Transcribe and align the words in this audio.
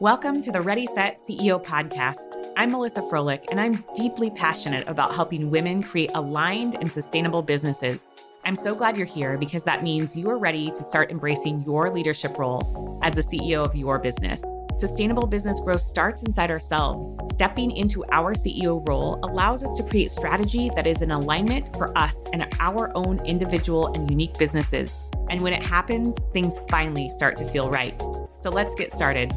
Welcome 0.00 0.40
to 0.40 0.50
the 0.50 0.62
Ready 0.62 0.86
Set 0.86 1.18
CEO 1.18 1.62
podcast. 1.62 2.50
I'm 2.56 2.72
Melissa 2.72 3.02
Froehlich, 3.02 3.44
and 3.50 3.60
I'm 3.60 3.84
deeply 3.94 4.30
passionate 4.30 4.88
about 4.88 5.14
helping 5.14 5.50
women 5.50 5.82
create 5.82 6.10
aligned 6.14 6.74
and 6.76 6.90
sustainable 6.90 7.42
businesses. 7.42 8.00
I'm 8.46 8.56
so 8.56 8.74
glad 8.74 8.96
you're 8.96 9.04
here 9.04 9.36
because 9.36 9.62
that 9.64 9.82
means 9.82 10.16
you 10.16 10.30
are 10.30 10.38
ready 10.38 10.70
to 10.70 10.82
start 10.82 11.10
embracing 11.10 11.64
your 11.64 11.90
leadership 11.90 12.38
role 12.38 12.98
as 13.02 13.14
the 13.14 13.20
CEO 13.20 13.62
of 13.62 13.76
your 13.76 13.98
business. 13.98 14.42
Sustainable 14.78 15.26
business 15.26 15.60
growth 15.60 15.82
starts 15.82 16.22
inside 16.22 16.50
ourselves. 16.50 17.18
Stepping 17.34 17.70
into 17.70 18.02
our 18.10 18.32
CEO 18.32 18.88
role 18.88 19.20
allows 19.22 19.62
us 19.62 19.76
to 19.76 19.82
create 19.82 20.10
strategy 20.10 20.70
that 20.76 20.86
is 20.86 21.02
in 21.02 21.10
alignment 21.10 21.76
for 21.76 21.94
us 21.98 22.16
and 22.32 22.46
our 22.58 22.90
own 22.94 23.20
individual 23.26 23.88
and 23.92 24.10
unique 24.10 24.38
businesses. 24.38 24.94
And 25.30 25.40
when 25.40 25.52
it 25.52 25.62
happens, 25.62 26.16
things 26.32 26.58
finally 26.68 27.08
start 27.08 27.38
to 27.38 27.46
feel 27.46 27.70
right. 27.70 27.98
So 28.36 28.50
let's 28.50 28.74
get 28.74 28.92
started. 28.92 29.32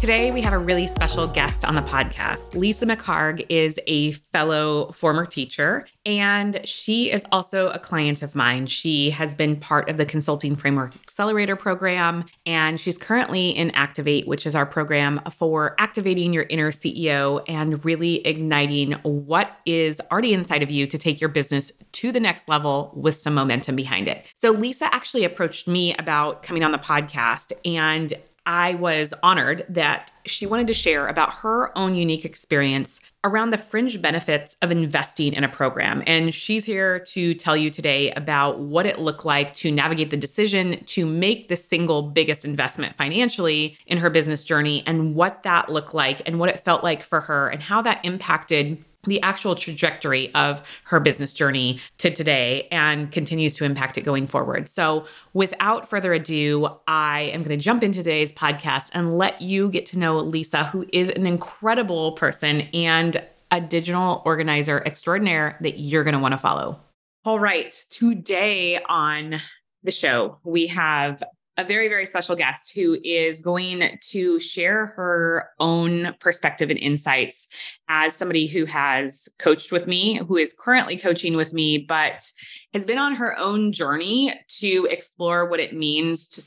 Today, 0.00 0.30
we 0.30 0.40
have 0.40 0.54
a 0.54 0.58
really 0.58 0.86
special 0.86 1.26
guest 1.26 1.62
on 1.62 1.74
the 1.74 1.82
podcast. 1.82 2.54
Lisa 2.54 2.86
McHargue 2.86 3.44
is 3.50 3.78
a 3.86 4.12
fellow 4.32 4.90
former 4.92 5.26
teacher, 5.26 5.86
and 6.06 6.58
she 6.64 7.10
is 7.10 7.22
also 7.30 7.68
a 7.68 7.78
client 7.78 8.22
of 8.22 8.34
mine. 8.34 8.64
She 8.64 9.10
has 9.10 9.34
been 9.34 9.56
part 9.56 9.90
of 9.90 9.98
the 9.98 10.06
Consulting 10.06 10.56
Framework 10.56 10.94
Accelerator 11.02 11.54
program, 11.54 12.24
and 12.46 12.80
she's 12.80 12.96
currently 12.96 13.50
in 13.50 13.72
Activate, 13.72 14.26
which 14.26 14.46
is 14.46 14.54
our 14.54 14.64
program 14.64 15.20
for 15.30 15.74
activating 15.78 16.32
your 16.32 16.44
inner 16.44 16.72
CEO 16.72 17.44
and 17.46 17.84
really 17.84 18.26
igniting 18.26 18.92
what 19.02 19.58
is 19.66 20.00
already 20.10 20.32
inside 20.32 20.62
of 20.62 20.70
you 20.70 20.86
to 20.86 20.96
take 20.96 21.20
your 21.20 21.28
business 21.28 21.72
to 21.92 22.10
the 22.10 22.20
next 22.20 22.48
level 22.48 22.90
with 22.96 23.18
some 23.18 23.34
momentum 23.34 23.76
behind 23.76 24.08
it. 24.08 24.24
So, 24.34 24.50
Lisa 24.50 24.86
actually 24.94 25.24
approached 25.24 25.68
me 25.68 25.94
about 25.96 26.42
coming 26.42 26.64
on 26.64 26.72
the 26.72 26.78
podcast, 26.78 27.52
and 27.66 28.14
I 28.50 28.74
was 28.74 29.14
honored 29.22 29.64
that 29.68 30.10
she 30.26 30.44
wanted 30.44 30.66
to 30.66 30.74
share 30.74 31.06
about 31.06 31.32
her 31.34 31.76
own 31.78 31.94
unique 31.94 32.24
experience 32.24 33.00
around 33.22 33.50
the 33.50 33.58
fringe 33.58 34.02
benefits 34.02 34.56
of 34.60 34.72
investing 34.72 35.34
in 35.34 35.44
a 35.44 35.48
program. 35.48 36.02
And 36.04 36.34
she's 36.34 36.64
here 36.64 36.98
to 36.98 37.34
tell 37.34 37.56
you 37.56 37.70
today 37.70 38.10
about 38.10 38.58
what 38.58 38.86
it 38.86 38.98
looked 38.98 39.24
like 39.24 39.54
to 39.56 39.70
navigate 39.70 40.10
the 40.10 40.16
decision 40.16 40.82
to 40.86 41.06
make 41.06 41.46
the 41.46 41.54
single 41.54 42.02
biggest 42.02 42.44
investment 42.44 42.96
financially 42.96 43.78
in 43.86 43.98
her 43.98 44.10
business 44.10 44.42
journey 44.42 44.82
and 44.84 45.14
what 45.14 45.44
that 45.44 45.68
looked 45.68 45.94
like 45.94 46.20
and 46.26 46.40
what 46.40 46.48
it 46.48 46.58
felt 46.58 46.82
like 46.82 47.04
for 47.04 47.20
her 47.20 47.48
and 47.50 47.62
how 47.62 47.80
that 47.82 48.04
impacted 48.04 48.84
the 49.04 49.20
actual 49.22 49.54
trajectory 49.54 50.32
of 50.34 50.62
her 50.84 51.00
business 51.00 51.32
journey 51.32 51.80
to 51.98 52.10
today 52.10 52.68
and 52.70 53.10
continues 53.10 53.54
to 53.56 53.64
impact 53.64 53.96
it 53.96 54.02
going 54.02 54.26
forward. 54.26 54.68
So, 54.68 55.06
without 55.32 55.88
further 55.88 56.12
ado, 56.12 56.68
I 56.86 57.30
am 57.32 57.42
going 57.42 57.58
to 57.58 57.62
jump 57.62 57.82
into 57.82 58.02
today's 58.02 58.32
podcast 58.32 58.90
and 58.94 59.16
let 59.16 59.40
you 59.40 59.70
get 59.70 59.86
to 59.86 59.98
know 59.98 60.18
Lisa, 60.18 60.64
who 60.64 60.86
is 60.92 61.08
an 61.08 61.26
incredible 61.26 62.12
person 62.12 62.62
and 62.74 63.22
a 63.50 63.60
digital 63.60 64.22
organizer 64.24 64.82
extraordinaire 64.86 65.56
that 65.60 65.78
you're 65.78 66.04
going 66.04 66.14
to 66.14 66.20
want 66.20 66.32
to 66.32 66.38
follow. 66.38 66.78
All 67.24 67.38
right, 67.38 67.72
today 67.90 68.80
on 68.88 69.40
the 69.82 69.90
show, 69.90 70.38
we 70.44 70.66
have 70.68 71.22
a 71.60 71.64
very, 71.64 71.88
very 71.88 72.06
special 72.06 72.34
guest 72.34 72.72
who 72.74 72.96
is 73.04 73.42
going 73.42 73.98
to 74.00 74.40
share 74.40 74.86
her 74.96 75.50
own 75.60 76.14
perspective 76.18 76.70
and 76.70 76.78
insights 76.78 77.48
as 77.88 78.14
somebody 78.14 78.46
who 78.46 78.64
has 78.64 79.28
coached 79.38 79.72
with 79.72 79.86
me, 79.86 80.20
who 80.26 80.36
is 80.36 80.54
currently 80.58 80.96
coaching 80.96 81.36
with 81.36 81.52
me, 81.52 81.76
but 81.76 82.24
has 82.72 82.86
been 82.86 82.98
on 82.98 83.16
her 83.16 83.36
own 83.36 83.72
journey 83.72 84.32
to 84.46 84.86
explore 84.90 85.48
what 85.48 85.58
it 85.58 85.74
means 85.74 86.28
to 86.28 86.42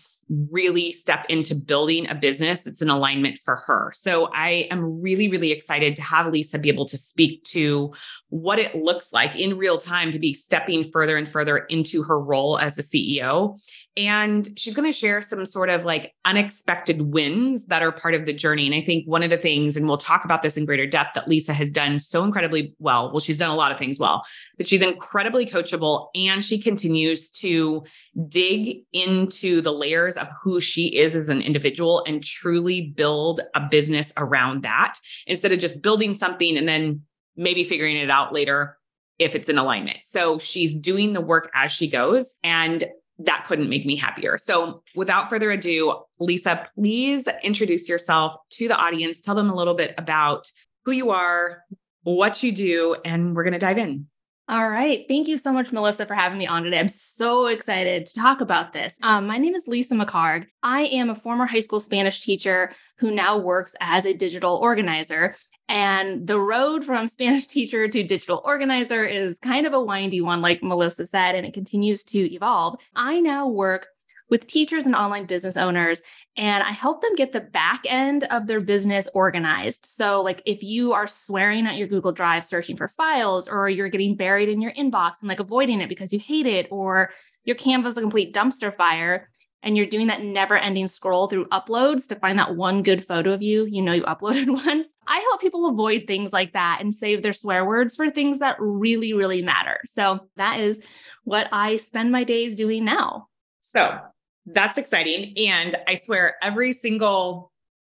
really 0.50 0.92
step 0.92 1.25
into 1.27 1.53
building 1.53 2.09
a 2.09 2.15
business 2.15 2.61
that's 2.61 2.82
in 2.82 2.89
alignment 2.89 3.38
for 3.38 3.58
her. 3.58 3.92
So 3.93 4.30
I 4.33 4.67
am 4.71 5.02
really, 5.02 5.27
really 5.27 5.52
excited 5.52 5.98
to 5.98 6.02
have 6.02 6.32
Lisa 6.32 6.58
be 6.58 6.70
able 6.70 6.88
to 6.88 6.98
speak 6.98 7.43
to 7.45 7.93
what 8.30 8.58
it 8.58 8.73
looks 8.73 9.11
like 9.11 9.36
in 9.36 9.58
real 9.58 9.77
time 9.77 10.14
to 10.14 10.20
be 10.20 10.33
stepping 10.33 10.83
further 10.83 11.17
and 11.17 11.27
further 11.27 11.58
into 11.58 12.04
her 12.04 12.20
role 12.20 12.58
as 12.58 12.80
a 12.80 12.83
CEO. 12.83 13.59
And 13.98 14.48
she's 14.55 14.73
going 14.73 14.89
to 14.89 14.98
share 15.03 15.21
some 15.21 15.45
sort 15.45 15.69
of 15.69 15.83
like 15.83 16.14
unexpected 16.23 17.02
wins 17.02 17.65
that 17.65 17.83
are 17.83 17.91
part 17.91 18.14
of 18.14 18.25
the 18.25 18.31
journey. 18.31 18.65
And 18.65 18.73
I 18.73 18.86
think 18.86 19.05
one 19.05 19.21
of 19.21 19.30
the 19.30 19.37
things, 19.37 19.75
and 19.75 19.86
we'll 19.86 19.97
talk 19.97 20.23
about 20.23 20.41
this 20.41 20.55
in 20.55 20.64
greater 20.64 20.87
depth, 20.87 21.15
that 21.15 21.27
Lisa 21.27 21.52
has 21.52 21.71
done 21.71 21.99
so 21.99 22.23
incredibly 22.23 22.73
well. 22.80 23.11
Well, 23.11 23.19
she's 23.19 23.37
done 23.37 23.49
a 23.49 23.55
lot 23.55 23.73
of 23.73 23.77
things 23.77 23.99
well, 23.99 24.23
but 24.55 24.65
she's 24.65 24.81
incredibly 24.81 25.45
coachable 25.45 26.08
and 26.15 26.43
she 26.43 26.58
continues 26.58 27.30
to 27.31 27.83
dig 28.30 28.83
into 28.93 29.61
the 29.61 29.73
layers 29.73 30.15
of 30.15 30.30
who 30.41 30.61
she 30.61 30.87
is 30.87 31.17
as 31.17 31.27
an 31.27 31.41
individual 31.41 32.02
and 32.08 32.23
truly 32.23 32.80
build 32.81 33.41
a 33.55 33.67
business 33.70 34.14
around 34.15 34.64
that 34.64 34.97
instead 35.27 35.52
of 35.52 35.59
just 35.59 35.81
building 35.81 36.14
something 36.14 36.58
and 36.58 36.65
then 36.67 37.02
maybe 37.35 37.65
figuring 37.65 37.97
it 37.97 38.09
out 38.09 38.31
later 38.31 38.77
if 39.20 39.35
it's 39.35 39.49
in 39.49 39.58
alignment. 39.58 39.97
So 40.05 40.39
she's 40.39 40.73
doing 40.73 41.11
the 41.11 41.21
work 41.21 41.52
as 41.53 41.73
she 41.73 41.89
goes. 41.89 42.33
And 42.41 42.85
that 43.20 43.46
couldn't 43.48 43.70
make 43.70 43.86
me 43.86 43.96
happier. 43.96 44.38
So, 44.38 44.84
without 44.96 45.30
further 45.30 45.52
ado, 45.52 46.04
Lisa, 46.20 46.68
please 46.76 47.28
introduce 47.44 47.88
yourself 47.88 48.36
to 48.52 48.68
the 48.68 48.76
audience. 48.76 49.22
Tell 49.22 49.36
them 49.36 49.50
a 49.50 49.56
little 49.56 49.76
bit 49.76 49.94
about 49.98 50.52
who 50.86 50.92
you 50.92 51.12
are, 51.12 51.64
what 52.04 52.44
you 52.44 52.52
do, 52.52 52.96
and 53.06 53.36
we're 53.36 53.44
going 53.44 53.54
to 53.54 53.60
dive 53.60 53.78
in. 53.78 54.08
All 54.50 54.68
right. 54.68 55.06
Thank 55.08 55.30
you 55.30 55.38
so 55.38 55.54
much, 55.54 55.72
Melissa, 55.72 56.06
for 56.06 56.16
having 56.16 56.38
me 56.38 56.46
on 56.46 56.64
today. 56.64 56.78
I'm 56.78 56.90
so 56.90 57.48
excited 57.48 58.06
to 58.08 58.14
talk 58.14 58.42
about 58.42 58.74
this. 58.74 58.96
Um, 59.02 59.26
my 59.26 59.38
name 59.38 59.56
is 59.56 59.70
Lisa 59.70 59.95
McHargue. 59.95 60.48
I 60.62 60.82
am 60.88 61.10
a 61.10 61.16
former 61.16 61.45
high 61.45 61.62
school 61.62 61.80
Spanish 61.80 62.20
teacher 62.20 62.74
who 62.98 63.10
now 63.10 63.38
works 63.38 63.74
as 63.80 64.06
a 64.06 64.14
digital 64.14 64.56
organizer. 64.58 65.36
And 65.70 66.28
the 66.28 66.40
road 66.40 66.84
from 66.84 67.08
Spanish 67.08 67.48
teacher 67.48 67.88
to 67.88 68.04
digital 68.04 68.42
organizer 68.44 69.06
is 69.06 69.40
kind 69.40 69.66
of 69.66 69.74
a 69.74 69.82
windy 69.82 70.22
one, 70.22 70.42
like 70.42 70.64
Melissa 70.64 71.08
said, 71.08 71.36
and 71.36 71.46
it 71.46 71.54
continues 71.54 72.04
to 72.06 72.34
evolve. 72.34 72.80
I 72.96 73.20
now 73.20 73.48
work 73.48 73.88
with 74.30 74.48
teachers 74.48 74.86
and 74.86 74.96
online 74.96 75.26
business 75.26 75.58
owners 75.58 76.02
and 76.36 76.64
I 76.64 76.72
help 76.72 77.02
them 77.02 77.16
get 77.16 77.32
the 77.32 77.40
back 77.40 77.84
end 77.88 78.24
of 78.26 78.48
their 78.48 78.60
business 78.60 79.08
organized. 79.14 79.86
So, 79.86 80.22
like 80.22 80.42
if 80.46 80.64
you 80.64 80.94
are 80.94 81.06
swearing 81.06 81.68
at 81.68 81.78
your 81.78 81.88
Google 81.88 82.12
Drive 82.12 82.44
searching 82.44 82.76
for 82.76 82.88
files, 82.98 83.48
or 83.48 83.70
you're 83.70 83.90
getting 83.90 84.16
buried 84.16 84.50
in 84.50 84.60
your 84.60 84.74
inbox 84.74 85.20
and 85.20 85.30
like 85.30 85.40
avoiding 85.40 85.82
it 85.82 85.90
because 85.90 86.12
you 86.12 86.20
hate 86.20 86.48
it, 86.48 86.68
or 86.72 87.12
your 87.44 87.56
Canva 87.56 87.86
is 87.86 87.98
a 87.98 88.02
complete 88.02 88.34
dumpster 88.34 88.74
fire, 88.74 89.30
and 89.64 89.76
you're 89.76 89.86
doing 89.86 90.08
that 90.08 90.22
never 90.22 90.58
ending 90.58 90.88
scroll 90.88 91.28
through 91.28 91.46
uploads 91.48 92.08
to 92.10 92.16
find 92.16 92.38
that 92.38 92.56
one 92.56 92.84
good 92.84 93.04
photo 93.04 93.32
of 93.34 93.42
you 93.42 93.66
you 93.66 93.82
know 93.82 93.94
you 93.94 94.04
uploaded 94.04 94.50
once. 94.66 94.94
I 95.08 95.20
help 95.20 95.42
people 95.42 95.68
avoid 95.68 96.06
things 96.06 96.32
like 96.32 96.54
that 96.54 96.80
and 96.82 96.94
save 96.94 97.24
their 97.24 97.34
swear 97.34 97.66
words 97.66 97.96
for 97.96 98.10
things 98.10 98.40
that 98.40 98.58
really, 98.60 99.14
really 99.14 99.42
matter. 99.42 99.80
So, 99.86 100.28
that 100.36 100.60
is 100.60 100.82
what 101.24 101.48
I 101.52 101.78
spend 101.78 102.12
my 102.12 102.24
days 102.24 102.56
doing 102.56 102.86
now. 102.86 103.28
So, 103.62 104.00
that's 104.46 104.78
exciting. 104.78 105.34
And 105.38 105.78
I 105.88 105.95
swear, 105.95 106.36
every 106.42 106.74
single 106.74 107.52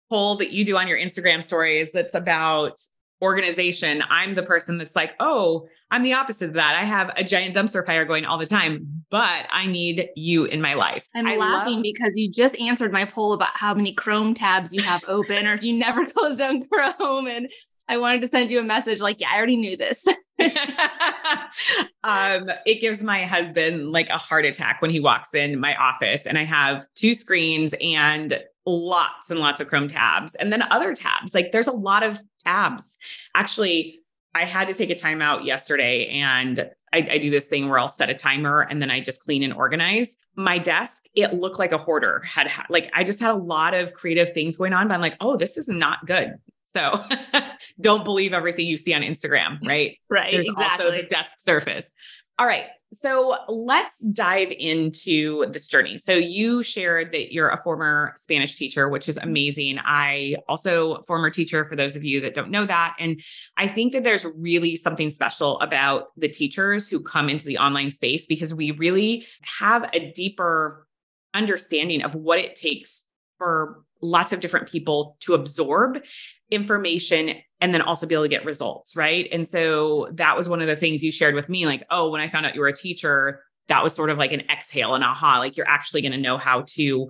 poll 0.09 0.35
that 0.35 0.51
you 0.51 0.65
do 0.65 0.77
on 0.77 0.87
your 0.87 0.97
Instagram 0.97 1.41
stories 1.41 1.89
that's 1.93 2.15
about 2.15 2.79
organization, 3.21 4.03
I'm 4.09 4.35
the 4.35 4.43
person 4.43 4.77
that's 4.77 4.95
like, 4.95 5.13
oh, 5.19 5.67
I'm 5.91 6.03
the 6.03 6.13
opposite 6.13 6.49
of 6.49 6.53
that. 6.55 6.75
I 6.75 6.83
have 6.83 7.11
a 7.15 7.23
giant 7.23 7.55
dumpster 7.55 7.85
fire 7.85 8.05
going 8.05 8.25
all 8.25 8.37
the 8.37 8.45
time, 8.45 9.03
but 9.09 9.45
I 9.51 9.65
need 9.67 10.07
you 10.15 10.45
in 10.45 10.61
my 10.61 10.73
life. 10.73 11.07
I'm 11.15 11.27
I 11.27 11.35
laughing 11.35 11.75
love- 11.75 11.83
because 11.83 12.13
you 12.15 12.31
just 12.31 12.59
answered 12.59 12.91
my 12.91 13.05
poll 13.05 13.33
about 13.33 13.55
how 13.55 13.73
many 13.73 13.93
Chrome 13.93 14.33
tabs 14.33 14.73
you 14.73 14.81
have 14.83 15.03
open 15.07 15.47
or 15.47 15.53
if 15.53 15.63
you 15.63 15.73
never 15.73 16.05
close 16.11 16.37
down 16.37 16.65
Chrome. 16.67 17.27
And 17.27 17.51
I 17.87 17.97
wanted 17.97 18.21
to 18.21 18.27
send 18.27 18.51
you 18.51 18.59
a 18.59 18.63
message 18.63 19.01
like, 19.01 19.19
yeah, 19.19 19.29
I 19.31 19.37
already 19.37 19.57
knew 19.57 19.75
this. 19.77 20.05
um, 22.03 22.51
it 22.65 22.81
gives 22.81 23.03
my 23.03 23.25
husband 23.25 23.91
like 23.91 24.09
a 24.09 24.17
heart 24.17 24.45
attack 24.45 24.81
when 24.81 24.91
he 24.91 24.99
walks 24.99 25.33
in 25.33 25.59
my 25.59 25.75
office 25.75 26.25
and 26.25 26.37
I 26.37 26.45
have 26.45 26.85
two 26.95 27.13
screens 27.13 27.73
and 27.81 28.39
lots 28.65 29.29
and 29.29 29.39
lots 29.39 29.59
of 29.59 29.67
Chrome 29.67 29.87
tabs 29.87 30.35
and 30.35 30.51
then 30.51 30.61
other 30.63 30.93
tabs. 30.93 31.33
Like 31.33 31.51
there's 31.51 31.67
a 31.67 31.73
lot 31.73 32.03
of 32.03 32.19
tabs. 32.43 32.97
Actually, 33.35 33.99
I 34.33 34.45
had 34.45 34.67
to 34.67 34.73
take 34.73 34.89
a 34.89 34.95
time 34.95 35.21
out 35.21 35.43
yesterday 35.43 36.07
and 36.07 36.69
I, 36.93 37.07
I, 37.11 37.17
do 37.17 37.29
this 37.29 37.45
thing 37.45 37.67
where 37.67 37.79
I'll 37.79 37.89
set 37.89 38.09
a 38.09 38.13
timer 38.13 38.61
and 38.61 38.81
then 38.81 38.89
I 38.89 39.01
just 39.01 39.21
clean 39.21 39.43
and 39.43 39.53
organize. 39.53 40.15
My 40.35 40.57
desk, 40.57 41.03
it 41.15 41.33
looked 41.33 41.59
like 41.59 41.73
a 41.73 41.77
hoarder 41.77 42.21
had 42.21 42.49
like 42.69 42.89
I 42.93 43.03
just 43.03 43.19
had 43.19 43.31
a 43.31 43.37
lot 43.37 43.73
of 43.73 43.93
creative 43.93 44.33
things 44.33 44.57
going 44.57 44.73
on, 44.73 44.87
but 44.87 44.93
I'm 44.93 45.01
like, 45.01 45.17
oh, 45.19 45.35
this 45.35 45.57
is 45.57 45.67
not 45.67 46.05
good. 46.05 46.35
So 46.73 47.03
don't 47.81 48.03
believe 48.03 48.33
everything 48.33 48.67
you 48.67 48.77
see 48.77 48.93
on 48.93 49.01
Instagram, 49.01 49.59
right? 49.67 49.97
right. 50.09 50.31
There's 50.31 50.47
exactly. 50.47 50.85
also 50.85 50.97
the 50.97 51.07
desk 51.07 51.35
surface. 51.39 51.91
All 52.39 52.47
right. 52.47 52.65
So 52.93 53.37
let's 53.47 53.99
dive 53.99 54.51
into 54.51 55.45
this 55.51 55.67
journey. 55.67 55.97
So 55.97 56.13
you 56.13 56.61
shared 56.61 57.13
that 57.13 57.31
you're 57.31 57.49
a 57.49 57.57
former 57.57 58.13
Spanish 58.17 58.55
teacher, 58.55 58.89
which 58.89 59.07
is 59.07 59.17
mm-hmm. 59.17 59.29
amazing. 59.29 59.79
I 59.83 60.35
also 60.49 61.01
former 61.03 61.29
teacher 61.29 61.65
for 61.65 61.75
those 61.75 61.95
of 61.95 62.03
you 62.03 62.19
that 62.21 62.33
don't 62.33 62.49
know 62.49 62.65
that. 62.65 62.95
And 62.99 63.21
I 63.57 63.67
think 63.67 63.93
that 63.93 64.03
there's 64.03 64.25
really 64.35 64.75
something 64.75 65.09
special 65.09 65.59
about 65.61 66.07
the 66.17 66.27
teachers 66.27 66.87
who 66.87 66.99
come 66.99 67.29
into 67.29 67.45
the 67.45 67.59
online 67.59 67.91
space 67.91 68.25
because 68.25 68.53
we 68.53 68.71
really 68.71 69.25
have 69.59 69.89
a 69.93 70.11
deeper 70.11 70.87
understanding 71.33 72.01
of 72.01 72.13
what 72.13 72.39
it 72.39 72.55
takes 72.55 73.05
for 73.37 73.83
lots 74.01 74.33
of 74.33 74.39
different 74.39 74.67
people 74.67 75.17
to 75.21 75.33
absorb 75.33 76.01
information 76.49 77.35
and 77.61 77.73
then 77.73 77.81
also 77.81 78.05
be 78.05 78.15
able 78.15 78.25
to 78.25 78.29
get 78.29 78.45
results, 78.45 78.95
right? 78.95 79.27
And 79.31 79.47
so 79.47 80.09
that 80.13 80.35
was 80.35 80.49
one 80.49 80.61
of 80.61 80.67
the 80.67 80.75
things 80.75 81.03
you 81.03 81.11
shared 81.11 81.35
with 81.35 81.47
me 81.47 81.65
like, 81.65 81.85
oh, 81.89 82.09
when 82.09 82.21
I 82.21 82.27
found 82.27 82.45
out 82.45 82.55
you 82.55 82.61
were 82.61 82.67
a 82.67 82.75
teacher, 82.75 83.43
that 83.67 83.83
was 83.83 83.93
sort 83.93 84.09
of 84.09 84.17
like 84.17 84.33
an 84.33 84.41
exhale 84.51 84.95
and 84.95 85.03
aha, 85.03 85.37
like 85.39 85.55
you're 85.55 85.67
actually 85.67 86.01
going 86.01 86.11
to 86.11 86.17
know 86.17 86.37
how 86.37 86.63
to 86.67 87.09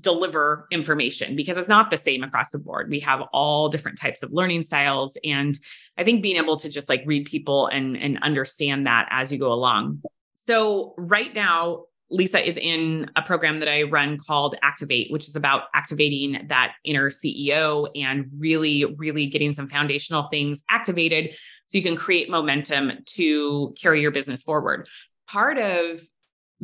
deliver 0.00 0.66
information 0.70 1.34
because 1.36 1.56
it's 1.56 1.68
not 1.68 1.90
the 1.90 1.96
same 1.96 2.22
across 2.22 2.50
the 2.50 2.58
board. 2.58 2.90
We 2.90 3.00
have 3.00 3.22
all 3.32 3.70
different 3.70 3.98
types 3.98 4.22
of 4.22 4.30
learning 4.30 4.60
styles. 4.60 5.16
And 5.24 5.58
I 5.96 6.04
think 6.04 6.22
being 6.22 6.36
able 6.36 6.58
to 6.58 6.68
just 6.68 6.90
like 6.90 7.02
read 7.06 7.24
people 7.24 7.66
and, 7.68 7.96
and 7.96 8.18
understand 8.22 8.86
that 8.86 9.08
as 9.10 9.32
you 9.32 9.38
go 9.38 9.52
along. 9.52 10.02
So, 10.34 10.94
right 10.98 11.32
now, 11.34 11.84
Lisa 12.12 12.46
is 12.46 12.56
in 12.56 13.10
a 13.16 13.22
program 13.22 13.58
that 13.60 13.68
I 13.68 13.82
run 13.84 14.18
called 14.18 14.54
Activate, 14.62 15.10
which 15.10 15.28
is 15.28 15.34
about 15.34 15.62
activating 15.74 16.46
that 16.48 16.74
inner 16.84 17.10
CEO 17.10 17.88
and 17.96 18.26
really, 18.36 18.84
really 18.84 19.26
getting 19.26 19.52
some 19.52 19.68
foundational 19.68 20.28
things 20.30 20.62
activated 20.68 21.34
so 21.66 21.78
you 21.78 21.82
can 21.82 21.96
create 21.96 22.28
momentum 22.28 22.92
to 23.06 23.74
carry 23.80 24.02
your 24.02 24.10
business 24.10 24.42
forward. 24.42 24.88
Part 25.26 25.58
of 25.58 26.02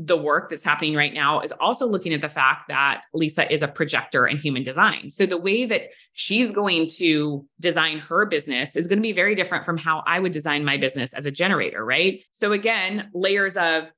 the 0.00 0.16
work 0.16 0.48
that's 0.48 0.62
happening 0.62 0.94
right 0.94 1.12
now 1.12 1.40
is 1.40 1.50
also 1.50 1.84
looking 1.84 2.14
at 2.14 2.20
the 2.20 2.28
fact 2.28 2.68
that 2.68 3.02
Lisa 3.12 3.52
is 3.52 3.62
a 3.62 3.68
projector 3.68 4.28
in 4.28 4.36
human 4.36 4.62
design. 4.62 5.10
So 5.10 5.26
the 5.26 5.36
way 5.36 5.64
that 5.64 5.88
she's 6.12 6.52
going 6.52 6.88
to 6.98 7.44
design 7.58 7.98
her 7.98 8.24
business 8.24 8.76
is 8.76 8.86
going 8.86 8.98
to 8.98 9.02
be 9.02 9.12
very 9.12 9.34
different 9.34 9.64
from 9.64 9.76
how 9.76 10.04
I 10.06 10.20
would 10.20 10.30
design 10.30 10.64
my 10.64 10.76
business 10.76 11.12
as 11.12 11.26
a 11.26 11.32
generator, 11.32 11.84
right? 11.84 12.22
So 12.30 12.52
again, 12.52 13.10
layers 13.12 13.56
of 13.56 13.88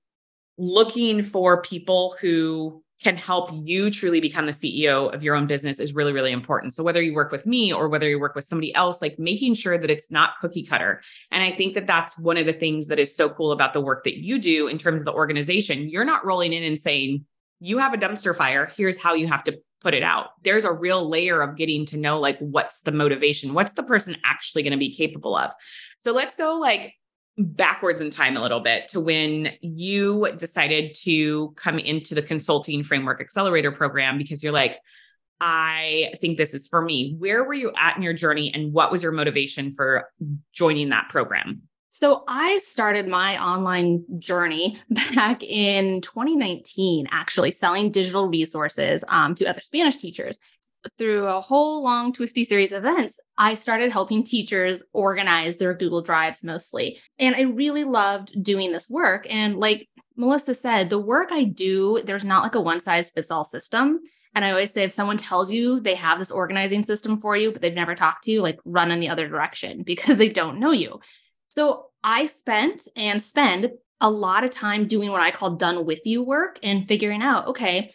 looking 0.60 1.22
for 1.22 1.62
people 1.62 2.14
who 2.20 2.82
can 3.02 3.16
help 3.16 3.50
you 3.64 3.90
truly 3.90 4.20
become 4.20 4.44
the 4.44 4.52
CEO 4.52 5.12
of 5.14 5.22
your 5.22 5.34
own 5.34 5.46
business 5.46 5.78
is 5.78 5.94
really, 5.94 6.12
really 6.12 6.32
important. 6.32 6.74
So, 6.74 6.82
whether 6.82 7.00
you 7.00 7.14
work 7.14 7.32
with 7.32 7.46
me 7.46 7.72
or 7.72 7.88
whether 7.88 8.06
you 8.06 8.20
work 8.20 8.34
with 8.34 8.44
somebody 8.44 8.74
else, 8.74 9.00
like 9.00 9.18
making 9.18 9.54
sure 9.54 9.78
that 9.78 9.90
it's 9.90 10.10
not 10.10 10.38
cookie 10.40 10.64
cutter. 10.64 11.00
And 11.30 11.42
I 11.42 11.50
think 11.50 11.72
that 11.74 11.86
that's 11.86 12.18
one 12.18 12.36
of 12.36 12.44
the 12.44 12.52
things 12.52 12.88
that 12.88 12.98
is 12.98 13.16
so 13.16 13.30
cool 13.30 13.52
about 13.52 13.72
the 13.72 13.80
work 13.80 14.04
that 14.04 14.22
you 14.22 14.38
do 14.38 14.68
in 14.68 14.76
terms 14.76 15.00
of 15.00 15.06
the 15.06 15.14
organization. 15.14 15.88
You're 15.88 16.04
not 16.04 16.26
rolling 16.26 16.52
in 16.52 16.62
and 16.62 16.78
saying, 16.78 17.24
you 17.58 17.78
have 17.78 17.94
a 17.94 17.98
dumpster 17.98 18.36
fire, 18.36 18.70
here's 18.76 18.98
how 18.98 19.14
you 19.14 19.28
have 19.28 19.44
to 19.44 19.58
put 19.80 19.94
it 19.94 20.02
out. 20.02 20.30
There's 20.44 20.64
a 20.64 20.72
real 20.72 21.08
layer 21.08 21.40
of 21.40 21.56
getting 21.56 21.86
to 21.86 21.96
know, 21.96 22.20
like, 22.20 22.38
what's 22.38 22.80
the 22.80 22.92
motivation? 22.92 23.54
What's 23.54 23.72
the 23.72 23.82
person 23.82 24.16
actually 24.26 24.62
going 24.62 24.72
to 24.72 24.78
be 24.78 24.94
capable 24.94 25.36
of? 25.36 25.52
So, 26.00 26.12
let's 26.12 26.36
go 26.36 26.56
like 26.56 26.94
backwards 27.44 28.00
in 28.00 28.10
time 28.10 28.36
a 28.36 28.42
little 28.42 28.60
bit 28.60 28.88
to 28.88 29.00
when 29.00 29.52
you 29.60 30.28
decided 30.36 30.94
to 30.94 31.52
come 31.56 31.78
into 31.78 32.14
the 32.14 32.22
consulting 32.22 32.82
framework 32.82 33.20
accelerator 33.20 33.72
program 33.72 34.18
because 34.18 34.42
you're 34.42 34.52
like 34.52 34.78
I 35.40 36.12
think 36.20 36.36
this 36.36 36.52
is 36.52 36.68
for 36.68 36.82
me. 36.82 37.16
Where 37.18 37.44
were 37.44 37.54
you 37.54 37.72
at 37.76 37.96
in 37.96 38.02
your 38.02 38.12
journey 38.12 38.52
and 38.52 38.74
what 38.74 38.92
was 38.92 39.02
your 39.02 39.12
motivation 39.12 39.72
for 39.72 40.10
joining 40.52 40.90
that 40.90 41.08
program? 41.08 41.62
So, 41.92 42.24
I 42.28 42.58
started 42.58 43.08
my 43.08 43.42
online 43.42 44.04
journey 44.18 44.78
back 45.14 45.42
in 45.42 46.02
2019, 46.02 47.08
actually 47.10 47.52
selling 47.52 47.90
digital 47.90 48.28
resources 48.28 49.02
um, 49.08 49.34
to 49.36 49.46
other 49.46 49.60
Spanish 49.60 49.96
teachers 49.96 50.38
through 50.98 51.26
a 51.26 51.40
whole 51.40 51.82
long 51.82 52.12
twisty 52.12 52.44
series 52.44 52.72
of 52.72 52.84
events, 52.84 53.18
I 53.36 53.54
started 53.54 53.92
helping 53.92 54.22
teachers 54.22 54.82
organize 54.92 55.56
their 55.56 55.74
Google 55.74 56.02
Drives 56.02 56.44
mostly. 56.44 57.00
And 57.18 57.34
I 57.34 57.42
really 57.42 57.84
loved 57.84 58.42
doing 58.42 58.72
this 58.72 58.88
work. 58.88 59.26
And 59.28 59.58
like 59.58 59.88
Melissa 60.16 60.54
said, 60.54 60.90
the 60.90 60.98
work 60.98 61.28
I 61.32 61.44
do, 61.44 62.02
there's 62.04 62.24
not 62.24 62.42
like 62.42 62.54
a 62.54 62.60
one 62.60 62.80
size 62.80 63.10
fits 63.10 63.30
all 63.30 63.44
system. 63.44 64.00
And 64.34 64.44
I 64.44 64.50
always 64.50 64.72
say 64.72 64.84
if 64.84 64.92
someone 64.92 65.16
tells 65.16 65.50
you 65.50 65.80
they 65.80 65.96
have 65.96 66.18
this 66.18 66.30
organizing 66.30 66.84
system 66.84 67.20
for 67.20 67.36
you, 67.36 67.50
but 67.50 67.62
they've 67.62 67.74
never 67.74 67.94
talked 67.94 68.24
to 68.24 68.30
you, 68.30 68.42
like 68.42 68.58
run 68.64 68.90
in 68.90 69.00
the 69.00 69.08
other 69.08 69.28
direction 69.28 69.82
because 69.86 70.18
they 70.18 70.28
don't 70.28 70.60
know 70.60 70.72
you. 70.72 71.00
So 71.48 71.86
I 72.04 72.26
spent 72.26 72.86
and 72.96 73.20
spend 73.20 73.70
a 74.00 74.10
lot 74.10 74.44
of 74.44 74.50
time 74.50 74.86
doing 74.86 75.10
what 75.10 75.20
I 75.20 75.30
call 75.30 75.56
done 75.56 75.84
with 75.84 76.00
you 76.04 76.22
work 76.22 76.58
and 76.62 76.86
figuring 76.86 77.22
out, 77.22 77.48
okay, 77.48 77.90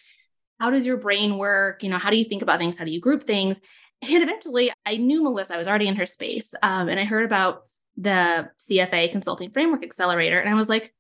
how 0.59 0.69
does 0.69 0.85
your 0.85 0.97
brain 0.97 1.37
work? 1.37 1.83
You 1.83 1.89
know, 1.89 1.97
how 1.97 2.09
do 2.09 2.17
you 2.17 2.25
think 2.25 2.41
about 2.41 2.59
things? 2.59 2.77
How 2.77 2.85
do 2.85 2.91
you 2.91 2.99
group 2.99 3.23
things? 3.23 3.59
And 4.01 4.23
eventually 4.23 4.71
I 4.85 4.97
knew 4.97 5.23
Melissa, 5.23 5.55
I 5.55 5.57
was 5.57 5.67
already 5.67 5.87
in 5.87 5.95
her 5.95 6.05
space. 6.05 6.53
Um, 6.61 6.89
and 6.89 6.99
I 6.99 7.05
heard 7.05 7.25
about 7.25 7.63
the 7.97 8.49
CFA 8.59 9.11
Consulting 9.11 9.51
Framework 9.51 9.83
Accelerator. 9.83 10.39
And 10.39 10.49
I 10.49 10.53
was 10.53 10.69
like, 10.69 10.93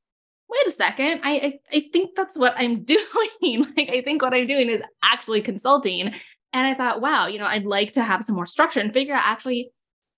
wait 0.49 0.67
a 0.67 0.71
second, 0.71 1.21
I, 1.23 1.31
I, 1.33 1.59
I 1.73 1.89
think 1.91 2.15
that's 2.15 2.37
what 2.37 2.53
I'm 2.57 2.83
doing. 2.83 3.65
like, 3.77 3.89
I 3.89 4.01
think 4.03 4.21
what 4.21 4.33
I'm 4.33 4.47
doing 4.47 4.69
is 4.69 4.81
actually 5.03 5.41
consulting. 5.41 6.13
And 6.53 6.67
I 6.67 6.73
thought, 6.73 7.01
wow, 7.01 7.27
you 7.27 7.39
know, 7.39 7.45
I'd 7.45 7.65
like 7.65 7.93
to 7.93 8.03
have 8.03 8.23
some 8.23 8.35
more 8.35 8.45
structure 8.45 8.79
and 8.79 8.93
figure 8.93 9.13
out 9.13 9.23
actually 9.25 9.71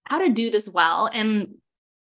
how 0.03 0.19
to 0.19 0.29
do 0.29 0.49
this 0.49 0.69
well. 0.69 1.09
And 1.11 1.55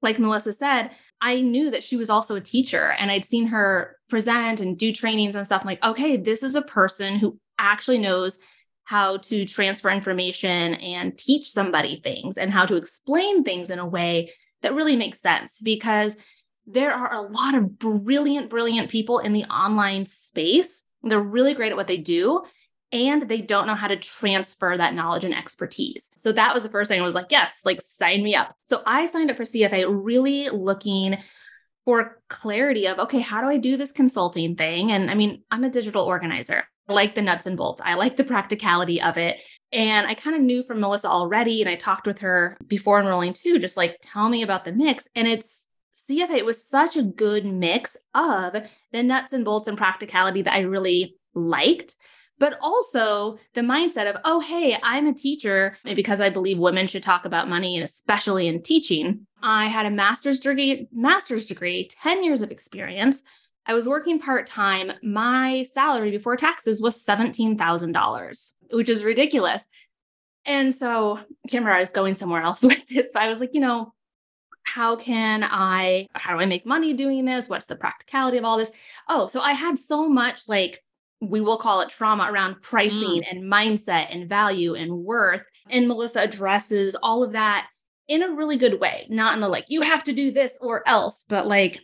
like 0.02 0.18
Melissa 0.18 0.52
said, 0.52 0.90
I 1.20 1.40
knew 1.40 1.70
that 1.70 1.84
she 1.84 1.96
was 1.96 2.10
also 2.10 2.36
a 2.36 2.40
teacher 2.40 2.92
and 2.98 3.10
I'd 3.10 3.24
seen 3.24 3.46
her 3.48 3.96
present 4.08 4.60
and 4.60 4.78
do 4.78 4.92
trainings 4.92 5.36
and 5.36 5.44
stuff. 5.44 5.62
I'm 5.62 5.66
like, 5.66 5.84
okay, 5.84 6.16
this 6.16 6.42
is 6.42 6.54
a 6.54 6.62
person 6.62 7.18
who 7.18 7.38
actually 7.58 7.98
knows 7.98 8.38
how 8.84 9.18
to 9.18 9.44
transfer 9.44 9.90
information 9.90 10.74
and 10.74 11.16
teach 11.16 11.50
somebody 11.50 12.00
things 12.02 12.36
and 12.38 12.50
how 12.50 12.66
to 12.66 12.76
explain 12.76 13.44
things 13.44 13.70
in 13.70 13.78
a 13.78 13.86
way 13.86 14.32
that 14.62 14.74
really 14.74 14.96
makes 14.96 15.20
sense 15.20 15.58
because 15.60 16.16
there 16.66 16.92
are 16.92 17.12
a 17.14 17.20
lot 17.20 17.54
of 17.54 17.78
brilliant, 17.78 18.50
brilliant 18.50 18.90
people 18.90 19.18
in 19.18 19.32
the 19.32 19.44
online 19.44 20.06
space. 20.06 20.82
They're 21.02 21.20
really 21.20 21.54
great 21.54 21.70
at 21.70 21.76
what 21.76 21.86
they 21.86 21.96
do 21.98 22.42
and 22.92 23.28
they 23.28 23.40
don't 23.40 23.66
know 23.66 23.74
how 23.74 23.88
to 23.88 23.96
transfer 23.96 24.76
that 24.76 24.94
knowledge 24.94 25.24
and 25.24 25.34
expertise. 25.34 26.10
So 26.16 26.32
that 26.32 26.54
was 26.54 26.62
the 26.62 26.68
first 26.68 26.88
thing 26.88 27.00
I 27.00 27.04
was 27.04 27.14
like, 27.14 27.30
yes, 27.30 27.60
like 27.64 27.80
sign 27.82 28.22
me 28.22 28.34
up. 28.34 28.54
So 28.64 28.82
I 28.86 29.06
signed 29.06 29.30
up 29.30 29.36
for 29.36 29.44
CFA 29.44 29.86
really 29.88 30.48
looking 30.48 31.18
for 31.84 32.20
clarity 32.28 32.86
of, 32.86 32.98
okay, 32.98 33.20
how 33.20 33.40
do 33.40 33.46
I 33.46 33.56
do 33.56 33.76
this 33.76 33.92
consulting 33.92 34.56
thing? 34.56 34.92
And 34.92 35.10
I 35.10 35.14
mean, 35.14 35.42
I'm 35.50 35.64
a 35.64 35.70
digital 35.70 36.04
organizer. 36.04 36.64
I 36.88 36.92
like 36.92 37.14
the 37.14 37.22
nuts 37.22 37.46
and 37.46 37.56
bolts. 37.56 37.80
I 37.84 37.94
like 37.94 38.16
the 38.16 38.24
practicality 38.24 39.00
of 39.00 39.16
it. 39.16 39.40
And 39.72 40.06
I 40.06 40.14
kind 40.14 40.34
of 40.34 40.42
knew 40.42 40.64
from 40.64 40.80
Melissa 40.80 41.08
already, 41.08 41.60
and 41.60 41.70
I 41.70 41.76
talked 41.76 42.06
with 42.06 42.18
her 42.20 42.56
before 42.66 42.98
enrolling 42.98 43.32
too, 43.32 43.60
just 43.60 43.76
like 43.76 43.96
tell 44.02 44.28
me 44.28 44.42
about 44.42 44.64
the 44.64 44.72
mix. 44.72 45.06
And 45.14 45.28
it's 45.28 45.68
CFA, 46.10 46.38
it 46.38 46.44
was 46.44 46.66
such 46.66 46.96
a 46.96 47.02
good 47.02 47.44
mix 47.44 47.96
of 48.14 48.56
the 48.92 49.02
nuts 49.04 49.32
and 49.32 49.44
bolts 49.44 49.68
and 49.68 49.78
practicality 49.78 50.42
that 50.42 50.54
I 50.54 50.60
really 50.60 51.14
liked 51.34 51.94
but 52.40 52.58
also 52.62 53.38
the 53.54 53.60
mindset 53.60 54.08
of, 54.08 54.16
oh, 54.24 54.40
hey, 54.40 54.76
I'm 54.82 55.06
a 55.06 55.14
teacher. 55.14 55.76
And 55.84 55.94
because 55.94 56.20
I 56.20 56.30
believe 56.30 56.58
women 56.58 56.86
should 56.86 57.02
talk 57.02 57.26
about 57.26 57.50
money 57.50 57.76
and 57.76 57.84
especially 57.84 58.48
in 58.48 58.62
teaching, 58.62 59.26
I 59.42 59.66
had 59.66 59.86
a 59.86 59.90
master's 59.90 60.40
degree, 60.40 60.88
master's 60.90 61.46
degree, 61.46 61.88
10 62.02 62.24
years 62.24 62.40
of 62.40 62.50
experience. 62.50 63.22
I 63.66 63.74
was 63.74 63.86
working 63.86 64.18
part 64.18 64.46
time. 64.46 64.90
My 65.02 65.64
salary 65.70 66.10
before 66.10 66.34
taxes 66.36 66.80
was 66.80 67.04
$17,000, 67.04 68.52
which 68.72 68.88
is 68.88 69.04
ridiculous. 69.04 69.66
And 70.46 70.74
so 70.74 71.18
I 71.18 71.24
remember 71.52 71.72
I 71.72 71.80
was 71.80 71.92
going 71.92 72.14
somewhere 72.14 72.42
else 72.42 72.62
with 72.64 72.88
this, 72.88 73.10
but 73.12 73.22
I 73.22 73.28
was 73.28 73.38
like, 73.38 73.50
you 73.52 73.60
know, 73.60 73.92
how 74.62 74.96
can 74.96 75.44
I, 75.44 76.06
how 76.14 76.34
do 76.34 76.40
I 76.40 76.46
make 76.46 76.64
money 76.64 76.94
doing 76.94 77.26
this? 77.26 77.50
What's 77.50 77.66
the 77.66 77.76
practicality 77.76 78.38
of 78.38 78.44
all 78.44 78.56
this? 78.56 78.72
Oh, 79.08 79.26
so 79.26 79.42
I 79.42 79.52
had 79.52 79.78
so 79.78 80.08
much 80.08 80.48
like 80.48 80.82
we 81.20 81.40
will 81.40 81.58
call 81.58 81.80
it 81.80 81.90
trauma 81.90 82.30
around 82.30 82.62
pricing 82.62 83.22
mm. 83.22 83.30
and 83.30 83.44
mindset 83.44 84.06
and 84.10 84.28
value 84.28 84.74
and 84.74 84.92
worth. 85.04 85.42
And 85.68 85.86
Melissa 85.86 86.22
addresses 86.22 86.96
all 87.02 87.22
of 87.22 87.32
that 87.32 87.68
in 88.08 88.22
a 88.22 88.34
really 88.34 88.56
good 88.56 88.80
way, 88.80 89.06
not 89.08 89.34
in 89.34 89.40
the 89.40 89.48
like, 89.48 89.66
you 89.68 89.82
have 89.82 90.02
to 90.04 90.12
do 90.12 90.32
this 90.32 90.58
or 90.60 90.82
else, 90.88 91.24
but 91.28 91.46
like 91.46 91.80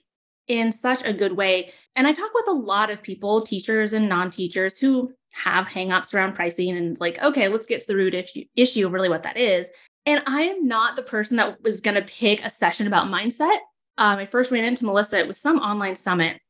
in 0.48 0.72
such 0.72 1.02
a 1.04 1.12
good 1.12 1.36
way. 1.36 1.70
And 1.94 2.06
I 2.06 2.12
talk 2.12 2.30
with 2.34 2.48
a 2.48 2.52
lot 2.52 2.90
of 2.90 3.02
people, 3.02 3.42
teachers 3.42 3.92
and 3.92 4.08
non 4.08 4.30
teachers, 4.30 4.78
who 4.78 5.12
have 5.32 5.66
hangups 5.66 6.14
around 6.14 6.34
pricing 6.34 6.76
and 6.76 6.98
like, 6.98 7.22
okay, 7.22 7.48
let's 7.48 7.66
get 7.66 7.80
to 7.82 7.86
the 7.86 7.96
root 7.96 8.14
issue, 8.14 8.44
issue 8.56 8.86
of 8.86 8.92
really 8.92 9.08
what 9.08 9.22
that 9.24 9.36
is. 9.36 9.66
And 10.06 10.22
I 10.26 10.42
am 10.42 10.66
not 10.66 10.96
the 10.96 11.02
person 11.02 11.36
that 11.36 11.62
was 11.62 11.80
going 11.80 11.96
to 11.96 12.02
pick 12.02 12.42
a 12.42 12.50
session 12.50 12.86
about 12.86 13.06
mindset. 13.06 13.58
Um, 13.98 14.18
I 14.18 14.24
first 14.24 14.50
ran 14.50 14.64
into 14.64 14.84
Melissa. 14.84 15.18
It 15.18 15.28
was 15.28 15.40
some 15.40 15.58
online 15.58 15.96
summit 15.96 16.40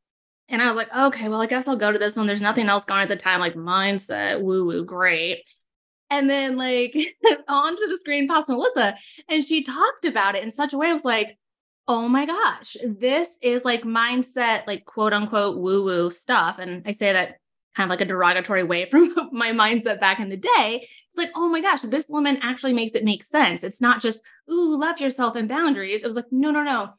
and 0.49 0.63
I 0.63 0.69
was 0.69 0.77
like, 0.77 0.95
okay, 0.95 1.29
well, 1.29 1.43
I 1.43 1.47
guess 1.47 1.67
I'll 1.67 1.77
go 1.77 1.91
to 1.91 1.99
this 1.99 2.17
one. 2.17 2.27
There's 2.27 2.43
nothing 2.43 2.69
else 2.69 2.85
going 2.85 3.03
at 3.03 3.09
the 3.09 3.17
time, 3.17 3.41
like 3.41 3.55
mindset, 3.55 4.41
woo 4.41 4.65
woo, 4.65 4.85
great. 4.85 5.43
And 6.09 6.31
then 6.31 6.57
like 6.57 6.95
onto 7.49 7.87
the 7.87 7.97
screen 7.99 8.29
pops 8.29 8.49
Melissa, 8.49 8.97
and 9.29 9.45
she 9.45 9.65
talked 9.65 10.05
about 10.05 10.37
it 10.37 10.45
in 10.45 10.51
such 10.51 10.73
a 10.73 10.79
way. 10.79 10.89
I 10.89 10.93
was 10.93 11.05
like, 11.05 11.37
oh 11.89 12.09
my 12.09 12.27
gosh, 12.27 12.77
this 12.85 13.29
is 13.43 13.65
like 13.65 13.83
mindset, 13.83 14.67
like 14.67 14.85
quote 14.85 15.13
unquote 15.13 15.59
woo 15.59 15.85
woo 15.85 16.11
stuff. 16.11 16.59
And 16.59 16.83
I 16.87 16.93
say 16.93 17.13
that 17.13 17.37
kind 17.77 17.89
of 17.89 17.91
like 17.91 18.01
a 18.01 18.11
derogatory 18.11 18.65
way 18.65 18.85
from 18.91 19.15
my 19.33 19.53
mindset 19.53 20.01
back 20.01 20.19
in 20.19 20.29
the 20.29 20.37
day. 20.37 20.89
It's 21.09 21.17
like, 21.17 21.31
oh 21.35 21.49
my 21.49 21.61
gosh, 21.61 21.83
this 21.83 22.09
woman 22.09 22.39
actually 22.43 22.73
makes 22.73 22.95
it 22.95 23.05
make 23.05 23.23
sense. 23.23 23.63
It's 23.63 23.81
not 23.81 24.01
just, 24.01 24.23
ooh, 24.51 24.79
love 24.79 25.01
yourself 25.01 25.37
and 25.37 25.49
boundaries. 25.49 26.03
It 26.03 26.07
was 26.07 26.17
like, 26.17 26.31
no, 26.31 26.51
no, 26.51 26.63
no. 26.63 26.91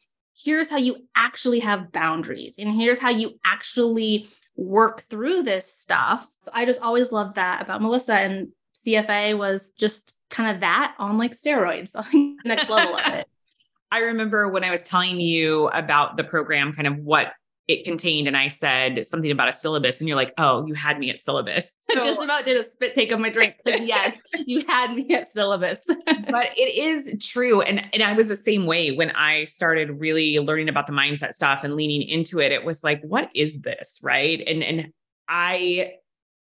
Here's 0.44 0.70
how 0.70 0.78
you 0.78 0.98
actually 1.16 1.60
have 1.60 1.92
boundaries. 1.92 2.56
And 2.58 2.70
here's 2.70 3.00
how 3.00 3.10
you 3.10 3.40
actually 3.46 4.30
work 4.56 5.02
through 5.02 5.44
this 5.44 5.72
stuff. 5.72 6.28
So 6.42 6.52
I 6.54 6.66
just 6.66 6.82
always 6.82 7.12
loved 7.12 7.36
that 7.36 7.62
about 7.62 7.82
Melissa. 7.82 8.14
And 8.14 8.50
CFA 8.86 9.38
was 9.38 9.72
just 9.78 10.14
kind 10.30 10.54
of 10.54 10.62
that 10.62 10.96
on 11.00 11.18
like 11.18 11.36
steroids, 11.36 11.96
next 12.46 12.70
level 12.70 12.98
of 12.98 13.14
it. 13.14 13.28
I 13.92 14.00
remember 14.00 14.50
when 14.50 14.64
I 14.64 14.72
was 14.72 14.82
telling 14.82 15.20
you 15.20 15.70
about 15.70 16.18
the 16.18 16.24
program, 16.24 16.74
kind 16.74 16.88
of 16.88 16.98
what 16.98 17.32
it 17.68 17.84
contained, 17.84 18.28
and 18.28 18.38
I 18.38 18.48
said 18.48 19.06
something 19.06 19.30
about 19.30 19.50
a 19.50 19.54
syllabus, 19.54 20.00
and 20.00 20.08
you're 20.08 20.16
like, 20.16 20.34
"Oh, 20.38 20.66
you 20.66 20.74
had 20.74 21.00
me 21.00 21.10
at 21.10 21.20
syllabus." 21.20 21.74
So, 21.90 22.02
just 22.02 22.22
about 22.22 22.44
did 22.44 22.58
a 22.58 22.64
spit 22.64 22.96
take 22.96 23.12
of 23.12 23.20
my 23.20 23.30
drink. 23.30 23.56
yes, 23.66 24.18
you 24.46 24.66
had 24.68 24.94
me 24.94 25.16
at 25.16 25.26
syllabus. 25.26 25.86
but 26.06 26.48
it 26.58 26.76
is 26.76 27.16
true, 27.26 27.62
and 27.62 27.82
and 27.94 28.04
I 28.04 28.14
was 28.14 28.28
the 28.28 28.36
same 28.36 28.66
way 28.66 28.92
when 28.92 29.12
I 29.12 29.46
started 29.46 30.00
really 30.00 30.38
learning 30.40 30.68
about 30.68 30.86
the 30.88 30.94
mindset 30.94 31.34
stuff 31.34 31.64
and 31.64 31.76
leaning 31.76 32.02
into 32.02 32.40
it. 32.40 32.52
It 32.52 32.66
was 32.66 32.84
like, 32.84 33.02
"What 33.04 33.30
is 33.34 33.62
this?" 33.62 34.00
Right? 34.02 34.44
And 34.46 34.64
and 34.64 34.92
I 35.30 35.94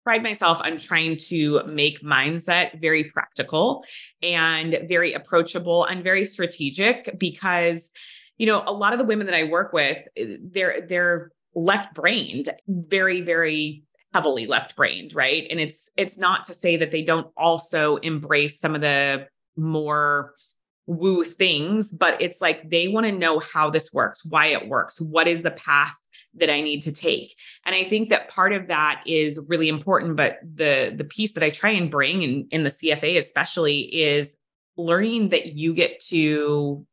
pride 0.04 0.24
myself 0.24 0.60
on 0.64 0.78
trying 0.78 1.18
to 1.18 1.62
make 1.66 2.02
mindset 2.02 2.80
very 2.80 3.04
practical 3.04 3.84
and 4.24 4.80
very 4.88 5.12
approachable 5.14 5.84
and 5.84 6.02
very 6.02 6.24
strategic 6.24 7.14
because 7.20 7.92
you 8.38 8.46
know 8.48 8.64
a 8.66 8.72
lot 8.72 8.94
of 8.94 9.00
the 9.00 9.06
women 9.06 9.28
that 9.28 9.36
I 9.36 9.44
work 9.46 9.74
with 9.74 9.98
eh, 10.16 10.38
they're 10.42 10.82
they're 10.88 11.32
left 11.56 11.94
brained 11.94 12.50
very 12.68 13.22
very 13.22 13.84
heavily 14.14 14.48
left 14.48 14.76
brained 14.76 15.14
right 15.14 15.48
and 15.50 15.60
it's 15.60 15.90
it's 15.98 16.18
not 16.18 16.46
to 16.46 16.54
say 16.54 16.78
that 16.78 16.92
they 16.92 17.02
don't 17.02 17.28
also 17.38 17.98
embrace 17.98 18.60
some 18.60 18.76
of 18.76 18.82
the 18.82 19.28
more 19.56 20.34
woo 20.86 21.24
things 21.24 21.92
but 21.92 22.22
it's 22.22 22.40
like 22.40 22.70
they 22.70 22.88
want 22.88 23.06
to 23.06 23.12
know 23.12 23.40
how 23.40 23.70
this 23.70 23.92
works 23.92 24.24
why 24.24 24.48
it 24.48 24.68
works 24.68 25.02
what 25.02 25.28
is 25.28 25.42
the 25.42 25.52
path 25.52 25.94
that 26.38 26.50
I 26.50 26.62
need 26.62 26.82
to 26.84 26.92
take. 26.92 27.36
And 27.66 27.76
I 27.76 27.84
think 27.84 28.10
that 28.10 28.30
part 28.30 28.54
of 28.54 28.68
that 28.68 29.04
is 29.06 29.40
really 29.48 29.70
important. 29.70 30.16
But 30.16 30.40
the 30.42 30.94
the 30.96 31.04
piece 31.04 31.34
that 31.34 31.44
I 31.44 31.50
try 31.50 31.72
and 31.72 31.92
bring 31.92 32.22
in, 32.22 32.48
in 32.52 32.64
the 32.64 32.70
CFA 32.70 33.18
especially 33.18 33.82
is 33.94 34.38
learning 34.78 35.30
that 35.30 35.54
you 35.54 35.74
get 35.74 36.00
to 36.08 36.86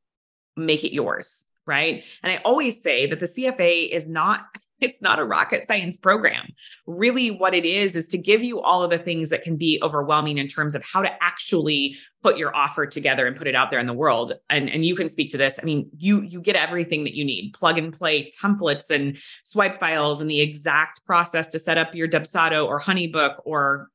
make 0.56 0.84
it 0.84 0.92
yours. 0.92 1.44
Right. 1.66 2.04
And 2.22 2.30
I 2.30 2.42
always 2.44 2.82
say 2.82 3.06
that 3.06 3.20
the 3.20 3.26
CFA 3.26 3.90
is 3.90 4.06
not 4.06 4.44
it's 4.80 5.00
not 5.00 5.18
a 5.18 5.24
rocket 5.24 5.66
science 5.66 5.96
program. 5.96 6.52
Really, 6.86 7.30
what 7.30 7.54
it 7.54 7.64
is 7.64 7.96
is 7.96 8.08
to 8.08 8.18
give 8.18 8.42
you 8.42 8.60
all 8.60 8.82
of 8.82 8.90
the 8.90 8.98
things 8.98 9.30
that 9.30 9.42
can 9.42 9.56
be 9.56 9.78
overwhelming 9.82 10.38
in 10.38 10.48
terms 10.48 10.74
of 10.74 10.82
how 10.82 11.02
to 11.02 11.10
actually 11.22 11.96
put 12.22 12.36
your 12.36 12.54
offer 12.54 12.86
together 12.86 13.26
and 13.26 13.36
put 13.36 13.46
it 13.46 13.54
out 13.54 13.70
there 13.70 13.80
in 13.80 13.86
the 13.86 13.92
world. 13.92 14.34
And, 14.50 14.68
and 14.68 14.84
you 14.84 14.94
can 14.94 15.08
speak 15.08 15.30
to 15.32 15.38
this. 15.38 15.58
I 15.60 15.64
mean, 15.64 15.88
you 15.96 16.22
you 16.22 16.40
get 16.40 16.56
everything 16.56 17.04
that 17.04 17.14
you 17.14 17.24
need: 17.24 17.54
plug 17.54 17.78
and 17.78 17.92
play 17.92 18.30
templates 18.30 18.90
and 18.90 19.18
swipe 19.44 19.80
files 19.80 20.20
and 20.20 20.30
the 20.30 20.40
exact 20.40 21.04
process 21.06 21.48
to 21.48 21.58
set 21.58 21.78
up 21.78 21.94
your 21.94 22.08
Dubsado 22.08 22.66
or 22.66 22.80
Honeybook 22.80 23.36
or 23.44 23.88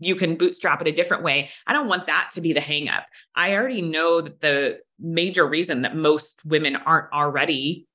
you 0.00 0.16
can 0.16 0.36
bootstrap 0.36 0.80
it 0.80 0.88
a 0.88 0.92
different 0.92 1.22
way. 1.22 1.50
I 1.66 1.72
don't 1.72 1.88
want 1.88 2.06
that 2.06 2.30
to 2.32 2.40
be 2.40 2.52
the 2.52 2.60
hangup. 2.60 3.04
I 3.34 3.54
already 3.54 3.82
know 3.82 4.20
that 4.20 4.40
the 4.40 4.80
major 4.98 5.46
reason 5.46 5.82
that 5.82 5.94
most 5.94 6.44
women 6.44 6.76
aren't 6.76 7.12
already 7.12 7.86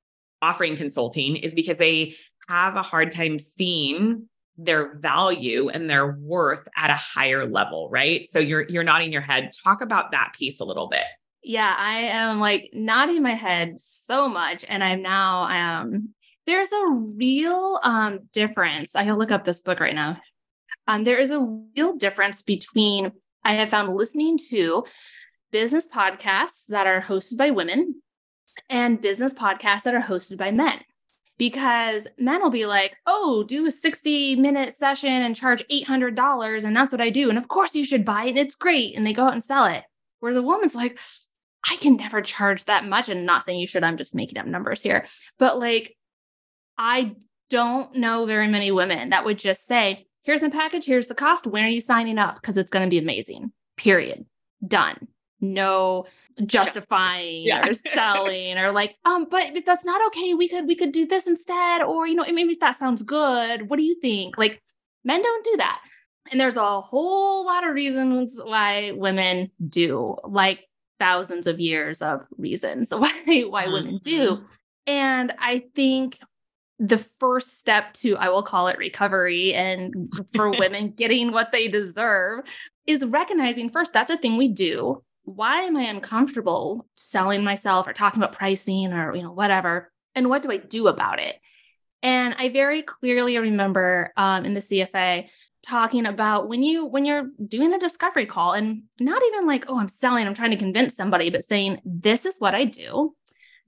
offering 0.42 0.76
consulting 0.76 1.36
is 1.36 1.56
because 1.56 1.78
they 1.78 2.16
have 2.48 2.76
a 2.76 2.82
hard 2.82 3.12
time 3.12 3.40
seeing 3.40 4.28
their 4.58 4.96
value 4.96 5.70
and 5.70 5.90
their 5.90 6.12
worth 6.12 6.68
at 6.78 6.90
a 6.90 6.96
higher 6.96 7.50
level, 7.50 7.90
right? 7.90 8.30
So 8.30 8.40
you're 8.40 8.68
you're 8.70 8.84
nodding 8.84 9.12
your 9.12 9.22
head. 9.22 9.52
Talk 9.64 9.82
about 9.82 10.12
that 10.12 10.34
piece 10.38 10.60
a 10.60 10.66
little 10.66 10.88
bit. 10.88 11.06
Yeah, 11.44 11.76
I 11.78 12.00
am 12.02 12.40
like 12.40 12.70
nodding 12.74 13.24
my 13.24 13.34
head 13.34 13.80
so 13.80 14.30
much 14.30 14.64
and 14.68 14.84
I'm 14.84 15.02
now 15.02 15.44
um 15.44 16.10
there's 16.46 16.72
a 16.72 16.88
real 16.90 17.80
um 17.84 18.20
difference. 18.32 18.96
I 18.96 19.06
can 19.06 19.18
look 19.18 19.32
up 19.32 19.44
this 19.44 19.62
book 19.62 19.80
right 19.80 19.96
now. 19.96 20.18
Um 20.88 21.04
there 21.04 21.20
is 21.20 21.32
a 21.32 21.40
real 21.76 21.96
difference 21.96 22.42
between 22.42 23.12
I 23.44 23.54
have 23.54 23.70
found 23.70 23.96
listening 23.96 24.38
to 24.50 24.86
business 25.52 25.88
podcasts 25.88 26.66
that 26.70 26.88
are 26.88 27.02
hosted 27.02 27.38
by 27.38 27.52
women 27.52 28.02
and 28.70 29.02
business 29.02 29.34
podcasts 29.34 29.84
that 29.84 29.96
are 29.96 30.02
hosted 30.02 30.38
by 30.38 30.52
men. 30.52 30.80
Because 31.38 32.08
men 32.20 32.42
will 32.42 32.52
be 32.52 32.66
like, 32.66 32.96
oh, 33.08 33.44
do 33.44 33.66
a 33.66 33.72
60 33.72 34.36
minute 34.36 34.74
session 34.74 35.10
and 35.10 35.36
charge 35.36 35.64
$800. 35.72 36.64
And 36.64 36.76
that's 36.76 36.92
what 36.92 37.02
I 37.02 37.10
do. 37.10 37.30
And 37.30 37.38
of 37.38 37.48
course 37.48 37.76
you 37.76 37.86
should 37.86 38.06
buy 38.06 38.26
it. 38.26 38.30
And 38.30 38.38
it's 38.38 38.56
great. 38.56 38.96
And 38.96 39.06
they 39.06 39.14
go 39.14 39.26
out 39.26 39.34
and 39.34 39.44
sell 39.44 39.66
it. 39.66 39.84
Where 40.20 40.34
the 40.34 40.44
woman's 40.44 40.76
like, 40.76 41.00
I 41.70 41.76
can 41.78 41.98
never 41.98 42.22
charge 42.22 42.66
that 42.66 42.86
much. 42.86 43.10
And 43.10 43.26
not 43.26 43.44
saying 43.44 43.60
you 43.60 43.68
should, 43.68 43.84
I'm 43.84 43.98
just 43.98 44.16
making 44.16 44.38
up 44.38 44.46
numbers 44.46 44.82
here. 44.82 45.06
But 45.40 45.60
like, 45.60 45.98
I 46.78 47.16
don't 47.50 47.96
know 47.96 48.26
very 48.26 48.48
many 48.48 48.72
women 48.72 49.10
that 49.10 49.26
would 49.26 49.40
just 49.40 49.66
say, 49.66 50.08
here's 50.24 50.44
a 50.44 50.50
package, 50.50 50.86
here's 50.86 51.08
the 51.08 51.16
cost. 51.16 51.48
When 51.48 51.64
are 51.64 51.70
you 51.70 51.82
signing 51.82 52.18
up? 52.18 52.36
Because 52.36 52.58
it's 52.58 52.72
going 52.72 52.86
to 52.86 52.90
be 52.90 52.98
amazing. 52.98 53.52
Period. 53.78 54.26
Done 54.68 55.08
no 55.44 56.06
justifying 56.46 57.44
yeah. 57.44 57.68
or 57.68 57.74
selling 57.94 58.58
or 58.58 58.72
like 58.72 58.96
um 59.06 59.28
but 59.30 59.56
if 59.56 59.66
that's 59.66 59.86
not 59.86 60.02
okay 60.08 60.34
we 60.34 60.48
could 60.48 60.66
we 60.66 60.76
could 60.76 60.92
do 60.92 61.06
this 61.06 61.28
instead 61.28 61.82
or 61.82 62.08
you 62.08 62.16
know 62.16 62.24
it 62.24 62.34
maybe 62.34 62.56
that 62.56 62.76
sounds 62.76 63.04
good 63.04 63.70
what 63.70 63.78
do 63.78 63.84
you 63.84 64.00
think 64.00 64.38
like 64.38 64.62
men 65.04 65.22
don't 65.22 65.46
do 65.46 65.58
that 65.58 65.80
and 66.32 66.40
there's 66.40 66.56
a 66.56 66.82
whole 66.82 67.46
lot 67.46 67.68
of 67.68 67.76
reasons 67.76 68.40
why 68.44 68.92
women 68.96 69.52
do 69.68 70.16
like 70.24 70.68
thousands 71.00 71.46
of 71.46 71.60
years 71.60 72.02
of 72.02 72.22
reasons 72.38 72.90
why 72.96 73.12
why 73.50 73.66
mm-hmm. 73.66 73.74
women 73.74 74.00
do 74.02 74.38
mm-hmm. 74.38 74.44
and 74.88 75.34
i 75.40 75.62
think 75.76 76.18
the 76.86 76.98
first 77.20 77.60
step 77.60 77.94
to 77.94 78.18
i 78.18 78.28
will 78.28 78.44
call 78.44 78.68
it 78.68 78.78
recovery 78.78 79.54
and 79.54 80.12
for 80.34 80.50
women 80.52 80.92
getting 80.92 81.32
what 81.32 81.52
they 81.52 81.68
deserve 81.68 82.44
is 82.86 83.06
recognizing 83.06 83.70
first 83.70 83.94
that's 83.94 84.12
a 84.12 84.18
thing 84.18 84.38
we 84.38 84.48
do 84.48 85.02
why 85.26 85.62
am 85.62 85.78
I 85.78 85.84
uncomfortable 85.84 86.88
selling 86.96 87.44
myself 87.44 87.88
or 87.88 87.94
talking 87.94 88.22
about 88.22 88.36
pricing 88.36 88.92
or, 88.94 89.16
you 89.16 89.24
know, 89.24 89.32
whatever? 89.32 89.92
And 90.16 90.30
what 90.30 90.42
do 90.42 90.52
I 90.52 90.58
do 90.58 90.88
about 90.88 91.20
it? 91.20 91.38
And 92.02 92.36
I 92.38 92.50
very 92.50 92.82
clearly 92.82 93.38
remember 93.38 94.12
um, 94.18 94.46
in 94.46 94.54
the 94.54 94.60
CFA 94.60 95.30
talking 95.66 96.06
about 96.06 96.50
when 96.50 96.62
you 96.62 96.86
when 96.86 97.06
you're 97.06 97.30
doing 97.48 97.74
a 97.74 97.80
discovery 97.80 98.26
call 98.26 98.52
and 98.52 98.84
not 99.00 99.24
even 99.28 99.48
like 99.48 99.64
oh 99.70 99.80
i'm 99.80 99.88
selling 99.88 100.28
i'm 100.28 100.34
trying 100.34 100.52
to 100.52 100.58
convince 100.58 100.94
somebody 100.94 101.30
but 101.30 101.42
saying 101.42 101.80
this 101.86 102.26
is 102.26 102.36
what 102.38 102.54
i 102.54 102.66
do 102.66 103.16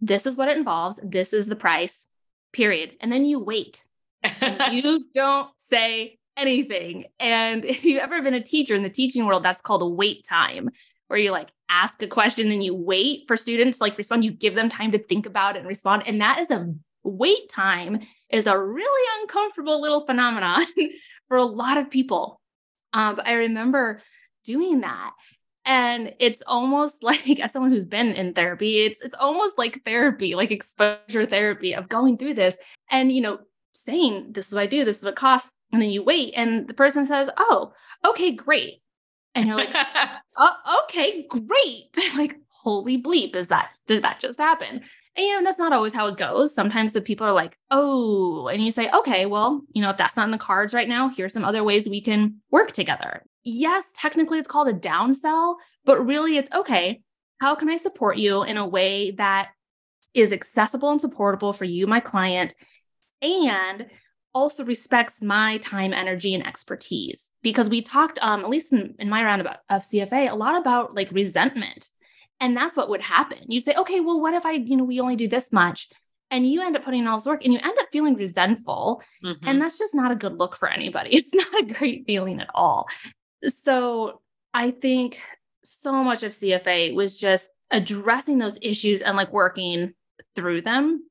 this 0.02 0.26
is 0.26 0.36
what 0.36 0.50
it 0.50 0.58
involves 0.58 1.00
this 1.02 1.32
is 1.32 1.48
the 1.48 1.56
price 1.56 2.08
period. 2.56 2.96
And 3.02 3.12
then 3.12 3.26
you 3.26 3.40
wait. 3.40 3.84
You 4.72 5.06
don't 5.14 5.50
say 5.58 6.18
anything. 6.36 7.06
And 7.20 7.64
if 7.64 7.86
you've 7.86 8.02
ever 8.02 8.22
been 8.22 8.34
a 8.34 8.44
teacher 8.44 8.76
in 8.76 8.84
the 8.84 8.90
teaching 8.90 9.26
world 9.26 9.44
that's 9.44 9.62
called 9.62 9.82
a 9.84 9.88
wait 9.88 10.26
time 10.28 10.70
where 11.08 11.20
you 11.20 11.32
like 11.32 11.52
ask 11.70 12.02
a 12.02 12.08
question 12.08 12.52
and 12.52 12.64
you 12.64 12.74
wait 12.74 13.26
for 13.28 13.38
students 13.38 13.80
like 13.80 13.98
respond. 13.98 14.24
You 14.24 14.32
give 14.32 14.56
them 14.56 14.70
time 14.70 14.92
to 14.94 15.00
think 15.00 15.26
about 15.26 15.56
it 15.56 15.60
and 15.60 15.68
respond. 15.68 16.04
And 16.08 16.22
that 16.22 16.40
is 16.40 16.50
a 16.50 16.74
wait 17.04 17.50
time 17.50 18.00
is 18.30 18.48
a 18.48 18.60
really 18.60 19.22
uncomfortable 19.22 19.80
little 19.82 20.06
phenomenon 20.06 20.66
for 21.28 21.38
a 21.38 21.44
lot 21.44 21.78
of 21.78 21.92
people. 21.92 22.42
Um, 22.94 23.18
but 23.18 23.28
i 23.28 23.34
remember 23.34 24.02
doing 24.46 24.82
that 24.82 25.12
and 25.66 26.14
it's 26.20 26.42
almost 26.48 27.04
like 27.04 27.40
as 27.40 27.52
someone 27.52 27.72
who's 27.72 27.86
been 27.86 28.14
in 28.14 28.34
therapy 28.34 28.80
it's 28.80 29.02
it's 29.02 29.16
almost 29.16 29.58
like 29.58 29.84
therapy 29.84 30.36
like 30.36 30.52
exposure 30.52 31.26
therapy 31.26 31.74
of 31.74 31.90
going 31.90 32.18
through 32.18 32.34
this 32.34 32.58
and 32.90 33.12
you 33.12 33.22
know 33.22 33.40
saying 33.74 34.28
this 34.32 34.48
is 34.48 34.54
what 34.54 34.64
i 34.64 34.68
do 34.68 34.86
this 34.86 34.98
is 34.98 35.04
what 35.04 35.14
it 35.14 35.16
costs 35.16 35.50
and 35.72 35.82
then 35.82 35.90
you 35.90 36.02
wait 36.04 36.34
and 36.36 36.68
the 36.68 36.74
person 36.74 37.06
says 37.06 37.30
oh 37.38 37.74
okay 38.06 38.32
great 38.32 38.82
and 39.36 39.48
you're 39.48 39.58
like, 39.58 39.76
oh, 40.38 40.84
okay, 40.86 41.28
great. 41.28 41.98
like, 42.18 42.40
holy 42.50 43.02
bleep, 43.02 43.36
is 43.36 43.50
that, 43.50 43.70
did 43.86 44.04
that 44.04 44.20
just 44.20 44.40
happen? 44.40 44.82
And, 45.18 45.26
you 45.26 45.36
know, 45.36 45.44
that's 45.44 45.60
not 45.60 45.74
always 45.74 45.94
how 45.94 46.08
it 46.08 46.18
goes. 46.18 46.56
Sometimes 46.56 46.94
the 46.94 47.02
people 47.02 47.28
are 47.28 47.34
like, 47.34 47.58
oh, 47.70 48.48
and 48.48 48.64
you 48.64 48.72
say, 48.72 48.90
okay, 48.92 49.26
well, 49.26 49.62
you 49.74 49.82
know, 49.82 49.92
if 49.92 49.98
that's 49.98 50.16
not 50.16 50.26
in 50.26 50.32
the 50.32 50.38
cards 50.38 50.74
right 50.74 50.88
now, 50.88 51.10
here's 51.10 51.34
some 51.34 51.46
other 51.46 51.64
ways 51.64 51.88
we 51.88 52.02
can 52.02 52.42
work 52.50 52.72
together. 52.72 53.24
Yes, 53.46 53.86
technically 53.96 54.40
it's 54.40 54.48
called 54.48 54.68
a 54.68 54.74
downsell, 54.74 55.56
but 55.86 56.06
really 56.06 56.38
it's 56.38 56.52
okay. 56.54 57.02
How 57.40 57.56
can 57.56 57.70
I 57.70 57.78
support 57.78 58.18
you 58.18 58.44
in 58.44 58.58
a 58.58 58.68
way 58.68 59.12
that 59.12 59.52
is 60.14 60.34
accessible 60.34 60.92
and 60.92 61.00
supportable 61.00 61.54
for 61.54 61.66
you, 61.66 61.86
my 61.86 62.00
client, 62.00 62.56
and 63.22 63.88
also 64.36 64.66
respects 64.66 65.22
my 65.22 65.58
time, 65.60 65.94
energy, 65.94 66.36
and 66.36 66.46
expertise. 66.46 67.32
Because 67.42 67.70
we 67.70 67.82
talked, 67.82 68.20
um, 68.22 68.44
at 68.44 68.50
least 68.50 68.74
in, 68.74 68.94
in 69.00 69.10
my 69.10 69.24
round 69.24 69.42
about, 69.42 69.58
of 69.70 69.82
CFA, 69.82 70.30
a 70.30 70.36
lot 70.36 70.60
about 70.60 70.94
like 70.94 71.10
resentment 71.12 71.90
And 72.42 72.56
that's 72.56 72.76
what 72.76 72.90
would 72.90 73.02
happen. 73.02 73.40
You'd 73.48 73.64
say, 73.64 73.74
okay, 73.76 74.02
well, 74.02 74.20
what 74.20 74.34
if 74.34 74.46
I, 74.46 74.52
you 74.52 74.76
know, 74.76 74.84
we 74.84 75.00
only 75.00 75.16
do 75.16 75.30
this 75.30 75.54
much? 75.54 75.90
And 76.32 76.46
you 76.46 76.62
end 76.62 76.76
up 76.76 76.84
putting 76.84 77.02
in 77.02 77.08
all 77.08 77.18
this 77.18 77.26
work 77.26 77.46
and 77.46 77.54
you 77.54 77.60
end 77.64 77.80
up 77.80 77.88
feeling 77.94 78.16
resentful. 78.16 79.02
Mm-hmm. 79.24 79.48
And 79.48 79.62
that's 79.62 79.78
just 79.78 79.96
not 79.96 80.12
a 80.12 80.16
good 80.16 80.38
look 80.38 80.56
for 80.56 80.68
anybody. 80.68 81.10
It's 81.16 81.34
not 81.34 81.60
a 81.60 81.74
great 81.74 82.06
feeling 82.06 82.42
at 82.42 82.50
all. 82.54 82.88
So 83.48 84.22
I 84.54 84.72
think 84.72 85.20
so 85.64 86.04
much 86.04 86.24
of 86.24 86.32
CFA 86.32 86.96
was 86.96 87.18
just 87.18 87.50
addressing 87.72 88.38
those 88.38 88.58
issues 88.62 89.02
and 89.02 89.18
like 89.18 89.32
working 89.34 89.94
through 90.36 90.62
them. 90.62 91.08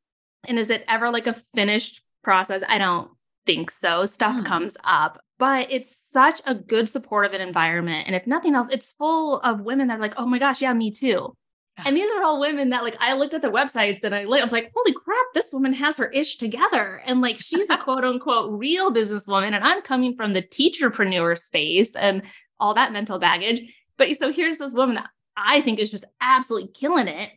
And 0.46 0.58
is 0.58 0.70
it 0.70 0.84
ever 0.88 1.10
like 1.10 1.26
a 1.26 1.34
finished 1.34 2.02
process? 2.22 2.62
I 2.68 2.78
don't 2.78 3.10
think 3.46 3.70
so. 3.70 4.06
Stuff 4.06 4.40
mm. 4.40 4.44
comes 4.44 4.76
up, 4.84 5.20
but 5.38 5.70
it's 5.70 6.08
such 6.12 6.40
a 6.46 6.54
good 6.54 6.88
supportive 6.88 7.38
environment. 7.38 8.06
And 8.06 8.16
if 8.16 8.26
nothing 8.26 8.54
else, 8.54 8.68
it's 8.70 8.92
full 8.92 9.40
of 9.40 9.60
women 9.60 9.88
that 9.88 9.98
are 9.98 10.02
like, 10.02 10.14
oh 10.16 10.26
my 10.26 10.38
gosh, 10.38 10.62
yeah, 10.62 10.72
me 10.72 10.90
too. 10.90 11.34
And 11.78 11.96
these 11.96 12.10
are 12.12 12.22
all 12.22 12.38
women 12.38 12.70
that 12.70 12.84
like 12.84 12.96
I 13.00 13.14
looked 13.14 13.34
at 13.34 13.42
the 13.42 13.50
websites 13.50 14.04
and 14.04 14.14
I, 14.14 14.22
I 14.22 14.44
was 14.44 14.52
like, 14.52 14.72
holy 14.74 14.92
crap, 14.92 15.26
this 15.34 15.48
woman 15.52 15.72
has 15.72 15.96
her 15.96 16.08
ish 16.10 16.36
together. 16.36 17.02
And 17.04 17.20
like 17.20 17.40
she's 17.40 17.68
a 17.70 17.76
quote 17.76 18.04
unquote 18.04 18.52
real 18.52 18.92
businesswoman. 18.92 19.52
And 19.52 19.64
I'm 19.64 19.82
coming 19.82 20.14
from 20.16 20.32
the 20.32 20.42
teacherpreneur 20.42 21.36
space 21.36 21.96
and 21.96 22.22
all 22.60 22.74
that 22.74 22.92
mental 22.92 23.18
baggage. 23.18 23.62
But 23.98 24.16
so 24.16 24.32
here's 24.32 24.58
this 24.58 24.74
woman 24.74 24.96
that 24.96 25.10
I 25.36 25.60
think 25.62 25.78
is 25.78 25.90
just 25.90 26.04
absolutely 26.20 26.70
killing 26.72 27.08
it 27.08 27.30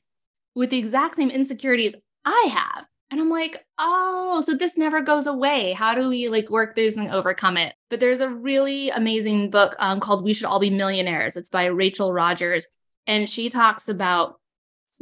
with 0.53 0.69
the 0.69 0.77
exact 0.77 1.15
same 1.15 1.31
insecurities 1.31 1.95
I 2.25 2.49
have. 2.51 2.85
And 3.09 3.21
I'm 3.21 3.29
like, 3.29 3.65
oh, 3.77 4.43
so 4.45 4.53
this 4.53 4.77
never 4.77 5.01
goes 5.01 5.27
away. 5.27 5.71
How 5.71 5.95
do 5.95 6.09
we 6.09 6.27
like 6.27 6.49
work 6.49 6.75
through 6.75 6.85
this 6.85 6.97
and 6.97 7.09
overcome 7.09 7.55
it? 7.55 7.73
But 7.89 8.01
there's 8.01 8.19
a 8.19 8.29
really 8.29 8.89
amazing 8.89 9.49
book 9.49 9.75
um, 9.79 10.01
called 10.01 10.25
We 10.25 10.33
Should 10.33 10.45
All 10.45 10.59
Be 10.59 10.69
Millionaires. 10.69 11.37
It's 11.37 11.49
by 11.49 11.65
Rachel 11.65 12.11
Rodgers. 12.11 12.67
And 13.07 13.27
she 13.27 13.49
talks 13.49 13.89
about 13.89 14.39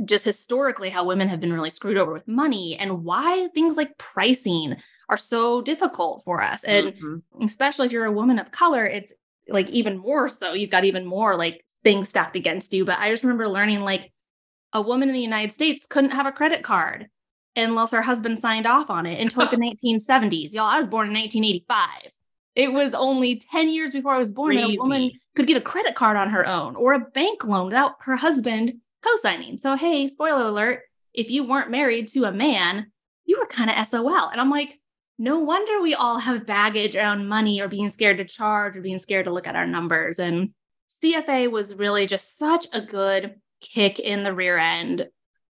just 0.04 0.26
historically 0.26 0.90
how 0.90 1.06
women 1.06 1.28
have 1.28 1.40
been 1.40 1.54
really 1.54 1.70
screwed 1.70 1.98
over 1.98 2.14
with 2.14 2.28
money 2.28 2.78
and 2.78 3.04
why 3.04 3.48
things 3.54 3.78
like 3.78 3.98
pricing 3.98 4.76
are 5.10 5.18
so 5.18 5.62
difficult 5.62 6.24
for 6.24 6.42
us. 6.42 6.64
And 6.64 6.94
mm-hmm. 6.94 7.44
especially 7.44 7.88
if 7.88 7.92
you're 7.92 8.06
a 8.06 8.12
woman 8.12 8.40
of 8.40 8.52
color, 8.52 8.86
it's 8.86 9.14
like 9.48 9.70
even 9.70 9.98
more 9.98 10.28
so. 10.30 10.54
You've 10.54 10.70
got 10.70 10.86
even 10.86 11.06
more 11.06 11.36
like 11.36 11.64
things 11.84 12.10
stacked 12.10 12.36
against 12.36 12.74
you. 12.74 12.86
But 12.86 13.00
I 13.00 13.12
just 13.12 13.24
remember 13.24 13.48
learning 13.48 13.82
like 13.82 14.12
a 14.74 14.82
woman 14.82 15.10
in 15.10 15.16
the 15.16 15.22
United 15.22 15.52
States 15.52 15.86
couldn't 15.86 16.12
have 16.12 16.26
a 16.26 16.32
credit 16.32 16.64
card 16.64 17.08
unless 17.56 17.92
her 17.92 18.02
husband 18.02 18.38
signed 18.38 18.66
off 18.66 18.90
on 18.90 19.06
it 19.06 19.22
until 19.22 19.48
the 19.48 19.58
1970s. 19.84 20.54
Y'all, 20.54 20.66
I 20.66 20.78
was 20.78 20.88
born 20.88 21.08
in 21.08 21.14
1985. 21.14 22.12
It 22.56 22.72
was 22.72 22.94
only 22.94 23.36
10 23.38 23.70
years 23.70 23.92
before 23.92 24.14
I 24.14 24.18
was 24.18 24.32
born 24.32 24.56
that 24.56 24.70
a 24.70 24.78
woman 24.78 25.12
could 25.36 25.48
get 25.48 25.58
a 25.58 25.62
credit 25.62 25.96
card 25.96 26.16
on 26.16 26.30
her 26.30 26.48
own 26.48 26.76
or 26.76 26.94
a 26.94 27.00
bank 27.00 27.44
loan 27.44 27.66
without 27.66 27.96
her 28.02 28.16
husband 28.16 28.76
co 29.04 29.10
signing. 29.22 29.58
So, 29.58 29.76
hey, 29.76 30.08
spoiler 30.08 30.48
alert, 30.48 30.84
if 31.14 31.30
you 31.30 31.44
weren't 31.44 31.70
married 31.70 32.08
to 32.10 32.24
a 32.26 32.32
man, 32.32 32.92
you 33.26 33.38
were 33.40 33.48
kind 33.48 33.70
of 33.70 33.88
SOL. 33.88 34.30
And 34.30 34.40
I'm 34.40 34.50
like, 34.50 34.80
no 35.18 35.40
wonder 35.40 35.82
we 35.82 35.96
all 35.96 36.20
have 36.20 36.46
baggage 36.46 36.96
around 36.96 37.28
money 37.28 37.62
or 37.62 37.68
being 37.68 37.90
scared 37.90 38.18
to 38.18 38.26
charge 38.26 38.76
or 38.76 38.82
being 38.82 38.98
scared 38.98 39.26
to 39.26 39.34
look 39.34 39.48
at 39.48 39.56
our 39.56 39.68
numbers. 39.68 40.20
And 40.20 40.54
CFA 40.90 41.50
was 41.50 41.76
really 41.76 42.08
just 42.08 42.38
such 42.38 42.68
a 42.74 42.82
good 42.82 43.36
kick 43.62 44.00
in 44.00 44.24
the 44.24 44.34
rear 44.34 44.58
end 44.58 45.08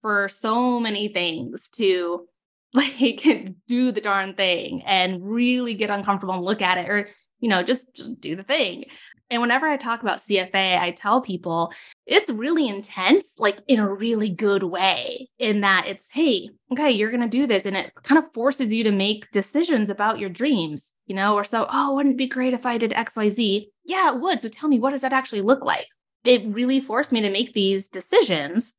for 0.02 0.30
so 0.30 0.80
many 0.80 1.08
things 1.08 1.70
to 1.70 2.28
like 2.74 3.24
do 3.68 3.92
the 3.92 4.02
darn 4.02 4.34
thing 4.34 4.84
and 4.86 5.24
really 5.24 5.74
get 5.74 5.90
uncomfortable 5.90 6.36
and 6.36 6.44
look 6.44 6.62
at 6.62 6.78
it 6.78 6.90
or 6.90 7.10
you 7.40 7.50
know 7.50 7.64
just 7.64 7.94
just 7.96 8.20
do 8.20 8.36
the 8.36 8.44
thing. 8.44 8.86
And 9.30 9.42
whenever 9.42 9.68
i 9.68 9.76
talk 9.76 10.02
about 10.02 10.20
cfa 10.20 10.80
i 10.80 10.92
tell 10.92 11.20
people 11.20 11.74
it's 12.06 12.32
really 12.32 12.66
intense 12.66 13.34
like 13.38 13.60
in 13.68 13.78
a 13.78 13.94
really 13.94 14.30
good 14.30 14.64
way 14.64 15.28
in 15.38 15.60
that 15.62 15.86
it's 15.86 16.08
hey 16.10 16.50
okay 16.72 16.92
you're 16.92 17.12
going 17.12 17.20
to 17.20 17.28
do 17.28 17.46
this 17.46 17.66
and 17.66 17.76
it 17.76 17.92
kind 18.04 18.24
of 18.24 18.32
forces 18.34 18.72
you 18.72 18.86
to 18.86 18.92
make 18.92 19.30
decisions 19.32 19.90
about 19.90 20.18
your 20.18 20.30
dreams 20.30 20.94
you 21.08 21.14
know 21.14 21.36
or 21.36 21.44
so 21.44 21.68
oh 21.70 21.96
wouldn't 21.96 22.14
it 22.14 22.18
be 22.18 22.28
great 22.28 22.54
if 22.54 22.66
i 22.66 22.78
did 22.78 22.92
xyz 22.92 23.68
yeah 23.88 24.14
it 24.14 24.22
would. 24.22 24.42
So 24.42 24.50
tell 24.50 24.70
me 24.70 24.80
what 24.80 24.92
does 24.92 25.02
that 25.02 25.14
actually 25.14 25.42
look 25.42 25.64
like? 25.64 25.88
It 26.24 26.46
really 26.46 26.82
forced 26.82 27.12
me 27.12 27.22
to 27.22 27.32
make 27.32 27.54
these 27.54 27.88
decisions 27.88 28.74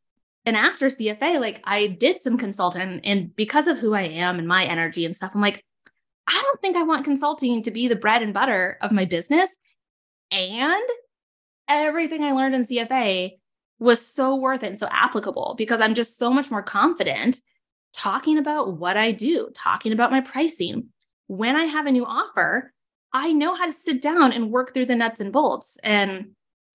and 0.48 0.56
after 0.56 0.86
CFA, 0.86 1.38
like 1.38 1.60
I 1.64 1.88
did 1.88 2.18
some 2.18 2.38
consulting, 2.38 3.02
and 3.04 3.36
because 3.36 3.68
of 3.68 3.76
who 3.76 3.92
I 3.92 4.04
am 4.04 4.38
and 4.38 4.48
my 4.48 4.64
energy 4.64 5.04
and 5.04 5.14
stuff, 5.14 5.32
I'm 5.34 5.42
like, 5.42 5.62
I 6.26 6.40
don't 6.42 6.60
think 6.62 6.74
I 6.74 6.84
want 6.84 7.04
consulting 7.04 7.62
to 7.64 7.70
be 7.70 7.86
the 7.86 7.96
bread 7.96 8.22
and 8.22 8.32
butter 8.32 8.78
of 8.80 8.90
my 8.90 9.04
business. 9.04 9.50
And 10.30 10.82
everything 11.68 12.24
I 12.24 12.32
learned 12.32 12.54
in 12.54 12.62
CFA 12.62 13.32
was 13.78 14.00
so 14.00 14.36
worth 14.36 14.62
it 14.62 14.68
and 14.68 14.78
so 14.78 14.88
applicable 14.90 15.54
because 15.58 15.82
I'm 15.82 15.92
just 15.92 16.18
so 16.18 16.30
much 16.30 16.50
more 16.50 16.62
confident 16.62 17.36
talking 17.92 18.38
about 18.38 18.78
what 18.78 18.96
I 18.96 19.12
do, 19.12 19.50
talking 19.54 19.92
about 19.92 20.10
my 20.10 20.22
pricing. 20.22 20.88
When 21.26 21.56
I 21.56 21.64
have 21.64 21.84
a 21.84 21.92
new 21.92 22.06
offer, 22.06 22.72
I 23.12 23.34
know 23.34 23.54
how 23.54 23.66
to 23.66 23.72
sit 23.72 24.00
down 24.00 24.32
and 24.32 24.50
work 24.50 24.72
through 24.72 24.86
the 24.86 24.96
nuts 24.96 25.20
and 25.20 25.30
bolts. 25.30 25.76
And 25.82 26.30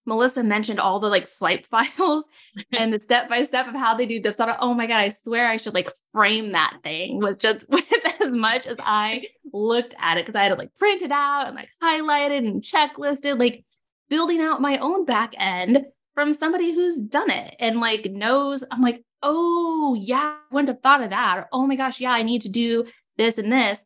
Melissa 0.05 0.43
mentioned 0.43 0.79
all 0.79 0.99
the 0.99 1.09
like 1.09 1.27
swipe 1.27 1.65
files 1.71 2.25
and 2.71 2.93
the 2.93 2.99
step 2.99 3.29
by 3.29 3.43
step 3.43 3.67
of 3.67 3.75
how 3.75 3.95
they 3.95 4.05
do 4.05 4.21
Dubsado. 4.21 4.57
Oh 4.59 4.73
my 4.73 4.87
God, 4.87 4.97
I 4.97 5.09
swear 5.09 5.47
I 5.47 5.57
should 5.57 5.73
like 5.73 5.89
frame 6.11 6.51
that 6.51 6.77
thing 6.83 7.19
with 7.19 7.39
just 7.39 7.65
with 7.69 7.87
as 8.21 8.29
much 8.29 8.67
as 8.67 8.77
I 8.79 9.27
looked 9.53 9.93
at 9.99 10.17
it 10.17 10.25
because 10.25 10.37
I 10.37 10.43
had 10.43 10.49
to 10.49 10.55
like 10.55 10.75
print 10.75 11.01
it 11.01 11.11
out 11.11 11.47
and 11.47 11.55
like 11.55 11.69
highlighted 11.81 12.39
and 12.39 12.61
checklisted, 12.61 13.39
like 13.39 13.63
building 14.09 14.41
out 14.41 14.61
my 14.61 14.77
own 14.77 15.05
back 15.05 15.33
end 15.37 15.85
from 16.13 16.33
somebody 16.33 16.73
who's 16.73 16.99
done 16.99 17.31
it 17.31 17.55
and 17.59 17.79
like 17.79 18.05
knows. 18.05 18.63
I'm 18.69 18.81
like, 18.81 19.03
oh 19.21 19.95
yeah, 19.97 20.35
I 20.37 20.53
wouldn't 20.53 20.69
have 20.69 20.81
thought 20.81 21.01
of 21.01 21.09
that. 21.11 21.37
Or, 21.37 21.47
oh 21.51 21.65
my 21.65 21.75
gosh, 21.75 21.99
yeah, 21.99 22.11
I 22.11 22.23
need 22.23 22.43
to 22.43 22.49
do 22.49 22.85
this 23.17 23.37
and 23.37 23.51
this. 23.51 23.79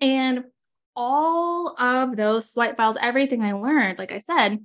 And 0.00 0.44
all 0.96 1.80
of 1.80 2.16
those 2.16 2.50
swipe 2.50 2.76
files, 2.76 2.96
everything 3.00 3.42
I 3.42 3.52
learned, 3.52 3.98
like 3.98 4.10
I 4.10 4.18
said, 4.18 4.64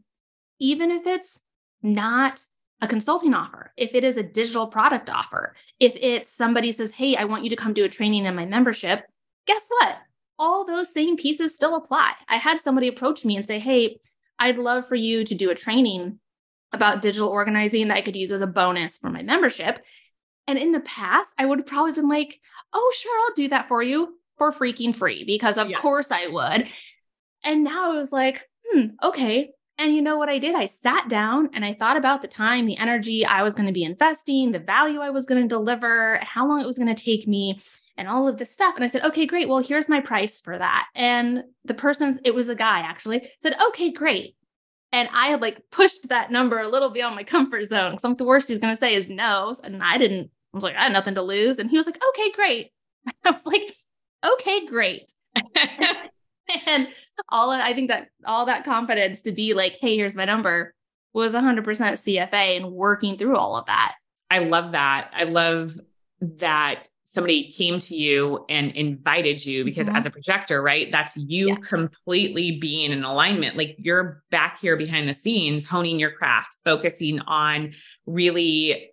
even 0.64 0.92
if 0.92 1.06
it's 1.06 1.42
not 1.82 2.40
a 2.82 2.88
consulting 2.88 3.34
offer, 3.34 3.74
if 3.76 3.94
it 3.94 4.06
is 4.06 4.16
a 4.16 4.24
digital 4.24 4.66
product 4.66 5.10
offer, 5.10 5.56
if 5.78 5.94
it's 6.00 6.34
somebody 6.34 6.72
says, 6.72 6.92
Hey, 6.92 7.18
I 7.18 7.26
want 7.26 7.44
you 7.44 7.50
to 7.50 7.58
come 7.58 7.74
do 7.74 7.84
a 7.84 7.90
training 7.90 8.26
in 8.26 8.36
my 8.36 8.46
membership, 8.46 9.04
guess 9.46 9.66
what? 9.68 9.98
All 10.40 10.66
those 10.66 10.94
same 10.94 11.18
pieces 11.18 11.54
still 11.54 11.76
apply. 11.76 12.14
I 12.30 12.38
had 12.38 12.62
somebody 12.62 12.88
approach 12.88 13.26
me 13.26 13.36
and 13.36 13.46
say, 13.46 13.60
Hey, 13.60 13.98
I'd 14.40 14.58
love 14.58 14.88
for 14.88 14.96
you 14.96 15.26
to 15.26 15.36
do 15.36 15.52
a 15.52 15.56
training 15.56 16.20
about 16.72 17.02
digital 17.02 17.28
organizing 17.28 17.90
that 17.90 17.98
I 17.98 18.02
could 18.02 18.16
use 18.16 18.32
as 18.32 18.42
a 18.42 18.48
bonus 18.48 18.98
for 18.98 19.10
my 19.10 19.22
membership. 19.22 19.84
And 20.48 20.58
in 20.58 20.72
the 20.72 20.80
past, 20.80 21.34
I 21.38 21.46
would 21.46 21.60
have 21.60 21.68
probably 21.68 21.92
been 21.92 22.08
like, 22.08 22.40
Oh, 22.74 22.94
sure, 22.98 23.20
I'll 23.22 23.36
do 23.36 23.50
that 23.50 23.68
for 23.68 23.84
you 23.84 24.18
for 24.38 24.54
freaking 24.54 24.96
free 24.96 25.26
because 25.26 25.58
of 25.58 25.72
course 25.74 26.10
I 26.10 26.28
would. 26.28 26.70
And 27.44 27.66
now 27.66 27.92
I 27.92 27.98
was 27.98 28.14
like, 28.14 28.48
hmm, 28.66 28.88
okay, 29.04 29.52
and 29.78 29.96
you 29.96 30.02
know 30.02 30.18
what 30.18 30.30
I 30.30 30.38
did? 30.38 30.56
I 30.56 30.68
sat 30.68 31.10
down 31.10 31.50
and 31.54 31.66
I 31.66 31.74
thought 31.74 31.98
about 31.98 32.22
the 32.22 32.28
time, 32.28 32.66
the 32.66 32.78
energy 32.78 33.26
I 33.26 33.42
was 33.42 33.56
going 33.56 33.66
to 33.66 33.74
be 33.74 33.84
investing, 33.84 34.52
the 34.52 34.60
value 34.60 35.00
I 35.00 35.10
was 35.10 35.26
going 35.26 35.42
to 35.42 35.48
deliver, 35.48 36.20
how 36.22 36.48
long 36.48 36.62
it 36.62 36.68
was 36.68 36.78
going 36.78 36.94
to 36.94 37.04
take 37.04 37.28
me, 37.28 37.60
and 37.98 38.08
all 38.08 38.28
of 38.28 38.38
this 38.38 38.52
stuff. 38.52 38.76
And 38.76 38.84
I 38.84 38.88
said, 38.88 39.06
okay, 39.06 39.26
great. 39.26 39.48
Well, 39.48 39.60
here's 39.60 39.90
my 39.90 40.00
price 40.00 40.42
for 40.42 40.58
that. 40.58 40.88
And 40.96 41.44
the 41.66 41.74
person, 41.74 42.20
it 42.24 42.34
was 42.34 42.50
a 42.50 42.56
guy 42.56 42.80
actually, 42.80 43.28
said, 43.42 43.56
okay, 43.68 43.92
great. 43.92 44.36
And 44.92 45.10
I 45.12 45.28
had 45.28 45.42
like 45.42 45.62
pushed 45.72 46.10
that 46.10 46.32
number 46.32 46.60
a 46.60 46.68
little 46.68 46.90
beyond 46.90 47.16
my 47.16 47.24
comfort 47.24 47.66
zone. 47.66 47.96
Because 47.96 48.18
the 48.18 48.24
worst 48.24 48.48
he's 48.48 48.60
going 48.60 48.74
to 48.74 48.80
say 48.80 48.94
is 48.94 49.10
no. 49.10 49.56
And 49.64 49.84
I 49.84 49.98
didn't, 49.98 50.30
I 50.54 50.58
was 50.58 50.64
like, 50.64 50.76
I 50.76 50.84
had 50.84 50.94
nothing 50.94 51.16
to 51.16 51.24
lose. 51.24 51.60
And 51.60 51.70
he 51.70 51.78
was 51.78 51.88
like, 51.88 52.02
okay, 52.10 52.32
great. 52.32 52.72
I 53.26 53.32
was 53.32 53.46
like, 53.46 53.76
okay, 54.24 54.66
great. 54.68 55.12
and 56.68 56.88
all 57.30 57.52
I 57.52 57.74
think 57.74 57.90
that 57.90 58.08
all 58.26 58.46
that 58.46 58.66
confidence 58.66 59.22
to 59.24 59.32
be 59.32 59.54
like, 59.54 59.78
hey, 59.80 59.96
here's 59.96 60.16
my 60.16 60.26
number 60.26 60.74
was 61.14 61.34
100% 61.34 61.64
CFA 61.64 62.58
and 62.58 62.72
working 62.72 63.18
through 63.18 63.38
all 63.38 63.56
of 63.56 63.68
that. 63.68 63.94
I 64.32 64.40
love 64.40 64.72
that. 64.72 65.12
I 65.14 65.26
love 65.26 65.74
that 66.22 66.88
somebody 67.04 67.52
came 67.52 67.80
to 67.80 67.96
you 67.96 68.44
and 68.50 68.72
invited 68.72 69.46
you 69.46 69.64
because 69.64 69.88
mm-hmm. 69.88 69.98
as 69.98 70.08
a 70.08 70.10
projector, 70.10 70.62
right? 70.62 70.92
That's 70.92 71.16
you 71.16 71.50
yeah. 71.50 71.56
completely 71.58 72.58
being 72.60 72.92
in 72.92 73.04
alignment. 73.04 73.56
Like 73.56 73.76
you're 73.78 74.24
back 74.32 74.60
here 74.60 74.76
behind 74.76 75.08
the 75.08 75.14
scenes, 75.14 75.68
honing 75.68 76.00
your 76.00 76.12
craft, 76.12 76.50
focusing 76.64 77.20
on 77.22 77.74
really 78.08 78.93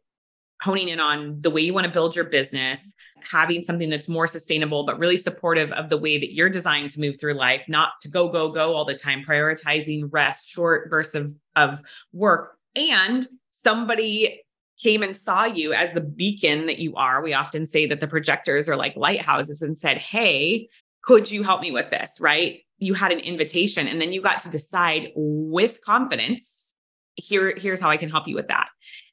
honing 0.62 0.88
in 0.88 1.00
on 1.00 1.40
the 1.40 1.50
way 1.50 1.60
you 1.62 1.72
want 1.72 1.86
to 1.86 1.92
build 1.92 2.14
your 2.14 2.26
business, 2.26 2.94
having 3.22 3.62
something 3.62 3.90
that's 3.90 4.08
more 4.08 4.26
sustainable, 4.26 4.84
but 4.84 4.98
really 4.98 5.16
supportive 5.16 5.72
of 5.72 5.88
the 5.88 5.96
way 5.96 6.18
that 6.18 6.34
you're 6.34 6.48
designed 6.48 6.90
to 6.90 7.00
move 7.00 7.18
through 7.18 7.34
life, 7.34 7.64
not 7.68 7.92
to 8.02 8.08
go, 8.08 8.28
go, 8.28 8.50
go 8.50 8.74
all 8.74 8.84
the 8.84 8.94
time, 8.94 9.24
prioritizing 9.26 10.08
rest, 10.10 10.48
short 10.48 10.90
bursts 10.90 11.14
of, 11.14 11.34
of 11.56 11.82
work. 12.12 12.56
And 12.76 13.26
somebody 13.50 14.42
came 14.82 15.02
and 15.02 15.16
saw 15.16 15.44
you 15.44 15.72
as 15.72 15.92
the 15.92 16.00
beacon 16.00 16.66
that 16.66 16.78
you 16.78 16.94
are. 16.96 17.22
We 17.22 17.34
often 17.34 17.66
say 17.66 17.86
that 17.86 18.00
the 18.00 18.08
projectors 18.08 18.68
are 18.68 18.76
like 18.76 18.96
lighthouses 18.96 19.62
and 19.62 19.76
said, 19.76 19.98
Hey, 19.98 20.68
could 21.02 21.30
you 21.30 21.42
help 21.42 21.60
me 21.60 21.70
with 21.70 21.90
this? 21.90 22.18
Right. 22.20 22.60
You 22.78 22.94
had 22.94 23.12
an 23.12 23.20
invitation 23.20 23.86
and 23.86 24.00
then 24.00 24.12
you 24.12 24.22
got 24.22 24.40
to 24.40 24.50
decide 24.50 25.12
with 25.14 25.82
confidence, 25.82 26.74
here, 27.16 27.54
here's 27.56 27.80
how 27.80 27.90
I 27.90 27.98
can 27.98 28.08
help 28.08 28.26
you 28.26 28.34
with 28.34 28.48
that. 28.48 28.68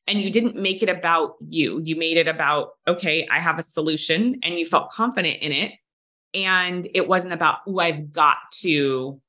And 0.08 0.22
you 0.22 0.32
didn't 0.32 0.56
make 0.56 0.82
it 0.82 0.90
about 0.90 1.36
you. 1.48 1.82
You 1.84 1.96
made 1.96 2.18
it 2.18 2.28
about, 2.28 2.72
okay, 2.88 3.28
I 3.30 3.40
have 3.40 3.60
a 3.60 3.64
solution 3.64 4.40
and 4.42 4.58
you 4.58 4.66
felt 4.66 4.92
confident 4.92 5.42
in 5.42 5.52
it. 5.52 5.74
And 6.34 6.88
it 6.94 7.08
wasn't 7.08 7.34
about, 7.34 7.58
oh, 7.68 7.80
I've 7.80 8.12
got 8.12 8.38
to 8.60 9.22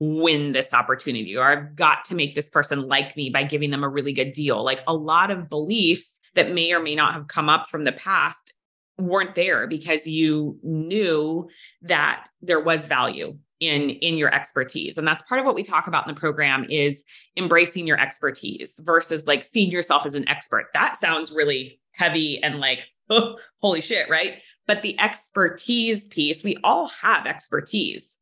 win 0.00 0.52
this 0.52 0.74
opportunity 0.74 1.36
or 1.36 1.50
I've 1.50 1.74
got 1.74 2.04
to 2.06 2.14
make 2.14 2.34
this 2.34 2.48
person 2.48 2.82
like 2.82 3.16
me 3.16 3.30
by 3.30 3.42
giving 3.42 3.70
them 3.70 3.82
a 3.82 3.88
really 3.88 4.12
good 4.12 4.32
deal. 4.32 4.62
Like 4.62 4.82
a 4.86 4.94
lot 4.94 5.30
of 5.30 5.48
beliefs 5.48 6.20
that 6.34 6.52
may 6.52 6.72
or 6.72 6.80
may 6.80 6.94
not 6.94 7.14
have 7.14 7.26
come 7.26 7.48
up 7.48 7.68
from 7.68 7.84
the 7.84 7.92
past 7.92 8.52
weren't 8.98 9.34
there 9.34 9.66
because 9.66 10.06
you 10.06 10.58
knew 10.62 11.48
that 11.82 12.28
there 12.42 12.60
was 12.60 12.86
value 12.86 13.36
in 13.60 13.90
in 13.90 14.16
your 14.16 14.32
expertise. 14.32 14.98
And 14.98 15.06
that's 15.06 15.22
part 15.22 15.40
of 15.40 15.46
what 15.46 15.54
we 15.54 15.62
talk 15.62 15.86
about 15.86 16.06
in 16.06 16.14
the 16.14 16.20
program 16.20 16.66
is 16.68 17.04
embracing 17.36 17.86
your 17.86 18.00
expertise 18.00 18.78
versus 18.82 19.26
like 19.26 19.44
seeing 19.44 19.70
yourself 19.70 20.06
as 20.06 20.14
an 20.14 20.28
expert. 20.28 20.66
That 20.74 20.96
sounds 20.96 21.32
really 21.32 21.80
heavy 21.92 22.42
and 22.42 22.60
like 22.60 22.86
oh, 23.10 23.36
holy 23.60 23.80
shit 23.80 24.08
right? 24.08 24.40
But 24.66 24.82
the 24.82 24.98
expertise 25.00 26.06
piece 26.06 26.44
we 26.44 26.58
all 26.62 26.88
have 27.02 27.26
expertise. 27.26 28.18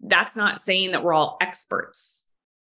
That's 0.00 0.34
not 0.34 0.60
saying 0.60 0.92
that 0.92 1.04
we're 1.04 1.14
all 1.14 1.36
experts 1.40 2.26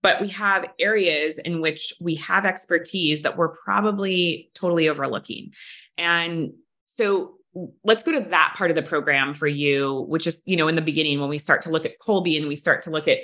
but 0.02 0.20
we 0.20 0.28
have 0.28 0.66
areas 0.78 1.38
in 1.38 1.60
which 1.60 1.92
we 2.00 2.14
have 2.16 2.46
expertise 2.46 3.22
that 3.22 3.36
we're 3.36 3.48
probably 3.48 4.50
totally 4.54 4.88
overlooking. 4.88 5.52
And 5.98 6.52
so 6.86 7.34
let's 7.82 8.02
go 8.02 8.12
to 8.12 8.28
that 8.30 8.54
part 8.56 8.70
of 8.70 8.76
the 8.76 8.82
program 8.82 9.34
for 9.34 9.48
you, 9.48 10.04
which 10.08 10.26
is, 10.26 10.40
you 10.44 10.56
know, 10.56 10.68
in 10.68 10.76
the 10.76 10.82
beginning 10.82 11.20
when 11.20 11.28
we 11.28 11.38
start 11.38 11.62
to 11.62 11.70
look 11.70 11.84
at 11.84 11.98
Kolbe 11.98 12.38
and 12.38 12.48
we 12.48 12.56
start 12.56 12.82
to 12.82 12.90
look 12.90 13.08
at 13.08 13.18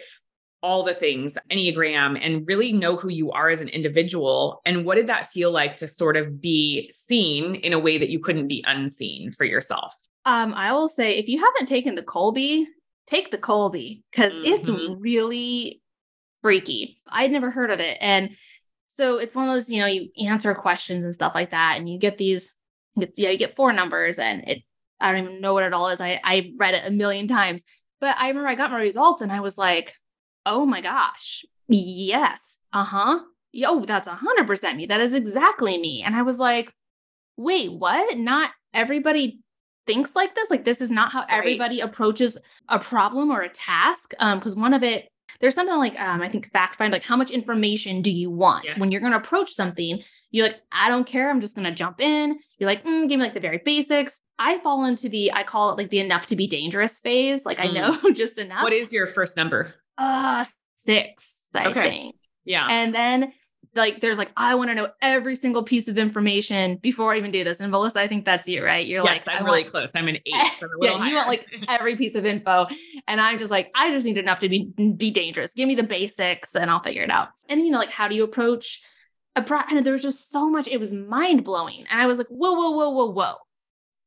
all 0.63 0.83
the 0.83 0.95
things, 0.95 1.39
Enneagram, 1.51 2.19
and 2.21 2.47
really 2.49 2.73
know 2.73 2.97
who 2.97 3.09
you 3.09 3.31
are 3.31 3.49
as 3.49 3.61
an 3.61 3.69
individual. 3.69 4.61
And 4.65 4.85
what 4.85 4.97
did 4.97 5.07
that 5.07 5.29
feel 5.29 5.53
like 5.53 5.77
to 5.77 5.87
sort 5.87 6.17
of 6.17 6.41
be 6.41 6.91
seen 6.93 7.55
in 7.55 7.73
a 7.73 7.79
way 7.79 7.99
that 7.99 8.11
you 8.11 8.19
couldn't 8.19 8.49
be 8.49 8.65
unseen 8.67 9.31
for 9.31 9.45
yourself? 9.45 9.95
Um, 10.25 10.55
I 10.55 10.73
will 10.73 10.89
say 10.89 11.19
if 11.19 11.29
you 11.29 11.39
haven't 11.39 11.67
taken 11.67 11.95
the 11.95 12.03
Kolbe, 12.03 12.65
take 13.07 13.31
the 13.31 13.39
Kolbe 13.39 14.03
because 14.11 14.33
mm-hmm. 14.33 14.45
it's 14.45 14.69
really 14.69 15.83
freaky. 16.43 16.97
I'd 17.07 17.31
never 17.31 17.51
heard 17.51 17.71
of 17.71 17.79
it. 17.79 17.99
And 18.01 18.35
so 18.89 19.19
it's 19.19 19.37
one 19.37 19.47
of 19.49 19.55
those, 19.55 19.71
you 19.71 19.81
know, 19.81 19.87
you 19.87 20.09
answer 20.27 20.53
questions 20.55 21.05
and 21.05 21.15
stuff 21.15 21.33
like 21.35 21.51
that, 21.51 21.77
and 21.77 21.89
you 21.89 21.99
get 21.99 22.19
these 22.19 22.55
yeah, 22.97 23.31
you 23.31 23.39
get 23.39 23.57
four 23.57 23.73
numbers 23.73 24.19
and 24.19 24.49
it, 24.49 24.63
I 25.01 25.13
don't 25.13 25.25
even 25.25 25.41
know 25.41 25.55
what 25.55 25.65
it 25.65 25.75
all 25.75 25.89
is. 25.89 26.01
I, 26.01 26.21
I 26.25 26.53
read 26.57 26.75
it 26.75 26.87
a 26.87 26.91
million 26.91 27.29
times, 27.29 27.65
but 28.01 28.17
I 28.19 28.29
remember 28.29 28.49
I 28.49 28.55
got 28.55 28.71
my 28.71 28.81
results 28.81 29.23
and 29.23 29.31
I 29.31 29.41
was 29.41 29.59
like, 29.59 29.95
oh 30.45 30.65
my 30.65 30.81
gosh, 30.81 31.45
yes. 31.69 32.59
Uh 32.73 32.85
huh. 32.85 33.21
Yo, 33.53 33.81
that's 33.81 34.09
a 34.09 34.15
hundred 34.15 34.47
percent 34.47 34.77
me. 34.77 34.87
That 34.87 35.01
is 35.01 35.15
exactly 35.15 35.79
me. 35.79 36.03
And 36.03 36.15
I 36.15 36.23
was 36.23 36.39
like, 36.39 36.73
wait, 37.37 37.73
what? 37.73 38.19
Not 38.19 38.51
everybody 38.75 39.41
thinks 39.87 40.15
like 40.15 40.35
this. 40.35 40.51
Like 40.51 40.65
this 40.65 40.81
is 40.81 40.91
not 40.91 41.13
how 41.13 41.21
right. 41.21 41.31
everybody 41.31 41.81
approaches 41.81 42.39
a 42.69 42.79
problem 42.79 43.31
or 43.31 43.43
a 43.43 43.49
task. 43.49 44.13
Um, 44.19 44.39
because 44.39 44.57
one 44.57 44.75
of 44.75 44.83
it 44.83 45.09
there's 45.41 45.55
something 45.55 45.77
like 45.77 45.99
um, 46.01 46.23
I 46.23 46.29
think 46.29 46.51
fact 46.53 46.77
find 46.77 46.93
like 46.93 47.05
how 47.05 47.17
much 47.17 47.31
information 47.31 48.03
do 48.03 48.11
you 48.11 48.31
want 48.31 48.65
yes. 48.65 48.79
when 48.79 48.91
you're 48.91 49.01
going 49.01 49.13
to 49.13 49.19
approach 49.19 49.53
something? 49.53 50.03
You're 50.31 50.49
like, 50.49 50.61
I 50.73 50.89
don't 50.89 51.07
care. 51.07 51.31
I'm 51.31 51.41
just 51.41 51.55
going 51.55 51.65
to 51.65 51.75
jump 51.75 52.01
in. 52.01 52.39
You're 52.59 52.69
like, 52.69 52.85
mm, 52.85 53.09
give 53.09 53.19
me 53.19 53.25
like 53.25 53.35
the 53.35 53.41
very 53.41 53.61
basics. 53.65 54.21
I 54.39 54.59
fall 54.59 54.85
into 54.85 55.09
the 55.09 55.33
I 55.33 55.43
call 55.43 55.71
it 55.71 55.79
like 55.79 55.91
the 55.91 56.01
enough 56.01 56.27
to 56.27 56.37
be 56.37 56.47
dangerous 56.47 57.01
phase. 57.01 57.45
Like 57.45 57.59
mm. 57.59 57.69
I 57.69 57.73
know 57.73 58.11
just 58.15 58.39
enough. 58.39 58.63
What 58.63 58.73
is 58.73 58.93
your 58.93 59.07
first 59.07 59.37
number? 59.37 59.75
Uh 59.99 60.45
six, 60.77 61.49
I 61.55 61.67
okay. 61.67 61.89
think. 61.89 62.17
Yeah. 62.45 62.67
And 62.71 62.95
then 62.95 63.33
like 63.75 64.01
there's 64.01 64.19
like 64.19 64.31
I 64.37 64.55
want 64.55 64.71
to 64.71 64.75
know 64.75 64.89
every 65.03 65.35
single 65.37 65.63
piece 65.63 65.89
of 65.89 65.99
information 65.99 66.77
before 66.77 67.13
I 67.13 67.19
even 67.19 67.31
do 67.31 67.45
this. 67.45 67.61
And 67.61 67.71
Melissa, 67.71 68.01
I 68.01 68.09
think 68.09 68.25
that's 68.25 68.49
you, 68.49 68.65
right? 68.65 68.87
You're 68.87 69.05
yes, 69.05 69.27
like 69.27 69.37
I'm 69.37 69.45
really 69.45 69.63
want, 69.63 69.73
close. 69.73 69.91
I'm 69.95 70.09
an 70.09 70.17
eight. 70.27 70.35
So 70.61 70.69
yeah, 70.81 70.97
higher. 70.97 71.09
you 71.09 71.17
want 71.17 71.29
like 71.29 71.47
every 71.69 71.97
piece 71.97 72.15
of 72.15 72.25
info, 72.25 72.67
and 73.07 73.21
I'm 73.21 73.39
just 73.39 73.51
like 73.51 73.71
I 73.75 73.91
just 73.91 74.07
need 74.07 74.19
enough 74.19 74.41
to 74.41 74.49
be 74.49 74.71
be 74.97 75.11
dangerous. 75.11 75.53
Give 75.53 75.69
me 75.69 75.75
the 75.75 75.83
basics, 75.83 76.55
and 76.55 76.71
I'll 76.71 76.83
figure 76.83 77.03
it 77.03 77.11
out. 77.11 77.29
And 77.49 77.63
you 77.63 77.71
know, 77.71 77.79
like 77.79 77.91
how 77.91 78.09
do 78.09 78.15
you 78.15 78.25
approach 78.25 78.83
a 79.35 79.43
pro? 79.43 79.61
And 79.71 79.85
there 79.85 79.93
was 79.93 80.03
just 80.03 80.31
so 80.31 80.49
much. 80.51 80.69
It 80.69 80.79
was 80.79 80.93
mind 80.93 81.45
blowing, 81.45 81.85
and 81.91 82.01
I 82.01 82.07
was 82.07 82.19
like, 82.19 82.29
whoa, 82.29 82.53
whoa, 82.53 82.71
whoa, 82.71 82.91
whoa, 82.91 83.11
whoa. 83.11 83.35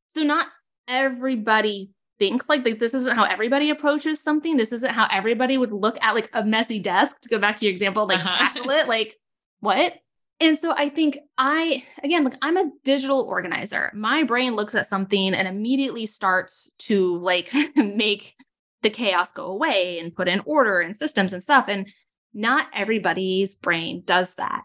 So 0.07 0.23
not 0.23 0.47
everybody 0.87 1.91
thinks 2.19 2.49
like, 2.49 2.65
like 2.65 2.79
this 2.79 2.93
isn't 2.93 3.15
how 3.15 3.23
everybody 3.23 3.69
approaches 3.69 4.21
something. 4.21 4.57
This 4.57 4.71
isn't 4.73 4.91
how 4.91 5.07
everybody 5.09 5.57
would 5.57 5.71
look 5.71 5.97
at 6.01 6.13
like 6.13 6.29
a 6.33 6.43
messy 6.43 6.79
desk. 6.79 7.19
To 7.21 7.29
go 7.29 7.39
back 7.39 7.57
to 7.57 7.65
your 7.65 7.71
example, 7.71 8.07
like 8.07 8.19
uh-huh. 8.19 8.37
tackle 8.37 8.69
it. 8.69 8.87
Like 8.87 9.15
what? 9.59 9.93
And 10.41 10.57
so 10.57 10.73
I 10.75 10.89
think 10.89 11.19
I, 11.37 11.83
again, 12.01 12.23
like 12.23 12.37
I'm 12.41 12.57
a 12.57 12.71
digital 12.83 13.21
organizer. 13.21 13.91
My 13.93 14.23
brain 14.23 14.55
looks 14.55 14.73
at 14.73 14.87
something 14.87 15.33
and 15.33 15.47
immediately 15.47 16.05
starts 16.05 16.71
to 16.79 17.17
like 17.17 17.51
make 17.75 18.35
the 18.81 18.89
chaos 18.89 19.31
go 19.33 19.47
away 19.47 19.99
and 19.99 20.15
put 20.15 20.29
in 20.29 20.41
order 20.45 20.79
and 20.79 20.95
systems 20.95 21.33
and 21.33 21.43
stuff. 21.43 21.65
And 21.67 21.89
not 22.33 22.67
everybody's 22.73 23.55
brain 23.55 24.03
does 24.05 24.33
that. 24.35 24.63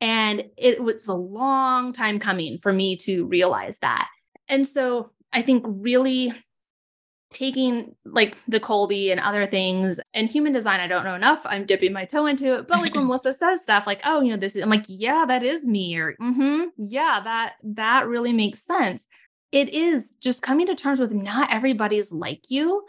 And 0.00 0.44
it 0.56 0.82
was 0.82 1.06
a 1.06 1.14
long 1.14 1.92
time 1.92 2.18
coming 2.18 2.58
for 2.58 2.72
me 2.72 2.96
to 2.98 3.24
realize 3.26 3.78
that. 3.78 4.08
And 4.48 4.66
so 4.66 5.10
I 5.32 5.42
think 5.42 5.64
really 5.66 6.32
taking 7.32 7.94
like 8.04 8.36
the 8.46 8.60
Kolbe 8.60 9.10
and 9.10 9.18
other 9.18 9.46
things 9.46 9.98
and 10.14 10.28
human 10.28 10.52
design, 10.52 10.80
I 10.80 10.86
don't 10.86 11.04
know 11.04 11.14
enough. 11.14 11.42
I'm 11.44 11.64
dipping 11.64 11.92
my 11.92 12.04
toe 12.04 12.26
into 12.26 12.58
it. 12.58 12.68
But 12.68 12.80
like 12.80 12.94
when 12.94 13.06
Melissa 13.08 13.32
says 13.32 13.62
stuff 13.62 13.86
like, 13.86 14.00
oh, 14.04 14.20
you 14.20 14.30
know, 14.30 14.36
this 14.36 14.54
is 14.54 14.62
I'm 14.62 14.70
like, 14.70 14.84
yeah, 14.88 15.24
that 15.26 15.42
is 15.42 15.66
me, 15.66 15.96
or 15.96 16.14
mm-hmm, 16.20 16.64
yeah, 16.76 17.20
that 17.24 17.54
that 17.62 18.06
really 18.06 18.32
makes 18.32 18.64
sense. 18.64 19.06
It 19.50 19.70
is 19.70 20.10
just 20.20 20.42
coming 20.42 20.66
to 20.66 20.74
terms 20.74 21.00
with 21.00 21.12
not 21.12 21.52
everybody's 21.52 22.12
like 22.12 22.50
you. 22.50 22.84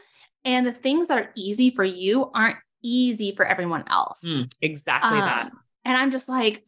And 0.46 0.68
the 0.68 0.74
things 0.74 1.08
that 1.08 1.18
are 1.18 1.32
easy 1.36 1.70
for 1.70 1.86
you 1.86 2.30
aren't 2.34 2.58
easy 2.84 3.34
for 3.36 3.46
everyone 3.46 3.86
else. 3.90 4.22
Mm, 4.26 4.52
exactly 4.62 5.20
um, 5.20 5.26
that. 5.26 5.52
And 5.86 5.98
I'm 5.98 6.12
just 6.12 6.28
like, 6.30 6.64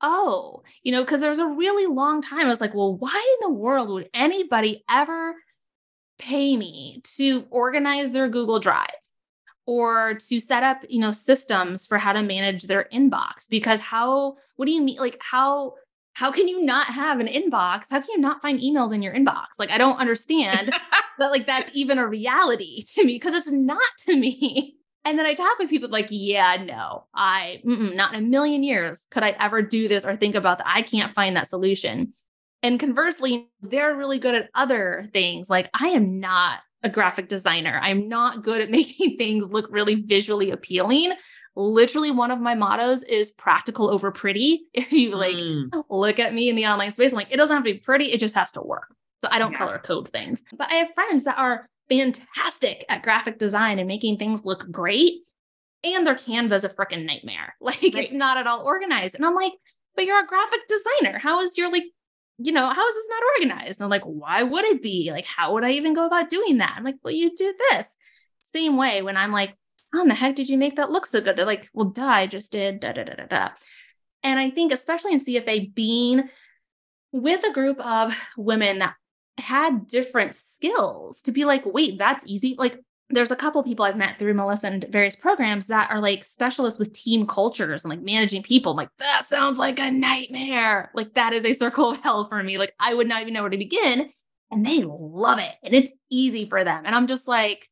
oh, 0.00 0.62
you 0.82 0.92
know, 0.92 1.02
because 1.02 1.20
there 1.20 1.30
was 1.30 1.38
a 1.38 1.46
really 1.46 1.86
long 1.86 2.22
time. 2.22 2.46
I 2.46 2.48
was 2.48 2.60
like, 2.60 2.74
well, 2.74 2.96
why 2.96 3.36
in 3.40 3.48
the 3.48 3.54
world 3.54 3.88
would 3.88 4.08
anybody 4.14 4.84
ever 4.88 5.34
pay 6.18 6.56
me 6.56 7.00
to 7.16 7.46
organize 7.50 8.12
their 8.12 8.28
Google 8.28 8.58
Drive 8.58 8.88
or 9.66 10.14
to 10.14 10.40
set 10.40 10.62
up, 10.62 10.82
you 10.88 11.00
know, 11.00 11.10
systems 11.10 11.86
for 11.86 11.98
how 11.98 12.12
to 12.12 12.22
manage 12.22 12.64
their 12.64 12.88
inbox 12.92 13.48
because 13.50 13.80
how 13.80 14.36
what 14.56 14.66
do 14.66 14.72
you 14.72 14.80
mean 14.80 14.98
like 14.98 15.18
how 15.20 15.74
how 16.14 16.32
can 16.32 16.48
you 16.48 16.64
not 16.64 16.86
have 16.86 17.20
an 17.20 17.26
inbox? 17.26 17.88
How 17.90 18.00
can 18.00 18.08
you 18.14 18.20
not 18.20 18.40
find 18.40 18.58
emails 18.58 18.94
in 18.94 19.02
your 19.02 19.12
inbox? 19.12 19.58
Like 19.58 19.70
I 19.70 19.76
don't 19.76 19.98
understand 19.98 20.72
that 21.18 21.30
like 21.30 21.46
that's 21.46 21.70
even 21.74 21.98
a 21.98 22.06
reality 22.06 22.82
to 22.94 23.04
me 23.04 23.14
because 23.14 23.34
it's 23.34 23.50
not 23.50 23.78
to 24.06 24.16
me. 24.16 24.76
And 25.04 25.18
then 25.18 25.26
I 25.26 25.34
talk 25.34 25.58
with 25.60 25.70
people 25.70 25.88
like, 25.88 26.08
yeah, 26.10 26.56
no, 26.64 27.04
I, 27.14 27.60
not 27.64 28.12
in 28.12 28.24
a 28.24 28.26
million 28.26 28.64
years 28.64 29.06
could 29.08 29.22
I 29.22 29.36
ever 29.38 29.62
do 29.62 29.86
this 29.86 30.04
or 30.04 30.16
think 30.16 30.34
about 30.34 30.58
that. 30.58 30.66
I 30.68 30.82
can't 30.82 31.14
find 31.14 31.36
that 31.36 31.48
solution. 31.48 32.12
And 32.62 32.80
conversely, 32.80 33.48
they're 33.60 33.94
really 33.94 34.18
good 34.18 34.34
at 34.34 34.48
other 34.54 35.08
things. 35.12 35.48
Like 35.48 35.70
I 35.74 35.88
am 35.88 36.20
not 36.20 36.60
a 36.82 36.88
graphic 36.88 37.28
designer. 37.28 37.78
I'm 37.82 38.08
not 38.08 38.42
good 38.42 38.60
at 38.60 38.70
making 38.80 39.16
things 39.16 39.48
look 39.50 39.66
really 39.70 39.96
visually 39.96 40.50
appealing. 40.50 41.12
Literally, 41.54 42.10
one 42.10 42.30
of 42.30 42.40
my 42.40 42.54
mottos 42.54 43.02
is 43.02 43.30
practical 43.30 43.90
over 43.90 44.10
pretty. 44.10 44.66
If 44.74 44.92
you 44.92 45.16
like 45.16 45.36
mm. 45.36 45.68
look 45.90 46.18
at 46.18 46.34
me 46.34 46.48
in 46.48 46.56
the 46.56 46.66
online 46.66 46.90
space, 46.90 47.12
I'm 47.12 47.16
like, 47.16 47.32
it 47.32 47.36
doesn't 47.36 47.54
have 47.54 47.64
to 47.64 47.72
be 47.72 47.78
pretty, 47.78 48.06
it 48.06 48.20
just 48.20 48.34
has 48.34 48.52
to 48.52 48.62
work. 48.62 48.94
So 49.22 49.28
I 49.30 49.38
don't 49.38 49.52
yeah. 49.52 49.58
color 49.58 49.78
code 49.78 50.10
things. 50.10 50.44
But 50.56 50.70
I 50.70 50.74
have 50.74 50.94
friends 50.94 51.24
that 51.24 51.38
are 51.38 51.68
fantastic 51.88 52.84
at 52.88 53.02
graphic 53.02 53.38
design 53.38 53.78
and 53.78 53.88
making 53.88 54.18
things 54.18 54.44
look 54.44 54.70
great. 54.70 55.14
And 55.84 56.06
their 56.06 56.14
Canva 56.14 56.52
is 56.52 56.64
a 56.64 56.68
freaking 56.68 57.04
nightmare. 57.04 57.54
Like 57.60 57.80
right. 57.82 57.96
it's 57.96 58.12
not 58.12 58.36
at 58.36 58.46
all 58.46 58.62
organized. 58.62 59.14
And 59.14 59.24
I'm 59.24 59.34
like, 59.34 59.52
but 59.94 60.04
you're 60.04 60.22
a 60.22 60.26
graphic 60.26 60.60
designer. 60.68 61.18
How 61.18 61.40
is 61.40 61.56
your 61.56 61.72
like 61.72 61.84
you 62.38 62.52
know, 62.52 62.66
how 62.66 62.88
is 62.88 62.94
this 62.94 63.08
not 63.08 63.22
organized? 63.38 63.80
And 63.80 63.84
I'm 63.84 63.90
like, 63.90 64.04
why 64.04 64.42
would 64.42 64.64
it 64.64 64.82
be? 64.82 65.10
Like, 65.10 65.26
how 65.26 65.54
would 65.54 65.64
I 65.64 65.72
even 65.72 65.94
go 65.94 66.06
about 66.06 66.28
doing 66.28 66.58
that? 66.58 66.74
I'm 66.76 66.84
like, 66.84 66.96
well, 67.02 67.14
you 67.14 67.34
did 67.34 67.56
this. 67.70 67.96
Same 68.52 68.76
way 68.76 69.02
when 69.02 69.16
I'm 69.16 69.32
like, 69.32 69.54
how 69.92 70.02
in 70.02 70.08
the 70.08 70.14
heck 70.14 70.34
did 70.34 70.48
you 70.48 70.58
make 70.58 70.76
that 70.76 70.90
look 70.90 71.06
so 71.06 71.20
good? 71.20 71.36
They're 71.36 71.46
like, 71.46 71.68
well, 71.72 71.86
duh, 71.86 72.04
I 72.04 72.26
just 72.26 72.52
did 72.52 72.80
da 72.80 72.92
da 72.92 73.04
da 73.04 73.14
da 73.14 73.26
da. 73.26 73.48
And 74.22 74.38
I 74.38 74.50
think, 74.50 74.72
especially 74.72 75.12
in 75.12 75.20
CFA, 75.20 75.74
being 75.74 76.28
with 77.12 77.44
a 77.44 77.52
group 77.52 77.80
of 77.80 78.14
women 78.36 78.78
that 78.78 78.94
had 79.38 79.86
different 79.86 80.34
skills 80.34 81.22
to 81.22 81.32
be 81.32 81.44
like, 81.44 81.62
wait, 81.64 81.98
that's 81.98 82.26
easy. 82.26 82.54
Like, 82.58 82.78
there's 83.08 83.30
a 83.30 83.36
couple 83.36 83.62
people 83.62 83.84
I've 83.84 83.96
met 83.96 84.18
through 84.18 84.34
Melissa 84.34 84.66
and 84.66 84.84
various 84.90 85.14
programs 85.14 85.68
that 85.68 85.90
are 85.90 86.00
like 86.00 86.24
specialists 86.24 86.78
with 86.78 86.92
team 86.92 87.26
cultures 87.26 87.84
and 87.84 87.90
like 87.90 88.02
managing 88.02 88.42
people. 88.42 88.72
I'm 88.72 88.76
like, 88.76 88.90
that 88.98 89.26
sounds 89.26 89.58
like 89.58 89.78
a 89.78 89.90
nightmare. 89.90 90.90
Like, 90.94 91.14
that 91.14 91.32
is 91.32 91.44
a 91.44 91.52
circle 91.52 91.90
of 91.90 92.00
hell 92.00 92.28
for 92.28 92.42
me. 92.42 92.58
Like, 92.58 92.74
I 92.80 92.94
would 92.94 93.06
not 93.06 93.22
even 93.22 93.34
know 93.34 93.42
where 93.42 93.50
to 93.50 93.56
begin. 93.56 94.10
And 94.50 94.64
they 94.64 94.84
love 94.84 95.38
it 95.38 95.54
and 95.62 95.74
it's 95.74 95.92
easy 96.10 96.48
for 96.48 96.62
them. 96.62 96.84
And 96.86 96.94
I'm 96.94 97.06
just 97.06 97.26
like, 97.26 97.68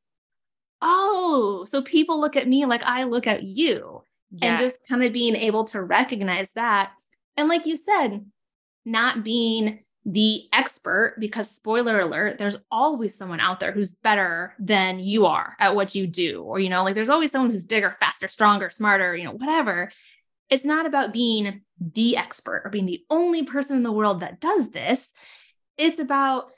oh, 0.82 1.64
so 1.68 1.82
people 1.82 2.20
look 2.20 2.36
at 2.36 2.48
me 2.48 2.66
like 2.66 2.82
I 2.82 3.04
look 3.04 3.26
at 3.26 3.42
you. 3.42 4.02
Yes. 4.30 4.42
And 4.42 4.58
just 4.58 4.78
kind 4.88 5.04
of 5.04 5.12
being 5.12 5.36
able 5.36 5.64
to 5.66 5.82
recognize 5.82 6.50
that. 6.52 6.90
And 7.36 7.48
like 7.48 7.66
you 7.66 7.76
said, 7.76 8.24
not 8.84 9.22
being 9.22 9.84
the 10.06 10.42
expert 10.52 11.16
because 11.18 11.50
spoiler 11.50 12.00
alert 12.00 12.36
there's 12.36 12.58
always 12.70 13.14
someone 13.14 13.40
out 13.40 13.58
there 13.58 13.72
who's 13.72 13.94
better 13.94 14.54
than 14.58 14.98
you 14.98 15.24
are 15.24 15.56
at 15.58 15.74
what 15.74 15.94
you 15.94 16.06
do 16.06 16.42
or 16.42 16.58
you 16.58 16.68
know 16.68 16.84
like 16.84 16.94
there's 16.94 17.08
always 17.08 17.30
someone 17.30 17.50
who's 17.50 17.64
bigger 17.64 17.96
faster 18.00 18.28
stronger 18.28 18.70
smarter 18.70 19.16
you 19.16 19.24
know 19.24 19.32
whatever. 19.32 19.90
It's 20.50 20.64
not 20.64 20.84
about 20.84 21.14
being 21.14 21.62
the 21.80 22.18
expert 22.18 22.62
or 22.64 22.70
being 22.70 22.84
the 22.84 23.02
only 23.08 23.44
person 23.44 23.76
in 23.76 23.82
the 23.82 23.90
world 23.90 24.20
that 24.20 24.40
does 24.40 24.70
this. 24.70 25.12
It's 25.78 25.98
about 25.98 26.50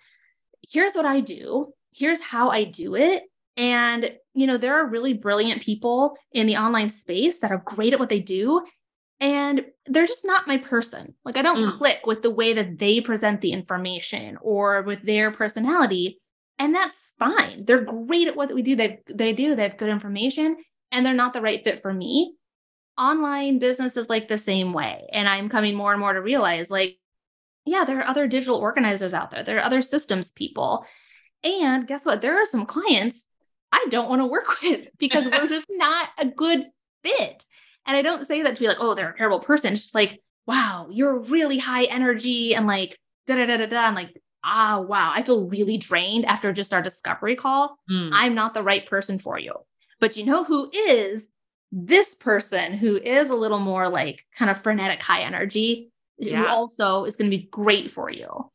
here's 0.68 0.94
what 0.94 1.06
i 1.06 1.20
do. 1.20 1.72
Here's 1.92 2.20
how 2.20 2.50
i 2.50 2.64
do 2.64 2.96
it. 2.96 3.22
And 3.56 4.12
you 4.35 4.48
know 4.48 4.56
there 4.56 4.74
are 4.74 4.88
really 4.88 5.14
brilliant 5.14 5.62
people 5.62 6.16
in 6.32 6.48
the 6.48 6.56
online 6.56 6.88
space 6.88 7.38
that 7.38 7.52
are 7.52 7.62
great 7.64 7.92
at 7.92 8.00
what 8.00 8.09
they 8.09 8.20
do 8.20 8.64
and 9.20 9.64
they're 9.87 10.07
just 10.07 10.24
not 10.24 10.46
my 10.46 10.59
person. 10.59 11.14
Like 11.24 11.37
I 11.37 11.42
don't 11.42 11.66
mm. 11.66 11.72
click 11.72 12.00
with 12.07 12.22
the 12.22 12.31
way 12.31 12.52
that 12.52 12.79
they 12.79 13.00
present 13.00 13.40
the 13.40 13.52
information 13.52 14.38
or 14.40 14.83
with 14.83 15.02
their 15.02 15.31
personality. 15.31 16.20
And 16.59 16.74
that's 16.74 17.14
fine. 17.18 17.64
They're 17.64 17.85
great 17.85 18.29
at 18.29 18.37
what 18.37 18.52
we 18.55 18.62
do. 18.62 18.76
They 18.76 19.00
they 19.12 19.33
do. 19.33 19.55
They 19.55 19.64
have 19.64 19.76
good 19.76 19.88
information 19.88 20.57
and 20.92 21.05
they're 21.05 21.14
not 21.14 21.33
the 21.33 21.40
right 21.40 21.62
fit 21.62 21.81
for 21.81 21.92
me. 21.92 22.35
Online 22.98 23.59
business 23.59 23.96
is 23.96 24.09
like 24.09 24.29
the 24.29 24.38
same 24.38 24.72
way. 24.72 25.07
And 25.12 25.29
I'm 25.29 25.48
coming 25.48 25.74
more 25.74 25.92
and 25.92 26.00
more 26.00 26.12
to 26.12 26.22
realize 26.22 26.70
like, 26.70 26.98
yeah, 27.64 27.85
there 27.85 27.98
are 27.98 28.07
other 28.07 28.26
digital 28.26 28.57
organizers 28.57 29.12
out 29.12 29.31
there. 29.31 29.42
There 29.42 29.59
are 29.59 29.64
other 29.64 29.83
systems 29.83 30.31
people. 30.31 30.85
And 31.44 31.87
guess 31.87 32.07
what? 32.07 32.22
There 32.22 32.40
are 32.40 32.46
some 32.46 32.64
clients 32.64 33.26
I 33.72 33.87
don't 33.90 34.09
want 34.09 34.20
to 34.20 34.26
work 34.26 34.46
with 34.62 34.88
because 34.98 35.26
we're 35.26 35.48
just 35.48 35.66
not 35.70 36.09
a 36.18 36.26
good 36.26 36.64
fit. 37.02 37.44
And 37.87 37.96
I 37.96 38.03
don't 38.03 38.27
say 38.27 38.42
that 38.42 38.57
to 38.57 38.61
be 38.61 38.68
like, 38.68 38.79
oh, 38.81 38.94
they're 38.94 39.11
a 39.11 39.16
terrible 39.16 39.40
person. 39.40 39.72
It's 39.72 39.83
just 39.83 39.94
like, 39.94 40.20
wow, 40.46 40.88
you're 40.90 41.18
really 41.18 41.59
high 41.59 41.85
energy 41.85 42.55
and 42.55 42.66
like 42.66 42.99
da 43.27 43.37
da 43.37 43.46
da 43.46 43.57
da 43.59 43.66
da. 43.66 43.87
And 43.87 43.96
like, 43.96 44.20
ah, 44.44 44.81
wow, 44.81 45.12
I 45.14 45.22
feel 45.22 45.46
really 45.46 45.77
drained 45.77 46.25
after 46.25 46.53
just 46.53 46.75
our 46.75 46.83
discovery 46.83 47.37
call. 47.37 47.79
Mm. 47.90 48.11
I'm 48.12 48.35
not 48.35 48.55
the 48.55 48.62
right 48.62 48.87
person 48.87 49.18
for 49.18 49.38
you. 49.38 49.55
But 50.01 50.16
you 50.16 50.25
know 50.25 50.44
who 50.44 50.70
is 50.72 51.27
this 51.72 52.14
person 52.14 52.72
who 52.75 52.96
is 52.96 53.31
a 53.31 53.35
little 53.35 53.59
more 53.59 53.88
like 53.88 54.22
kind 54.37 54.51
of 54.51 54.61
frenetic 54.61 55.03
high 55.03 55.22
energy, 55.22 55.90
yeah. 56.18 56.42
who 56.42 56.46
also 56.46 57.05
is 57.05 57.16
going 57.16 57.31
to 57.31 57.37
be 57.37 57.44
great 57.44 57.90
for 57.90 58.11
you. 58.11 58.51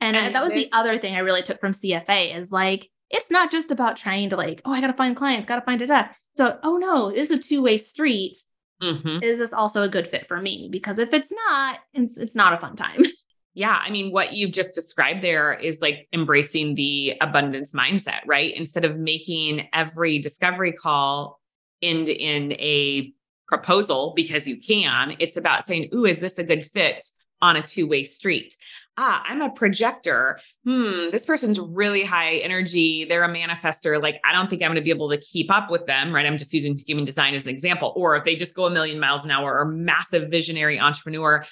And, 0.00 0.16
and 0.16 0.34
that 0.34 0.42
was 0.42 0.52
the 0.52 0.70
other 0.72 0.98
thing 0.98 1.14
I 1.14 1.20
really 1.20 1.42
took 1.42 1.60
from 1.60 1.72
CFA 1.72 2.36
is 2.36 2.50
like, 2.50 2.88
it's 3.10 3.30
not 3.30 3.50
just 3.50 3.70
about 3.70 3.96
trying 3.96 4.30
to 4.30 4.36
like, 4.36 4.62
oh, 4.64 4.72
I 4.72 4.80
got 4.80 4.86
to 4.86 4.94
find 4.94 5.16
clients, 5.16 5.48
got 5.48 5.56
to 5.56 5.64
find 5.64 5.82
it 5.82 5.90
up. 5.90 6.10
So, 6.36 6.58
oh 6.62 6.76
no, 6.76 7.10
this 7.10 7.30
is 7.30 7.38
a 7.38 7.42
two 7.42 7.62
way 7.62 7.76
street 7.76 8.38
mm-hmm. 8.80 9.22
is 9.22 9.38
this 9.38 9.52
also 9.52 9.82
a 9.82 9.88
good 9.88 10.06
fit 10.06 10.26
for 10.26 10.40
me? 10.40 10.68
Because 10.70 10.98
if 10.98 11.12
it's 11.12 11.32
not, 11.32 11.78
it's, 11.94 12.16
it's 12.16 12.34
not 12.34 12.52
a 12.52 12.58
fun 12.58 12.76
time. 12.76 13.02
Yeah. 13.52 13.78
I 13.84 13.90
mean, 13.90 14.12
what 14.12 14.32
you've 14.32 14.52
just 14.52 14.74
described 14.74 15.22
there 15.22 15.52
is 15.52 15.80
like 15.80 16.08
embracing 16.12 16.76
the 16.76 17.14
abundance 17.20 17.72
mindset, 17.72 18.20
right? 18.24 18.54
Instead 18.54 18.84
of 18.84 18.96
making 18.96 19.68
every 19.72 20.20
discovery 20.20 20.72
call 20.72 21.40
end 21.82 22.08
in 22.08 22.52
a 22.52 23.12
proposal 23.48 24.12
because 24.14 24.46
you 24.46 24.60
can, 24.60 25.16
it's 25.18 25.36
about 25.36 25.64
saying, 25.64 25.90
Ooh, 25.92 26.06
is 26.06 26.18
this 26.18 26.38
a 26.38 26.44
good 26.44 26.70
fit 26.70 27.04
on 27.42 27.56
a 27.56 27.66
two 27.66 27.88
way 27.88 28.04
street? 28.04 28.56
Ah, 29.00 29.22
I'm 29.26 29.40
a 29.40 29.50
projector. 29.50 30.38
Hmm, 30.64 31.08
this 31.10 31.24
person's 31.24 31.58
really 31.58 32.04
high 32.04 32.34
energy. 32.36 33.06
They're 33.06 33.24
a 33.24 33.28
manifester. 33.28 34.00
Like, 34.00 34.20
I 34.26 34.32
don't 34.32 34.50
think 34.50 34.62
I'm 34.62 34.68
going 34.68 34.76
to 34.76 34.82
be 34.82 34.90
able 34.90 35.08
to 35.08 35.16
keep 35.16 35.50
up 35.50 35.70
with 35.70 35.86
them, 35.86 36.14
right? 36.14 36.26
I'm 36.26 36.36
just 36.36 36.52
using 36.52 36.76
human 36.76 37.06
design 37.06 37.34
as 37.34 37.44
an 37.44 37.50
example. 37.50 37.94
Or 37.96 38.14
if 38.16 38.24
they 38.24 38.36
just 38.36 38.54
go 38.54 38.66
a 38.66 38.70
million 38.70 39.00
miles 39.00 39.24
an 39.24 39.30
hour 39.30 39.58
or 39.58 39.64
massive 39.64 40.30
visionary 40.30 40.78
entrepreneur, 40.78 41.46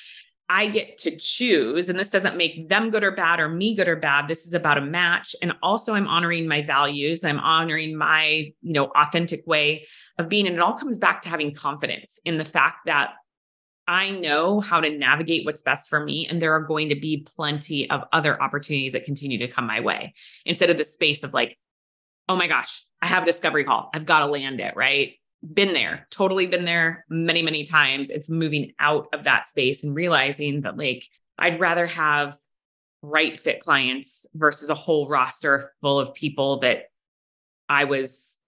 I 0.51 0.69
get 0.69 0.99
to 0.99 1.17
choose. 1.17 1.89
And 1.89 1.99
this 1.99 2.11
doesn't 2.11 2.37
make 2.37 2.69
them 2.69 2.91
good 2.91 3.03
or 3.03 3.13
bad 3.13 3.41
or 3.41 3.49
me 3.49 3.75
good 3.75 3.89
or 3.89 3.97
bad. 3.97 4.29
This 4.29 4.47
is 4.47 4.53
about 4.53 4.77
a 4.77 4.83
match. 4.83 5.35
And 5.41 5.55
also, 5.63 5.95
I'm 5.95 6.07
honoring 6.07 6.49
my 6.49 6.61
values. 6.61 7.25
I'm 7.25 7.41
honoring 7.41 7.97
my, 7.97 8.53
you 8.61 8.73
know, 8.73 8.91
authentic 8.95 9.47
way 9.47 9.87
of 10.19 10.29
being. 10.29 10.47
And 10.47 10.57
it 10.57 10.61
all 10.61 10.77
comes 10.77 10.99
back 10.99 11.23
to 11.23 11.31
having 11.31 11.55
confidence 11.55 12.21
in 12.27 12.37
the 12.37 12.45
fact 12.45 12.81
that 12.85 13.13
I 13.89 14.11
know 14.11 14.61
how 14.61 14.81
to 14.81 14.91
navigate 14.91 15.47
what's 15.47 15.63
best 15.63 15.89
for 15.89 16.05
me. 16.05 16.27
And 16.29 16.41
there 16.41 16.53
are 16.53 16.61
going 16.61 16.91
to 16.91 16.95
be 16.95 17.27
plenty 17.37 17.91
of 17.91 18.03
other 18.13 18.41
opportunities 18.41 18.93
that 18.93 19.07
continue 19.07 19.39
to 19.39 19.49
come 19.49 19.67
my 19.67 19.81
way 19.81 20.15
instead 20.45 20.69
of 20.69 20.77
the 20.77 20.85
space 20.85 21.25
of 21.25 21.33
like, 21.33 21.59
oh 22.29 22.37
my 22.37 22.47
gosh, 22.47 22.85
I 23.01 23.07
have 23.07 23.23
a 23.23 23.27
discovery 23.27 23.65
call. 23.65 23.89
I've 23.95 24.05
got 24.05 24.21
to 24.21 24.27
land 24.27 24.61
it, 24.61 24.77
right? 24.77 25.13
Been 25.55 25.73
there, 25.73 26.07
totally 26.11 26.47
been 26.47 26.67
there 26.67 27.07
many, 27.09 27.41
many 27.41 27.65
times. 27.65 28.11
It's 28.11 28.29
moving 28.29 28.73
out 28.79 29.07
of 29.15 29.25
that 29.25 29.47
space 29.47 29.83
and 29.83 29.95
realizing 29.95 30.61
that, 30.63 30.77
like, 30.77 31.07
I'd 31.39 31.59
rather 31.59 31.87
have 31.87 32.37
right 33.01 33.39
fit 33.39 33.61
clients 33.61 34.27
versus 34.35 34.69
a 34.69 34.75
whole 34.75 35.09
roster 35.09 35.73
full 35.81 35.99
of 35.99 36.13
people 36.13 36.61
that 36.61 36.91
I 37.69 37.85
was 37.85 38.39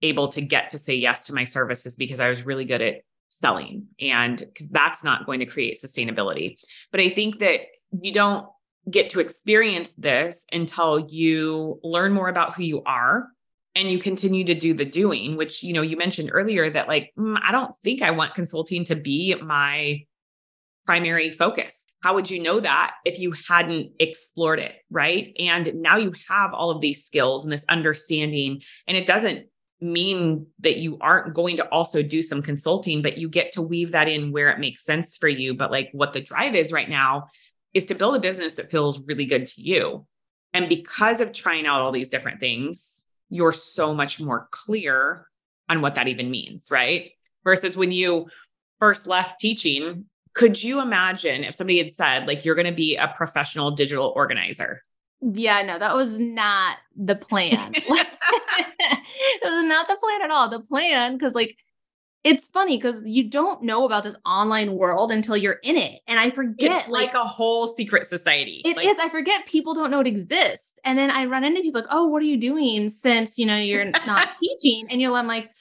able 0.00 0.28
to 0.28 0.40
get 0.40 0.70
to 0.70 0.78
say 0.78 0.94
yes 0.94 1.26
to 1.26 1.34
my 1.34 1.44
services 1.44 1.94
because 1.94 2.18
I 2.18 2.30
was 2.30 2.44
really 2.44 2.64
good 2.64 2.82
at 2.82 3.02
selling 3.32 3.86
and 4.00 4.38
because 4.38 4.68
that's 4.68 5.02
not 5.02 5.26
going 5.26 5.40
to 5.40 5.46
create 5.46 5.80
sustainability. 5.82 6.56
But 6.90 7.00
i 7.00 7.08
think 7.08 7.38
that 7.40 7.60
you 8.00 8.12
don't 8.12 8.46
get 8.90 9.10
to 9.10 9.20
experience 9.20 9.92
this 9.92 10.44
until 10.52 11.06
you 11.08 11.78
learn 11.84 12.12
more 12.12 12.28
about 12.28 12.54
who 12.54 12.62
you 12.62 12.82
are 12.84 13.28
and 13.74 13.90
you 13.90 13.98
continue 13.98 14.44
to 14.44 14.54
do 14.54 14.74
the 14.74 14.84
doing 14.84 15.36
which 15.36 15.62
you 15.62 15.72
know 15.72 15.82
you 15.82 15.96
mentioned 15.96 16.30
earlier 16.32 16.68
that 16.68 16.88
like 16.88 17.12
mm, 17.16 17.38
i 17.44 17.52
don't 17.52 17.76
think 17.84 18.02
i 18.02 18.10
want 18.10 18.34
consulting 18.34 18.84
to 18.84 18.96
be 18.96 19.34
my 19.36 20.02
primary 20.84 21.30
focus. 21.30 21.84
How 22.02 22.14
would 22.14 22.30
you 22.30 22.42
know 22.42 22.60
that 22.60 22.94
if 23.04 23.18
you 23.18 23.32
hadn't 23.48 23.92
explored 24.00 24.58
it 24.58 24.74
right? 24.90 25.34
And 25.38 25.74
now 25.76 25.96
you 25.96 26.12
have 26.28 26.52
all 26.52 26.70
of 26.70 26.80
these 26.80 27.04
skills 27.04 27.44
and 27.44 27.52
this 27.52 27.64
understanding 27.68 28.62
and 28.86 28.96
it 28.96 29.06
doesn't 29.06 29.46
mean 29.82 30.46
that 30.60 30.78
you 30.78 30.98
aren't 31.00 31.34
going 31.34 31.56
to 31.56 31.68
also 31.68 32.02
do 32.02 32.22
some 32.22 32.42
consulting, 32.42 33.02
but 33.02 33.18
you 33.18 33.28
get 33.28 33.52
to 33.52 33.62
weave 33.62 33.92
that 33.92 34.08
in 34.08 34.32
where 34.32 34.50
it 34.50 34.58
makes 34.58 34.84
sense 34.84 35.16
for 35.16 35.28
you. 35.28 35.54
But 35.54 35.70
like 35.70 35.90
what 35.92 36.12
the 36.12 36.20
drive 36.20 36.54
is 36.54 36.72
right 36.72 36.88
now 36.88 37.28
is 37.74 37.86
to 37.86 37.94
build 37.94 38.16
a 38.16 38.20
business 38.20 38.54
that 38.54 38.70
feels 38.70 39.02
really 39.02 39.26
good 39.26 39.46
to 39.46 39.62
you. 39.62 40.06
And 40.54 40.68
because 40.68 41.20
of 41.20 41.32
trying 41.32 41.66
out 41.66 41.80
all 41.80 41.92
these 41.92 42.10
different 42.10 42.40
things, 42.40 43.04
you're 43.30 43.52
so 43.52 43.94
much 43.94 44.20
more 44.20 44.48
clear 44.50 45.26
on 45.68 45.80
what 45.80 45.94
that 45.94 46.08
even 46.08 46.30
means, 46.30 46.68
right? 46.70 47.10
Versus 47.44 47.76
when 47.76 47.90
you 47.90 48.26
first 48.78 49.06
left 49.06 49.40
teaching, 49.40 50.04
could 50.34 50.62
you 50.62 50.80
imagine 50.80 51.44
if 51.44 51.54
somebody 51.54 51.78
had 51.78 51.92
said, 51.92 52.26
like, 52.26 52.44
you're 52.44 52.54
going 52.54 52.66
to 52.66 52.72
be 52.72 52.96
a 52.96 53.12
professional 53.16 53.70
digital 53.70 54.12
organizer? 54.14 54.82
Yeah, 55.22 55.62
no, 55.62 55.78
that 55.78 55.94
was 55.94 56.18
not 56.18 56.78
the 56.96 57.14
plan. 57.14 57.72
it 57.74 57.84
was 59.44 59.64
not 59.64 59.88
the 59.88 59.96
plan 59.96 60.22
at 60.22 60.30
all. 60.30 60.48
The 60.48 60.60
plan, 60.60 61.16
because 61.16 61.34
like 61.34 61.56
it's 62.24 62.46
funny 62.48 62.76
because 62.76 63.02
you 63.04 63.28
don't 63.28 63.62
know 63.62 63.84
about 63.84 64.04
this 64.04 64.16
online 64.24 64.74
world 64.74 65.10
until 65.10 65.36
you're 65.36 65.58
in 65.64 65.76
it. 65.76 66.00
And 66.06 66.20
I 66.20 66.30
forget 66.30 66.80
it's 66.80 66.88
like, 66.88 67.12
like 67.12 67.14
a 67.14 67.26
whole 67.26 67.66
secret 67.66 68.06
society. 68.06 68.62
It 68.64 68.76
like, 68.76 68.86
is. 68.86 68.98
I 69.00 69.08
forget 69.08 69.46
people 69.46 69.74
don't 69.74 69.90
know 69.90 70.00
it 70.00 70.06
exists. 70.06 70.78
And 70.84 70.96
then 70.96 71.10
I 71.10 71.24
run 71.24 71.42
into 71.42 71.62
people 71.62 71.80
like, 71.80 71.90
oh, 71.90 72.06
what 72.06 72.22
are 72.22 72.26
you 72.26 72.36
doing 72.36 72.90
since 72.90 73.38
you 73.38 73.46
know 73.46 73.56
you're 73.56 73.90
not 74.06 74.34
teaching? 74.34 74.86
And 74.88 75.00
you're 75.00 75.14
I'm 75.14 75.26
like, 75.26 75.52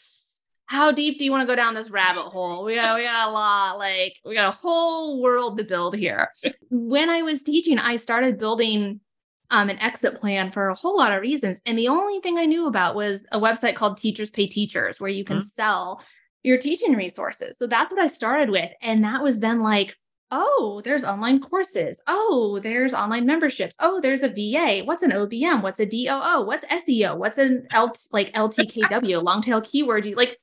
how 0.67 0.91
deep 0.91 1.17
do 1.17 1.25
you 1.25 1.31
want 1.31 1.41
to 1.41 1.47
go 1.47 1.55
down 1.55 1.73
this 1.73 1.89
rabbit 1.89 2.25
hole? 2.25 2.63
We 2.63 2.75
got, 2.75 2.95
we 2.95 3.03
got 3.03 3.29
a 3.29 3.31
lot, 3.31 3.77
like 3.77 4.17
we 4.23 4.35
got 4.35 4.53
a 4.53 4.55
whole 4.55 5.21
world 5.21 5.57
to 5.57 5.63
build 5.63 5.95
here. 5.95 6.29
when 6.69 7.09
I 7.09 7.23
was 7.23 7.43
teaching, 7.43 7.79
I 7.79 7.95
started 7.95 8.37
building 8.37 9.01
um, 9.51 9.69
an 9.69 9.79
exit 9.79 10.19
plan 10.19 10.51
for 10.51 10.69
a 10.69 10.75
whole 10.75 10.97
lot 10.97 11.11
of 11.11 11.21
reasons. 11.21 11.61
And 11.65 11.77
the 11.77 11.89
only 11.89 12.19
thing 12.21 12.37
I 12.37 12.45
knew 12.45 12.67
about 12.67 12.95
was 12.95 13.25
a 13.31 13.39
website 13.39 13.75
called 13.75 13.97
Teachers 13.97 14.31
Pay 14.31 14.47
Teachers, 14.47 14.99
where 14.99 15.09
you 15.09 15.23
can 15.23 15.37
mm-hmm. 15.37 15.45
sell 15.45 16.01
your 16.43 16.57
teaching 16.57 16.93
resources. 16.93 17.57
So 17.57 17.67
that's 17.67 17.93
what 17.93 18.01
I 18.01 18.07
started 18.07 18.49
with. 18.49 18.71
And 18.81 19.03
that 19.03 19.21
was 19.21 19.39
then 19.39 19.61
like, 19.61 19.95
oh, 20.31 20.81
there's 20.83 21.03
online 21.03 21.41
courses. 21.41 22.01
Oh, 22.07 22.59
there's 22.63 22.93
online 22.93 23.25
memberships. 23.25 23.75
Oh, 23.79 23.99
there's 23.99 24.23
a 24.23 24.29
VA. 24.29 24.83
What's 24.85 25.03
an 25.03 25.11
OBM? 25.11 25.61
What's 25.61 25.81
a 25.81 25.85
DOO? 25.85 26.45
What's 26.45 26.65
SEO? 26.65 27.17
What's 27.17 27.37
an 27.37 27.67
L 27.71 27.93
like 28.11 28.33
LTKW, 28.33 29.21
long 29.23 29.41
tail 29.41 29.61
keyword? 29.61 30.05
You 30.05 30.15
like 30.15 30.37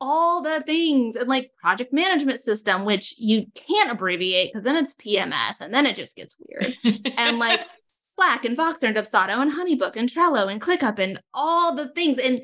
all 0.00 0.42
the 0.42 0.62
things 0.66 1.16
and 1.16 1.28
like 1.28 1.52
project 1.60 1.92
management 1.92 2.40
system, 2.40 2.84
which 2.84 3.14
you 3.18 3.46
can't 3.54 3.90
abbreviate 3.90 4.52
because 4.52 4.64
then 4.64 4.76
it's 4.76 4.94
PMS 4.94 5.60
and 5.60 5.72
then 5.72 5.86
it 5.86 5.96
just 5.96 6.16
gets 6.16 6.36
weird. 6.38 6.74
and 7.16 7.38
like 7.38 7.60
Slack 8.16 8.44
and 8.44 8.56
Voxer 8.56 8.84
and 8.84 8.96
Dubsado 8.96 9.40
and 9.40 9.52
Honeybook 9.52 9.96
and 9.96 10.08
Trello 10.08 10.50
and 10.50 10.60
ClickUp 10.60 10.98
and 10.98 11.20
all 11.32 11.74
the 11.74 11.88
things. 11.88 12.18
And 12.18 12.40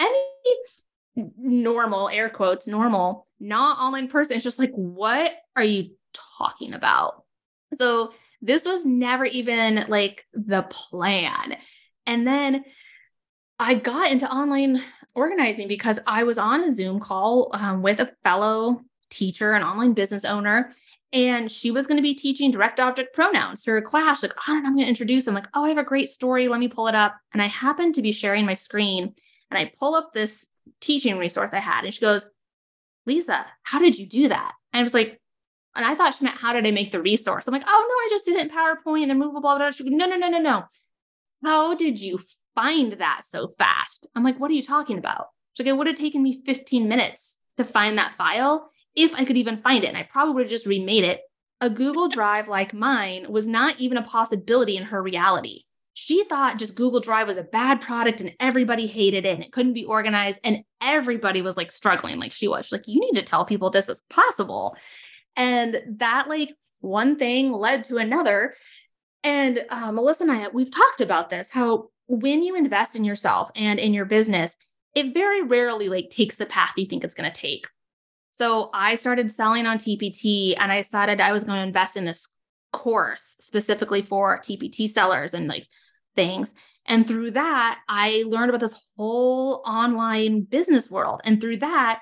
any 0.00 1.26
normal, 1.36 2.08
air 2.08 2.30
quotes, 2.30 2.66
normal, 2.66 3.26
not 3.40 3.78
online 3.78 4.08
person 4.08 4.36
is 4.36 4.42
just 4.42 4.58
like, 4.58 4.72
what 4.72 5.32
are 5.56 5.64
you 5.64 5.90
talking 6.38 6.72
about? 6.72 7.24
So 7.78 8.12
this 8.40 8.64
was 8.64 8.84
never 8.84 9.24
even 9.24 9.86
like 9.88 10.24
the 10.32 10.62
plan. 10.62 11.56
And 12.06 12.26
then 12.26 12.64
I 13.58 13.74
got 13.74 14.10
into 14.10 14.30
online 14.30 14.82
organizing 15.14 15.68
because 15.68 16.00
I 16.06 16.24
was 16.24 16.38
on 16.38 16.64
a 16.64 16.72
Zoom 16.72 17.00
call 17.00 17.50
um, 17.52 17.82
with 17.82 18.00
a 18.00 18.12
fellow 18.24 18.82
teacher, 19.10 19.52
an 19.52 19.62
online 19.62 19.92
business 19.92 20.24
owner, 20.24 20.72
And 21.12 21.50
she 21.50 21.70
was 21.70 21.86
going 21.86 21.98
to 21.98 22.02
be 22.02 22.14
teaching 22.14 22.50
direct 22.50 22.80
object 22.80 23.14
pronouns 23.14 23.64
to 23.64 23.72
her 23.72 23.82
class. 23.82 24.22
Like, 24.22 24.32
oh, 24.48 24.56
I'm 24.56 24.62
going 24.62 24.78
to 24.78 24.88
introduce 24.88 25.26
them. 25.26 25.34
Like, 25.34 25.48
oh, 25.52 25.64
I 25.64 25.68
have 25.68 25.78
a 25.78 25.84
great 25.84 26.08
story. 26.08 26.48
Let 26.48 26.60
me 26.60 26.68
pull 26.68 26.88
it 26.88 26.94
up. 26.94 27.14
And 27.32 27.42
I 27.42 27.46
happened 27.46 27.96
to 27.96 28.02
be 28.02 28.12
sharing 28.12 28.46
my 28.46 28.54
screen 28.54 29.14
and 29.50 29.58
I 29.58 29.72
pull 29.78 29.94
up 29.94 30.12
this 30.12 30.48
teaching 30.80 31.18
resource 31.18 31.52
I 31.52 31.58
had. 31.58 31.84
And 31.84 31.92
she 31.92 32.00
goes, 32.00 32.24
Lisa, 33.04 33.44
how 33.62 33.78
did 33.78 33.98
you 33.98 34.06
do 34.06 34.28
that? 34.28 34.52
And 34.72 34.80
I 34.80 34.82
was 34.82 34.94
like, 34.94 35.20
and 35.74 35.84
I 35.84 35.94
thought 35.94 36.14
she 36.14 36.24
meant, 36.24 36.36
how 36.36 36.52
did 36.52 36.66
I 36.66 36.70
make 36.70 36.92
the 36.92 37.02
resource? 37.02 37.46
I'm 37.46 37.52
like, 37.52 37.64
oh, 37.66 37.86
no, 37.88 37.94
I 37.94 38.08
just 38.10 38.24
did 38.24 38.36
it 38.36 38.42
in 38.42 38.50
PowerPoint 38.50 39.10
and 39.10 39.18
movable, 39.18 39.40
blah, 39.40 39.56
blah, 39.56 39.66
blah. 39.66 39.70
She 39.70 39.84
goes, 39.84 39.92
no, 39.92 40.06
no, 40.06 40.16
no, 40.16 40.28
no, 40.28 40.38
no. 40.38 40.64
How 41.42 41.74
did 41.74 41.98
you 41.98 42.20
find 42.54 42.94
that 42.94 43.22
so 43.24 43.48
fast? 43.48 44.06
I'm 44.14 44.22
like, 44.22 44.38
what 44.38 44.50
are 44.50 44.54
you 44.54 44.62
talking 44.62 44.98
about? 44.98 45.28
She's 45.52 45.64
like, 45.64 45.70
it 45.70 45.76
would 45.76 45.86
have 45.86 45.96
taken 45.96 46.22
me 46.22 46.42
15 46.44 46.88
minutes 46.88 47.38
to 47.56 47.64
find 47.64 47.98
that 47.98 48.14
file 48.14 48.70
if 48.94 49.14
I 49.14 49.24
could 49.24 49.36
even 49.36 49.62
find 49.62 49.84
it. 49.84 49.88
And 49.88 49.96
I 49.96 50.08
probably 50.10 50.34
would 50.34 50.44
have 50.44 50.50
just 50.50 50.66
remade 50.66 51.04
it. 51.04 51.20
A 51.60 51.70
Google 51.70 52.08
Drive 52.10 52.48
like 52.48 52.74
mine 52.74 53.26
was 53.28 53.46
not 53.46 53.80
even 53.80 53.98
a 53.98 54.02
possibility 54.02 54.76
in 54.76 54.84
her 54.84 55.02
reality. 55.02 55.62
She 55.94 56.24
thought 56.24 56.58
just 56.58 56.74
Google 56.74 57.00
Drive 57.00 57.26
was 57.26 57.36
a 57.36 57.42
bad 57.42 57.80
product 57.80 58.20
and 58.20 58.32
everybody 58.40 58.86
hated 58.86 59.26
it 59.26 59.34
and 59.34 59.44
it 59.44 59.52
couldn't 59.52 59.74
be 59.74 59.84
organized. 59.84 60.40
And 60.42 60.64
everybody 60.80 61.42
was 61.42 61.56
like 61.56 61.70
struggling 61.70 62.18
like 62.18 62.32
she 62.32 62.48
was. 62.48 62.66
She's 62.66 62.72
like, 62.72 62.88
you 62.88 63.00
need 63.00 63.18
to 63.18 63.24
tell 63.24 63.44
people 63.44 63.68
this 63.70 63.88
is 63.88 64.02
possible. 64.08 64.74
And 65.36 65.80
that, 65.98 66.28
like, 66.28 66.54
one 66.80 67.16
thing 67.16 67.52
led 67.52 67.84
to 67.84 67.96
another. 67.96 68.54
And 69.22 69.64
uh, 69.70 69.92
Melissa 69.92 70.24
and 70.24 70.32
I, 70.32 70.48
we've 70.48 70.74
talked 70.74 71.00
about 71.00 71.30
this 71.30 71.50
how 71.52 71.88
when 72.08 72.42
you 72.42 72.56
invest 72.56 72.96
in 72.96 73.04
yourself 73.04 73.50
and 73.54 73.78
in 73.78 73.94
your 73.94 74.04
business, 74.04 74.54
it 74.94 75.14
very 75.14 75.42
rarely 75.42 75.88
like 75.88 76.10
takes 76.10 76.36
the 76.36 76.46
path 76.46 76.72
you 76.76 76.86
think 76.86 77.04
it's 77.04 77.14
going 77.14 77.30
to 77.30 77.40
take. 77.40 77.66
So 78.32 78.70
I 78.74 78.96
started 78.96 79.30
selling 79.30 79.66
on 79.66 79.78
TPT 79.78 80.54
and 80.58 80.72
I 80.72 80.78
decided 80.78 81.20
I 81.20 81.32
was 81.32 81.44
going 81.44 81.58
to 81.58 81.66
invest 81.66 81.96
in 81.96 82.04
this 82.04 82.34
course 82.72 83.36
specifically 83.40 84.02
for 84.02 84.38
TPT 84.38 84.88
sellers 84.88 85.34
and 85.34 85.46
like 85.46 85.66
things. 86.16 86.52
And 86.86 87.06
through 87.06 87.32
that, 87.32 87.78
I 87.88 88.24
learned 88.26 88.48
about 88.48 88.60
this 88.60 88.82
whole 88.96 89.62
online 89.66 90.42
business 90.42 90.90
world. 90.90 91.20
And 91.24 91.40
through 91.40 91.58
that, 91.58 92.00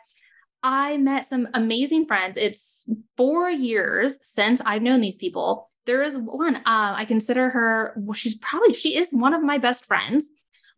I 0.63 0.97
met 0.99 1.27
some 1.27 1.49
amazing 1.53 2.07
friends. 2.07 2.39
It's 2.39 2.89
four 3.17 3.51
years 3.51 4.19
since 4.23 4.61
I've 4.65 4.83
known 4.83 5.01
these 5.01 5.17
people. 5.17 5.71
There 5.87 6.03
is 6.03 6.17
one, 6.17 6.57
uh, 6.57 6.63
I 6.65 7.05
consider 7.07 7.51
her, 7.51 7.95
well, 7.97 8.15
she's 8.15 8.39
probably, 8.39 8.75
she 8.75 8.97
is 8.97 9.09
one 9.11 9.35
of 9.35 9.43
my 9.43 9.59
best 9.59 9.87
friends. 9.87 10.29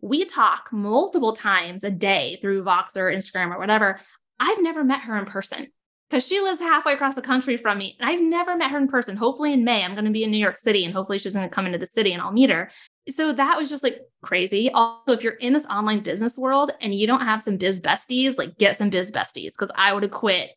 We 0.01 0.25
talk 0.25 0.71
multiple 0.73 1.33
times 1.33 1.85
a 1.85 1.91
day 1.91 2.39
through 2.41 2.65
Voxer, 2.65 3.15
Instagram, 3.15 3.55
or 3.55 3.59
whatever. 3.59 4.01
I've 4.41 4.63
never 4.63 4.85
met 4.85 5.03
her 5.03 5.17
in 5.19 5.27
person 5.27 5.69
because 6.13 6.27
she 6.27 6.41
lives 6.41 6.61
halfway 6.61 6.93
across 6.93 7.15
the 7.15 7.23
country 7.23 7.57
from 7.57 7.79
me. 7.79 7.97
And 7.99 8.09
I've 8.09 8.21
never 8.21 8.55
met 8.55 8.71
her 8.71 8.77
in 8.77 8.87
person. 8.87 9.17
Hopefully, 9.17 9.55
in 9.55 9.65
May, 9.65 9.83
I'm 9.83 9.95
going 9.95 10.05
to 10.05 10.11
be 10.11 10.25
in 10.25 10.31
New 10.31 10.37
York 10.37 10.59
City 10.59 10.85
and 10.85 10.93
hopefully 10.93 11.19
she's 11.19 11.33
going 11.33 11.49
to 11.49 11.55
come 11.55 11.65
into 11.65 11.79
the 11.79 11.87
city 11.87 12.13
and 12.13 12.21
I'll 12.21 12.33
meet 12.33 12.51
her. 12.51 12.71
So 13.09 13.33
that 13.33 13.57
was 13.57 13.71
just 13.71 13.83
like 13.83 14.01
crazy. 14.23 14.71
Also, 14.71 15.13
if 15.13 15.25
you're 15.25 15.33
in 15.35 15.55
this 15.55 15.65
online 15.67 16.01
business 16.01 16.37
world 16.37 16.71
and 16.81 16.95
you 16.95 17.07
don't 17.07 17.23
have 17.23 17.43
some 17.43 17.57
biz 17.57 17.81
besties, 17.81 18.37
like 18.37 18.59
get 18.59 18.77
some 18.79 18.91
biz 18.91 19.11
besties 19.11 19.53
because 19.59 19.71
I 19.75 19.93
would 19.93 20.03
have 20.03 20.13
quit 20.13 20.51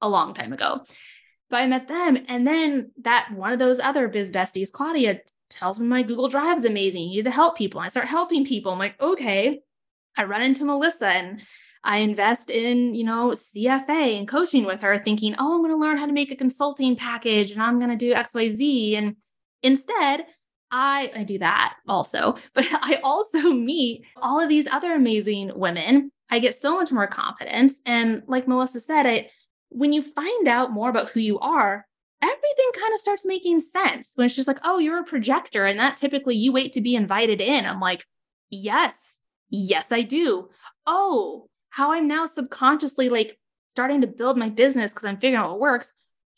a 0.00 0.08
long 0.08 0.34
time 0.34 0.52
ago. 0.52 0.84
But 1.50 1.62
I 1.62 1.66
met 1.66 1.88
them. 1.88 2.18
And 2.28 2.46
then 2.46 2.92
that 3.02 3.30
one 3.34 3.52
of 3.52 3.58
those 3.58 3.80
other 3.80 4.08
biz 4.08 4.30
besties, 4.30 4.70
Claudia, 4.70 5.20
tells 5.50 5.78
me 5.78 5.86
my 5.86 6.02
Google 6.02 6.28
Drive 6.28 6.58
is 6.58 6.64
amazing. 6.64 7.10
You 7.10 7.16
need 7.16 7.24
to 7.24 7.30
help 7.30 7.58
people. 7.58 7.80
I 7.80 7.88
start 7.88 8.06
helping 8.06 8.44
people. 8.44 8.72
I'm 8.72 8.78
like, 8.78 9.00
okay. 9.00 9.60
I 10.16 10.24
run 10.24 10.42
into 10.42 10.64
Melissa 10.64 11.08
and 11.08 11.42
I 11.84 11.98
invest 11.98 12.50
in, 12.50 12.94
you 12.94 13.04
know, 13.04 13.30
CFA 13.30 14.18
and 14.18 14.28
coaching 14.28 14.64
with 14.64 14.82
her, 14.82 14.98
thinking, 14.98 15.34
oh, 15.38 15.54
I'm 15.54 15.60
going 15.60 15.72
to 15.72 15.76
learn 15.76 15.98
how 15.98 16.06
to 16.06 16.12
make 16.12 16.30
a 16.30 16.36
consulting 16.36 16.96
package 16.96 17.52
and 17.52 17.62
I'm 17.62 17.78
going 17.78 17.90
to 17.90 17.96
do 17.96 18.14
XYZ. 18.14 18.96
And 18.96 19.16
instead, 19.62 20.26
I, 20.70 21.12
I 21.14 21.24
do 21.24 21.38
that 21.38 21.74
also, 21.88 22.36
but 22.54 22.66
I 22.70 23.00
also 23.02 23.52
meet 23.52 24.04
all 24.16 24.40
of 24.40 24.48
these 24.48 24.68
other 24.68 24.92
amazing 24.92 25.52
women. 25.54 26.12
I 26.30 26.38
get 26.38 26.54
so 26.54 26.76
much 26.76 26.92
more 26.92 27.06
confidence. 27.06 27.80
And 27.84 28.22
like 28.26 28.48
Melissa 28.48 28.80
said, 28.80 29.06
it 29.06 29.30
when 29.74 29.92
you 29.92 30.02
find 30.02 30.48
out 30.48 30.72
more 30.72 30.90
about 30.90 31.10
who 31.10 31.20
you 31.20 31.38
are, 31.38 31.86
everything 32.20 32.70
kind 32.78 32.92
of 32.92 33.00
starts 33.00 33.26
making 33.26 33.60
sense. 33.60 34.12
When 34.14 34.26
it's 34.26 34.36
just 34.36 34.48
like, 34.48 34.58
oh, 34.64 34.78
you're 34.78 35.00
a 35.00 35.04
projector, 35.04 35.64
and 35.64 35.78
that 35.78 35.96
typically 35.96 36.36
you 36.36 36.52
wait 36.52 36.74
to 36.74 36.80
be 36.80 36.94
invited 36.94 37.40
in. 37.40 37.66
I'm 37.66 37.80
like, 37.80 38.04
yes, 38.50 39.18
yes, 39.50 39.90
I 39.90 40.02
do. 40.02 40.48
Oh, 40.86 41.48
how 41.72 41.92
I'm 41.92 42.06
now 42.06 42.26
subconsciously 42.26 43.08
like 43.08 43.38
starting 43.70 44.02
to 44.02 44.06
build 44.06 44.36
my 44.36 44.50
business 44.50 44.92
because 44.92 45.06
I'm 45.06 45.16
figuring 45.16 45.42
out 45.42 45.50
what 45.50 45.60
works. 45.60 45.92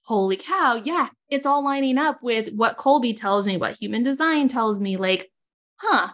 Holy 0.05 0.37
cow, 0.37 0.81
yeah, 0.85 1.09
it's 1.29 1.47
all 1.47 1.65
lining 1.65 1.99
up 1.99 2.23
with 2.23 2.53
what 2.55 2.77
Kolbe 2.77 3.17
tells 3.17 3.45
me, 3.45 3.57
what 3.57 3.77
human 3.77 4.05
design 4.05 4.47
tells 4.47 4.81
me. 4.81 4.97
Like, 4.97 5.33
huh. 5.77 6.09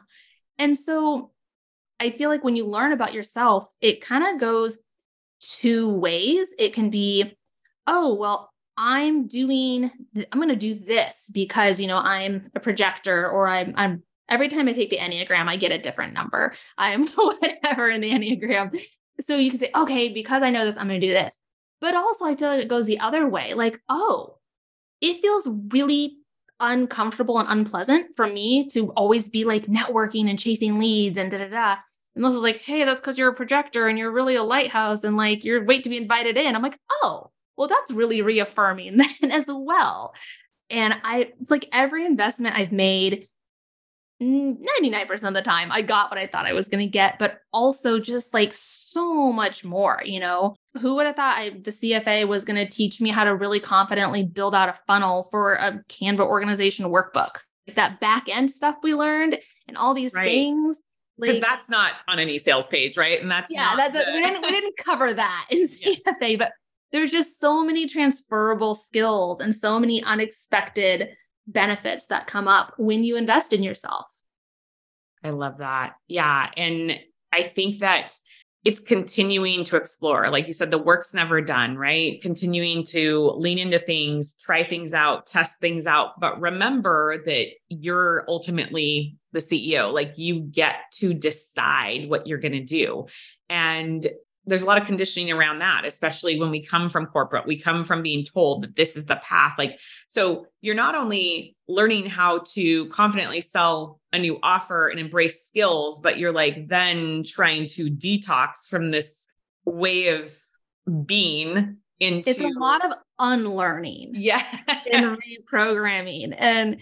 And 0.58 0.76
so 0.76 1.32
I 1.98 2.10
feel 2.10 2.30
like 2.30 2.42
when 2.42 2.56
you 2.56 2.66
learn 2.66 2.92
about 2.92 3.12
yourself, 3.12 3.68
it 3.82 4.00
kind 4.00 4.26
of 4.26 4.40
goes 4.40 4.78
two 5.38 5.90
ways. 5.90 6.48
It 6.58 6.72
can 6.72 6.88
be, 6.88 7.36
oh, 7.86 8.14
well, 8.14 8.50
I'm 8.78 9.26
doing, 9.26 9.90
th- 10.14 10.28
I'm 10.32 10.38
going 10.38 10.48
to 10.48 10.56
do 10.56 10.74
this 10.74 11.30
because, 11.30 11.78
you 11.78 11.88
know, 11.88 11.98
I'm 11.98 12.50
a 12.54 12.60
projector 12.60 13.28
or 13.28 13.48
I'm, 13.48 13.74
I'm, 13.76 14.02
every 14.30 14.48
time 14.48 14.66
I 14.66 14.72
take 14.72 14.88
the 14.88 14.96
Enneagram, 14.96 15.46
I 15.46 15.56
get 15.56 15.72
a 15.72 15.78
different 15.78 16.14
number. 16.14 16.54
I'm 16.78 17.06
whatever 17.14 17.90
in 17.90 18.00
the 18.00 18.12
Enneagram 18.12 18.80
so 19.20 19.36
you 19.36 19.50
can 19.50 19.58
say, 19.58 19.70
okay, 19.74 20.08
because 20.08 20.42
I 20.42 20.50
know 20.50 20.64
this, 20.64 20.76
I'm 20.76 20.88
going 20.88 21.00
to 21.00 21.06
do 21.06 21.12
this. 21.12 21.38
But 21.80 21.94
also, 21.94 22.26
I 22.26 22.36
feel 22.36 22.48
like 22.48 22.62
it 22.62 22.68
goes 22.68 22.86
the 22.86 23.00
other 23.00 23.26
way. 23.28 23.54
Like, 23.54 23.80
oh, 23.88 24.36
it 25.00 25.20
feels 25.22 25.48
really 25.70 26.18
uncomfortable 26.60 27.38
and 27.38 27.48
unpleasant 27.48 28.14
for 28.16 28.26
me 28.26 28.68
to 28.68 28.90
always 28.90 29.28
be 29.28 29.44
like 29.44 29.64
networking 29.64 30.28
and 30.28 30.38
chasing 30.38 30.78
leads 30.78 31.16
and 31.18 31.30
da 31.30 31.38
da 31.38 31.48
da. 31.48 31.76
And 32.14 32.24
this 32.24 32.34
is 32.34 32.42
like, 32.42 32.58
hey, 32.58 32.84
that's 32.84 33.00
because 33.00 33.16
you're 33.18 33.30
a 33.30 33.34
projector 33.34 33.88
and 33.88 33.98
you're 33.98 34.10
really 34.10 34.36
a 34.36 34.42
lighthouse 34.42 35.04
and 35.04 35.16
like 35.16 35.44
you're 35.44 35.64
wait 35.64 35.84
to 35.84 35.88
be 35.90 35.96
invited 35.96 36.36
in. 36.36 36.54
I'm 36.54 36.62
like, 36.62 36.78
oh, 37.02 37.30
well, 37.56 37.68
that's 37.68 37.90
really 37.92 38.20
reaffirming 38.20 38.96
then 39.20 39.30
as 39.30 39.46
well. 39.48 40.12
And 40.68 40.94
I, 41.02 41.32
it's 41.40 41.50
like 41.50 41.68
every 41.72 42.04
investment 42.04 42.56
I've 42.56 42.72
made 42.72 43.28
99% 44.22 45.28
of 45.28 45.34
the 45.34 45.42
time 45.42 45.72
I 45.72 45.82
got 45.82 46.10
what 46.10 46.18
I 46.18 46.26
thought 46.26 46.46
I 46.46 46.52
was 46.52 46.68
going 46.68 46.84
to 46.84 46.90
get, 46.90 47.18
but 47.18 47.40
also 47.52 47.98
just 47.98 48.34
like 48.34 48.52
so 48.92 49.32
much 49.32 49.64
more, 49.64 50.00
you 50.04 50.20
know. 50.20 50.54
Who 50.80 50.94
would 50.94 51.06
have 51.06 51.16
thought 51.16 51.38
I, 51.38 51.50
the 51.50 51.70
CFA 51.70 52.26
was 52.28 52.44
going 52.44 52.56
to 52.56 52.70
teach 52.70 53.00
me 53.00 53.10
how 53.10 53.24
to 53.24 53.34
really 53.34 53.60
confidently 53.60 54.24
build 54.24 54.54
out 54.54 54.68
a 54.68 54.78
funnel 54.86 55.28
for 55.30 55.54
a 55.54 55.82
Canva 55.88 56.20
organization 56.20 56.86
workbook? 56.86 57.38
Like 57.66 57.76
that 57.76 58.00
back 58.00 58.28
end 58.28 58.50
stuff 58.50 58.76
we 58.82 58.94
learned 58.94 59.38
and 59.68 59.76
all 59.76 59.94
these 59.94 60.14
right. 60.14 60.26
things. 60.26 60.80
Because 61.18 61.36
like, 61.36 61.44
that's 61.44 61.68
not 61.68 61.94
on 62.08 62.18
any 62.18 62.38
sales 62.38 62.66
page, 62.66 62.96
right? 62.96 63.20
And 63.20 63.30
that's 63.30 63.52
yeah, 63.52 63.76
that, 63.76 63.92
the... 63.92 64.04
we 64.12 64.20
didn't 64.20 64.42
we 64.42 64.50
didn't 64.50 64.76
cover 64.76 65.12
that 65.12 65.46
in 65.50 65.62
CFA, 65.62 65.96
yeah. 66.20 66.36
but 66.36 66.52
there's 66.92 67.10
just 67.10 67.38
so 67.38 67.64
many 67.64 67.86
transferable 67.86 68.74
skills 68.74 69.40
and 69.40 69.54
so 69.54 69.78
many 69.78 70.02
unexpected 70.02 71.10
benefits 71.46 72.06
that 72.06 72.26
come 72.26 72.48
up 72.48 72.74
when 72.78 73.04
you 73.04 73.16
invest 73.16 73.52
in 73.52 73.62
yourself. 73.62 74.06
I 75.22 75.30
love 75.30 75.58
that. 75.58 75.94
Yeah. 76.08 76.50
And 76.56 76.98
I 77.32 77.42
think 77.42 77.78
that 77.78 78.14
it's 78.64 78.80
continuing 78.80 79.64
to 79.64 79.76
explore. 79.76 80.28
Like 80.30 80.46
you 80.46 80.52
said, 80.52 80.70
the 80.70 80.78
work's 80.78 81.14
never 81.14 81.40
done, 81.40 81.78
right? 81.78 82.20
Continuing 82.20 82.84
to 82.86 83.32
lean 83.36 83.58
into 83.58 83.78
things, 83.78 84.34
try 84.34 84.64
things 84.64 84.92
out, 84.92 85.26
test 85.26 85.60
things 85.60 85.86
out. 85.86 86.20
But 86.20 86.40
remember 86.40 87.22
that 87.24 87.46
you're 87.68 88.24
ultimately 88.28 89.16
the 89.32 89.38
CEO. 89.38 89.92
Like 89.92 90.18
you 90.18 90.40
get 90.40 90.76
to 90.94 91.14
decide 91.14 92.10
what 92.10 92.26
you're 92.26 92.38
going 92.38 92.52
to 92.52 92.64
do. 92.64 93.06
And 93.48 94.06
there's 94.50 94.64
a 94.64 94.66
lot 94.66 94.78
of 94.78 94.86
conditioning 94.86 95.30
around 95.30 95.60
that, 95.60 95.84
especially 95.84 96.38
when 96.38 96.50
we 96.50 96.60
come 96.60 96.88
from 96.88 97.06
corporate. 97.06 97.46
We 97.46 97.56
come 97.56 97.84
from 97.84 98.02
being 98.02 98.24
told 98.24 98.64
that 98.64 98.74
this 98.74 98.96
is 98.96 99.06
the 99.06 99.14
path. 99.22 99.54
Like, 99.56 99.78
so 100.08 100.46
you're 100.60 100.74
not 100.74 100.96
only 100.96 101.56
learning 101.68 102.06
how 102.06 102.40
to 102.54 102.86
confidently 102.86 103.42
sell 103.42 104.00
a 104.12 104.18
new 104.18 104.40
offer 104.42 104.88
and 104.88 104.98
embrace 104.98 105.46
skills, 105.46 106.00
but 106.00 106.18
you're 106.18 106.32
like 106.32 106.66
then 106.66 107.22
trying 107.24 107.68
to 107.68 107.90
detox 107.90 108.68
from 108.68 108.90
this 108.90 109.24
way 109.64 110.08
of 110.08 110.36
being 111.06 111.76
into 112.00 112.30
it's 112.30 112.40
a 112.40 112.48
lot 112.48 112.84
of 112.84 112.92
unlearning. 113.20 114.14
Yeah. 114.14 114.44
and 114.92 115.16
reprogramming. 115.16 116.34
And 116.36 116.78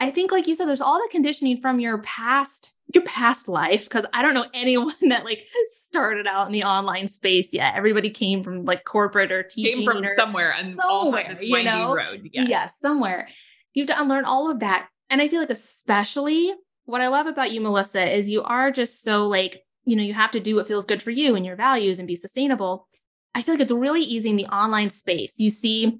I 0.00 0.10
think, 0.10 0.32
like 0.32 0.46
you 0.46 0.54
said, 0.54 0.68
there's 0.68 0.82
all 0.82 0.98
the 0.98 1.08
conditioning 1.10 1.56
from 1.62 1.80
your 1.80 1.98
past 2.02 2.73
your 2.94 3.04
past 3.04 3.48
life 3.48 3.84
because 3.84 4.06
I 4.12 4.22
don't 4.22 4.34
know 4.34 4.46
anyone 4.54 4.94
that 5.08 5.24
like 5.24 5.46
started 5.66 6.26
out 6.26 6.46
in 6.46 6.52
the 6.52 6.64
online 6.64 7.08
space 7.08 7.52
yet. 7.52 7.74
Everybody 7.76 8.10
came 8.10 8.42
from 8.42 8.64
like 8.64 8.84
corporate 8.84 9.32
or 9.32 9.42
teaching 9.42 9.78
came 9.78 9.84
from 9.84 10.04
or 10.04 10.14
somewhere 10.14 10.52
and 10.52 10.78
somewhere, 10.80 11.24
all 11.24 11.34
this 11.34 11.42
you 11.42 11.62
know? 11.62 11.94
road. 11.94 12.30
Yes. 12.32 12.48
yes, 12.48 12.74
somewhere. 12.80 13.28
You 13.74 13.82
have 13.82 13.88
to 13.88 14.00
unlearn 14.00 14.24
all 14.24 14.50
of 14.50 14.60
that. 14.60 14.88
And 15.10 15.20
I 15.20 15.28
feel 15.28 15.40
like 15.40 15.50
especially 15.50 16.52
what 16.86 17.00
I 17.00 17.08
love 17.08 17.26
about 17.26 17.52
you, 17.52 17.60
Melissa, 17.60 18.14
is 18.14 18.30
you 18.30 18.42
are 18.42 18.70
just 18.70 19.02
so 19.02 19.26
like, 19.26 19.62
you 19.84 19.96
know, 19.96 20.02
you 20.02 20.14
have 20.14 20.30
to 20.32 20.40
do 20.40 20.56
what 20.56 20.68
feels 20.68 20.86
good 20.86 21.02
for 21.02 21.10
you 21.10 21.34
and 21.34 21.44
your 21.44 21.56
values 21.56 21.98
and 21.98 22.08
be 22.08 22.16
sustainable. 22.16 22.86
I 23.34 23.42
feel 23.42 23.54
like 23.54 23.62
it's 23.62 23.72
really 23.72 24.02
easy 24.02 24.30
in 24.30 24.36
the 24.36 24.46
online 24.46 24.90
space. 24.90 25.34
You 25.38 25.50
see 25.50 25.98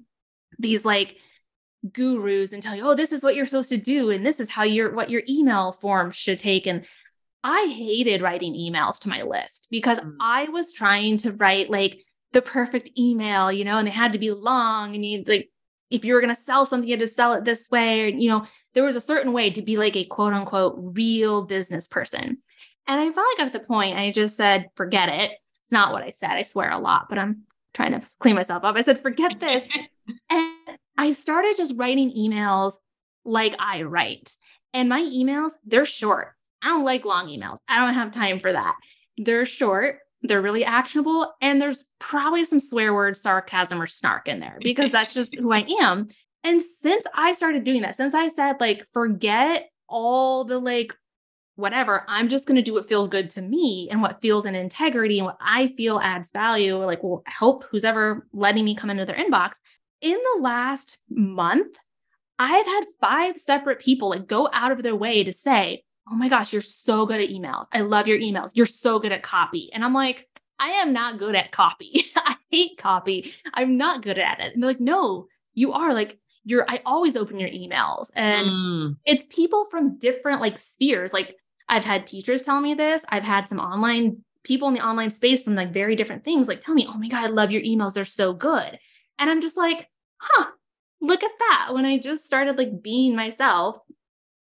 these 0.57 0.85
like 0.85 1.17
gurus 1.91 2.53
and 2.53 2.61
tell 2.61 2.75
you, 2.75 2.87
oh, 2.87 2.95
this 2.95 3.11
is 3.11 3.23
what 3.23 3.35
you're 3.35 3.45
supposed 3.45 3.69
to 3.69 3.77
do. 3.77 4.11
And 4.11 4.25
this 4.25 4.39
is 4.39 4.49
how 4.49 4.63
your 4.63 4.93
what 4.93 5.09
your 5.09 5.23
email 5.27 5.71
form 5.71 6.11
should 6.11 6.39
take. 6.39 6.67
And 6.67 6.85
I 7.43 7.71
hated 7.75 8.21
writing 8.21 8.53
emails 8.53 8.99
to 9.01 9.09
my 9.09 9.21
list 9.21 9.67
because 9.69 9.99
mm. 9.99 10.15
I 10.19 10.45
was 10.45 10.73
trying 10.73 11.17
to 11.17 11.31
write 11.31 11.69
like 11.69 12.03
the 12.33 12.41
perfect 12.41 12.89
email, 12.97 13.51
you 13.51 13.63
know, 13.63 13.77
and 13.77 13.87
they 13.87 13.91
had 13.91 14.13
to 14.13 14.19
be 14.19 14.31
long 14.31 14.95
and 14.95 15.05
you 15.05 15.23
like 15.27 15.49
if 15.91 16.03
you 16.03 16.13
were 16.13 16.21
going 16.21 16.35
to 16.35 16.41
sell 16.41 16.65
something, 16.65 16.87
you 16.87 16.93
had 16.93 16.99
to 16.99 17.07
sell 17.07 17.33
it 17.33 17.45
this 17.45 17.69
way. 17.69 18.01
Or, 18.01 18.07
you 18.07 18.29
know, 18.29 18.45
there 18.73 18.83
was 18.83 18.95
a 18.95 19.01
certain 19.01 19.33
way 19.33 19.51
to 19.51 19.61
be 19.61 19.77
like 19.77 19.95
a 19.95 20.03
quote 20.03 20.33
unquote 20.33 20.75
real 20.77 21.43
business 21.43 21.87
person. 21.87 22.39
And 22.87 23.01
I 23.01 23.11
finally 23.11 23.35
got 23.37 23.45
to 23.45 23.59
the 23.59 23.65
point, 23.65 23.97
I 23.97 24.11
just 24.11 24.37
said, 24.37 24.69
forget 24.75 25.09
it. 25.09 25.31
It's 25.61 25.71
not 25.71 25.91
what 25.91 26.03
I 26.03 26.11
said. 26.11 26.31
I 26.31 26.43
swear 26.43 26.71
a 26.71 26.77
lot, 26.77 27.07
but 27.09 27.17
I'm 27.17 27.45
trying 27.73 27.99
to 27.99 28.07
clean 28.19 28.35
myself 28.35 28.63
up. 28.63 28.75
I 28.75 28.81
said, 28.81 29.01
forget 29.01 29.39
this. 29.39 29.63
and 30.29 30.53
I 30.97 31.11
started 31.11 31.55
just 31.57 31.75
writing 31.75 32.11
emails 32.11 32.73
like 33.23 33.55
I 33.59 33.83
write. 33.83 34.35
And 34.73 34.89
my 34.89 35.01
emails, 35.01 35.53
they're 35.65 35.85
short. 35.85 36.33
I 36.61 36.67
don't 36.67 36.85
like 36.85 37.05
long 37.05 37.27
emails. 37.27 37.57
I 37.67 37.79
don't 37.79 37.93
have 37.93 38.11
time 38.11 38.39
for 38.39 38.51
that. 38.51 38.75
They're 39.17 39.45
short, 39.45 39.99
they're 40.21 40.41
really 40.41 40.65
actionable, 40.65 41.33
and 41.41 41.61
there's 41.61 41.85
probably 41.99 42.43
some 42.43 42.59
swear 42.59 42.93
words, 42.93 43.21
sarcasm, 43.21 43.81
or 43.81 43.87
snark 43.87 44.27
in 44.27 44.39
there 44.39 44.57
because 44.61 44.91
that's 44.91 45.13
just 45.13 45.35
who 45.35 45.53
I 45.53 45.65
am. 45.81 46.07
And 46.43 46.61
since 46.61 47.05
I 47.13 47.33
started 47.33 47.63
doing 47.63 47.81
that, 47.83 47.95
since 47.95 48.13
I 48.13 48.27
said, 48.27 48.57
like, 48.59 48.85
forget 48.93 49.69
all 49.87 50.43
the 50.43 50.59
like 50.59 50.95
whatever. 51.55 52.03
I'm 52.07 52.27
just 52.27 52.45
going 52.45 52.57
to 52.57 52.61
do 52.61 52.73
what 52.73 52.87
feels 52.87 53.07
good 53.07 53.29
to 53.31 53.41
me 53.41 53.87
and 53.89 54.01
what 54.01 54.21
feels 54.21 54.45
in 54.45 54.55
integrity 54.55 55.19
and 55.19 55.25
what 55.25 55.37
I 55.39 55.73
feel 55.77 55.99
adds 55.99 56.31
value, 56.31 56.77
or 56.77 56.85
like 56.85 57.01
will 57.01 57.23
help 57.25 57.65
who's 57.69 57.85
ever 57.85 58.27
letting 58.33 58.65
me 58.65 58.75
come 58.75 58.89
into 58.89 59.05
their 59.05 59.15
inbox. 59.15 59.53
In 60.01 60.17
the 60.35 60.41
last 60.41 60.99
month, 61.09 61.77
I've 62.37 62.65
had 62.65 62.83
five 62.99 63.37
separate 63.37 63.79
people 63.79 64.09
like 64.09 64.27
go 64.27 64.49
out 64.51 64.71
of 64.71 64.83
their 64.83 64.95
way 64.95 65.23
to 65.23 65.33
say, 65.33 65.83
Oh 66.09 66.15
my 66.15 66.29
gosh, 66.29 66.53
you're 66.53 66.61
so 66.61 67.05
good 67.05 67.19
at 67.19 67.29
emails. 67.29 67.65
I 67.71 67.81
love 67.81 68.07
your 68.07 68.19
emails. 68.19 68.51
You're 68.53 68.67
so 68.67 68.99
good 68.99 69.11
at 69.11 69.23
copy. 69.23 69.71
And 69.73 69.83
I'm 69.83 69.93
like, 69.93 70.27
I 70.59 70.69
am 70.69 70.93
not 70.93 71.17
good 71.17 71.35
at 71.35 71.51
copy. 71.51 72.05
I 72.15 72.35
hate 72.51 72.77
copy. 72.77 73.31
I'm 73.53 73.77
not 73.77 74.03
good 74.03 74.19
at 74.19 74.39
it. 74.39 74.53
And 74.53 74.61
they're 74.61 74.69
like, 74.69 74.79
no, 74.79 75.27
you 75.53 75.73
are 75.73 75.93
like, 75.93 76.19
you're, 76.43 76.65
I 76.69 76.81
always 76.85 77.17
open 77.17 77.39
your 77.39 77.49
emails. 77.49 78.11
And 78.15 78.47
mm. 78.47 78.97
it's 79.03 79.25
people 79.25 79.65
from 79.71 79.97
different 79.97 80.41
like 80.41 80.59
spheres. 80.59 81.11
Like 81.11 81.35
I've 81.67 81.85
had 81.85 82.05
teachers 82.05 82.43
tell 82.43 82.61
me 82.61 82.75
this. 82.75 83.03
I've 83.09 83.23
had 83.23 83.49
some 83.49 83.59
online 83.59 84.23
people 84.43 84.67
in 84.67 84.75
the 84.75 84.85
online 84.85 85.09
space 85.09 85.41
from 85.41 85.55
like 85.55 85.73
very 85.73 85.95
different 85.95 86.23
things 86.23 86.47
like 86.47 86.61
tell 86.61 86.75
me, 86.75 86.85
oh 86.87 86.97
my 86.97 87.07
God, 87.07 87.23
I 87.23 87.27
love 87.27 87.51
your 87.51 87.63
emails. 87.63 87.93
They're 87.93 88.05
so 88.05 88.31
good. 88.31 88.77
And 89.19 89.29
I'm 89.29 89.41
just 89.41 89.57
like, 89.57 89.89
huh, 90.19 90.47
look 91.01 91.23
at 91.23 91.31
that. 91.39 91.69
When 91.73 91.85
I 91.85 91.97
just 91.97 92.25
started 92.25 92.57
like 92.57 92.81
being 92.81 93.15
myself, 93.15 93.79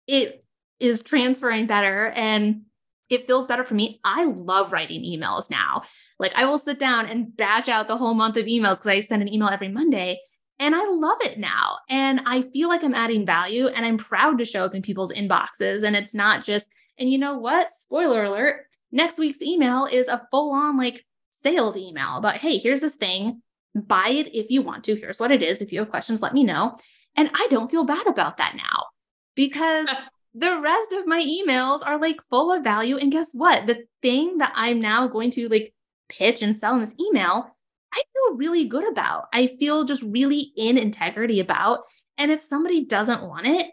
it 0.06 0.44
is 0.78 1.02
transferring 1.02 1.66
better 1.66 2.08
and 2.08 2.62
it 3.08 3.26
feels 3.26 3.46
better 3.46 3.64
for 3.64 3.74
me. 3.74 4.00
I 4.04 4.24
love 4.24 4.72
writing 4.72 5.02
emails 5.02 5.50
now. 5.50 5.82
Like 6.18 6.32
I 6.34 6.44
will 6.46 6.58
sit 6.58 6.78
down 6.78 7.06
and 7.06 7.36
batch 7.36 7.68
out 7.68 7.88
the 7.88 7.96
whole 7.96 8.14
month 8.14 8.36
of 8.36 8.46
emails 8.46 8.74
because 8.74 8.86
I 8.86 9.00
send 9.00 9.22
an 9.22 9.32
email 9.32 9.48
every 9.48 9.68
Monday. 9.68 10.20
And 10.58 10.74
I 10.74 10.84
love 10.86 11.18
it 11.20 11.38
now. 11.38 11.78
And 11.90 12.22
I 12.24 12.42
feel 12.42 12.68
like 12.68 12.82
I'm 12.82 12.94
adding 12.94 13.26
value 13.26 13.68
and 13.68 13.84
I'm 13.84 13.98
proud 13.98 14.38
to 14.38 14.44
show 14.44 14.64
up 14.64 14.74
in 14.74 14.82
people's 14.82 15.12
inboxes. 15.12 15.82
And 15.82 15.94
it's 15.94 16.14
not 16.14 16.44
just 16.44 16.68
and 16.98 17.10
you 17.10 17.18
know 17.18 17.38
what? 17.38 17.70
Spoiler 17.70 18.24
alert 18.24 18.66
next 18.90 19.18
week's 19.18 19.42
email 19.42 19.86
is 19.90 20.08
a 20.08 20.26
full 20.30 20.52
on 20.52 20.76
like 20.76 21.04
sales 21.30 21.76
email 21.76 22.16
about, 22.16 22.36
hey, 22.36 22.58
here's 22.58 22.80
this 22.80 22.96
thing. 22.96 23.42
Buy 23.76 24.08
it 24.08 24.34
if 24.34 24.50
you 24.50 24.62
want 24.62 24.84
to. 24.84 24.96
Here's 24.96 25.20
what 25.20 25.30
it 25.30 25.42
is. 25.42 25.60
If 25.60 25.72
you 25.72 25.80
have 25.80 25.90
questions, 25.90 26.22
let 26.22 26.34
me 26.34 26.44
know. 26.44 26.76
And 27.16 27.30
I 27.34 27.46
don't 27.50 27.70
feel 27.70 27.84
bad 27.84 28.06
about 28.06 28.36
that 28.38 28.56
now 28.56 28.86
because 29.34 29.88
the 30.34 30.60
rest 30.60 30.92
of 30.92 31.06
my 31.06 31.22
emails 31.22 31.80
are 31.84 32.00
like 32.00 32.16
full 32.30 32.52
of 32.52 32.64
value. 32.64 32.96
And 32.96 33.12
guess 33.12 33.30
what? 33.32 33.66
The 33.66 33.84
thing 34.02 34.38
that 34.38 34.52
I'm 34.54 34.80
now 34.80 35.06
going 35.06 35.30
to 35.32 35.48
like 35.48 35.74
pitch 36.08 36.42
and 36.42 36.54
sell 36.54 36.74
in 36.74 36.80
this 36.80 36.94
email, 37.00 37.54
I 37.92 38.02
feel 38.12 38.36
really 38.36 38.64
good 38.64 38.90
about. 38.90 39.26
I 39.32 39.56
feel 39.58 39.84
just 39.84 40.02
really 40.02 40.52
in 40.56 40.78
integrity 40.78 41.40
about. 41.40 41.80
And 42.18 42.30
if 42.30 42.42
somebody 42.42 42.84
doesn't 42.84 43.22
want 43.22 43.46
it, 43.46 43.66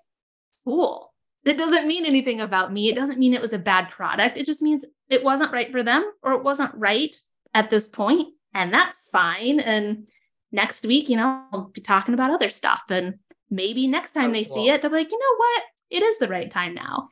cool 0.66 1.14
that 1.46 1.58
doesn't 1.58 1.88
mean 1.88 2.06
anything 2.06 2.42
about 2.42 2.72
me. 2.72 2.90
It 2.90 2.96
doesn't 2.96 3.20
mean 3.20 3.34
it 3.34 3.42
was 3.42 3.54
a 3.54 3.60
bad 3.60 3.90
product. 3.90 4.38
It 4.38 4.46
just 4.46 4.62
means 4.62 4.86
it 5.10 5.24
wasn't 5.24 5.52
right 5.52 5.72
for 5.72 5.84
them 5.84 6.10
or 6.22 6.34
it 6.34 6.44
wasn't 6.44 6.74
right 6.76 7.16
at 7.54 7.70
this 7.70 7.88
point, 7.88 8.30
And 8.54 8.74
that's 8.74 9.08
fine. 9.12 9.60
And 9.60 10.08
next 10.52 10.86
week, 10.86 11.10
you 11.10 11.18
know, 11.18 11.44
I'll 11.52 11.72
be 11.74 11.82
talking 11.82 12.14
about 12.14 12.32
other 12.32 12.50
stuff. 12.50 12.82
And 12.90 13.16
maybe 13.50 13.88
next 13.88 14.12
time 14.14 14.32
they 14.32 14.44
see 14.44 14.70
it, 14.70 14.82
they'll 14.82 14.92
be 14.92 14.98
like, 14.98 15.12
you 15.12 15.20
know 15.20 15.38
what? 15.38 15.64
It 15.90 16.04
is 16.04 16.18
the 16.18 16.28
right 16.28 16.50
time 16.50 16.74
now. 16.74 17.10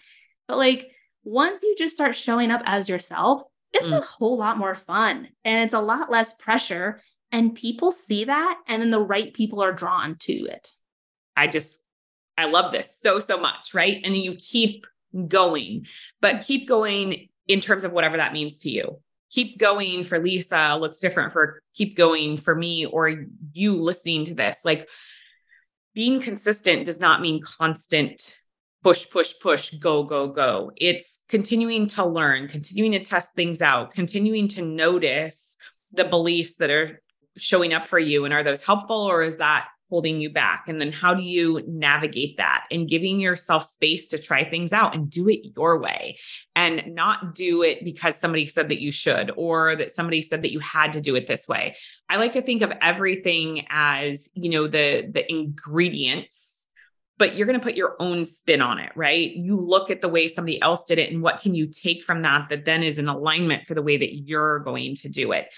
But 0.47 0.57
like 0.57 0.91
once 1.23 1.63
you 1.63 1.75
just 1.77 1.95
start 1.95 2.15
showing 2.15 2.51
up 2.51 2.61
as 2.65 2.89
yourself, 2.89 3.43
it's 3.73 3.91
mm. 3.91 3.97
a 3.97 4.01
whole 4.01 4.37
lot 4.37 4.57
more 4.57 4.75
fun 4.75 5.29
and 5.45 5.63
it's 5.63 5.73
a 5.73 5.79
lot 5.79 6.11
less 6.11 6.33
pressure. 6.33 7.01
And 7.31 7.55
people 7.55 7.91
see 7.91 8.25
that. 8.25 8.57
And 8.67 8.81
then 8.81 8.89
the 8.89 9.03
right 9.03 9.33
people 9.33 9.61
are 9.63 9.71
drawn 9.71 10.17
to 10.21 10.33
it. 10.33 10.69
I 11.37 11.47
just 11.47 11.83
I 12.37 12.45
love 12.45 12.71
this 12.71 12.97
so, 13.01 13.19
so 13.19 13.39
much. 13.39 13.73
Right. 13.73 14.01
And 14.03 14.13
then 14.13 14.21
you 14.21 14.35
keep 14.35 14.85
going, 15.27 15.85
but 16.21 16.41
keep 16.41 16.67
going 16.67 17.29
in 17.47 17.61
terms 17.61 17.83
of 17.83 17.91
whatever 17.91 18.17
that 18.17 18.33
means 18.33 18.59
to 18.59 18.69
you. 18.69 18.99
Keep 19.31 19.57
going 19.57 20.03
for 20.03 20.19
Lisa 20.19 20.77
looks 20.79 20.99
different 20.99 21.33
for 21.33 21.61
keep 21.73 21.95
going 21.95 22.37
for 22.37 22.53
me 22.53 22.85
or 22.85 23.25
you 23.53 23.81
listening 23.81 24.25
to 24.25 24.35
this. 24.35 24.59
Like 24.63 24.87
being 25.93 26.21
consistent 26.21 26.85
does 26.85 26.99
not 26.99 27.21
mean 27.21 27.41
constant 27.41 28.37
push, 28.83 29.09
push, 29.09 29.33
push, 29.41 29.71
go, 29.71 30.03
go, 30.03 30.27
go. 30.27 30.71
It's 30.75 31.23
continuing 31.29 31.87
to 31.89 32.05
learn, 32.05 32.47
continuing 32.47 32.93
to 32.93 33.03
test 33.03 33.29
things 33.35 33.61
out, 33.61 33.91
continuing 33.91 34.47
to 34.49 34.61
notice 34.61 35.55
the 35.91 36.05
beliefs 36.05 36.55
that 36.55 36.69
are 36.69 37.01
showing 37.37 37.73
up 37.73 37.87
for 37.87 37.99
you. 37.99 38.25
And 38.25 38.33
are 38.33 38.43
those 38.43 38.63
helpful 38.63 38.97
or 38.97 39.23
is 39.23 39.37
that 39.37 39.67
holding 39.91 40.21
you 40.21 40.29
back? 40.29 40.63
And 40.67 40.79
then 40.79 40.91
how 40.91 41.13
do 41.13 41.21
you 41.21 41.61
navigate 41.67 42.37
that 42.37 42.65
and 42.71 42.87
giving 42.87 43.19
yourself 43.19 43.65
space 43.65 44.07
to 44.07 44.17
try 44.17 44.49
things 44.49 44.71
out 44.71 44.95
and 44.95 45.09
do 45.09 45.27
it 45.27 45.41
your 45.55 45.79
way 45.79 46.17
and 46.55 46.95
not 46.95 47.35
do 47.35 47.61
it 47.61 47.83
because 47.83 48.15
somebody 48.15 48.45
said 48.45 48.69
that 48.69 48.79
you 48.79 48.89
should 48.89 49.31
or 49.35 49.75
that 49.75 49.91
somebody 49.91 50.21
said 50.21 50.43
that 50.43 50.53
you 50.53 50.59
had 50.61 50.93
to 50.93 51.01
do 51.01 51.15
it 51.15 51.27
this 51.27 51.45
way. 51.45 51.75
I 52.09 52.15
like 52.15 52.31
to 52.31 52.41
think 52.41 52.61
of 52.61 52.71
everything 52.81 53.67
as, 53.69 54.29
you 54.33 54.49
know, 54.49 54.67
the 54.67 55.11
the 55.11 55.29
ingredients 55.29 56.47
but 57.17 57.35
you're 57.35 57.45
going 57.45 57.59
to 57.59 57.63
put 57.63 57.75
your 57.75 57.95
own 57.99 58.25
spin 58.25 58.63
on 58.63 58.79
it, 58.79 58.91
right? 58.95 59.31
You 59.35 59.55
look 59.55 59.91
at 59.91 60.01
the 60.01 60.09
way 60.09 60.27
somebody 60.27 60.59
else 60.59 60.85
did 60.85 60.97
it 60.97 61.11
and 61.11 61.21
what 61.21 61.39
can 61.39 61.53
you 61.53 61.67
take 61.67 62.03
from 62.03 62.23
that 62.23 62.49
that 62.49 62.65
then 62.65 62.81
is 62.81 62.97
in 62.97 63.07
alignment 63.07 63.67
for 63.67 63.75
the 63.75 63.83
way 63.83 63.95
that 63.95 64.15
you're 64.15 64.57
going 64.57 64.95
to 64.95 65.09
do 65.09 65.31
it. 65.31 65.49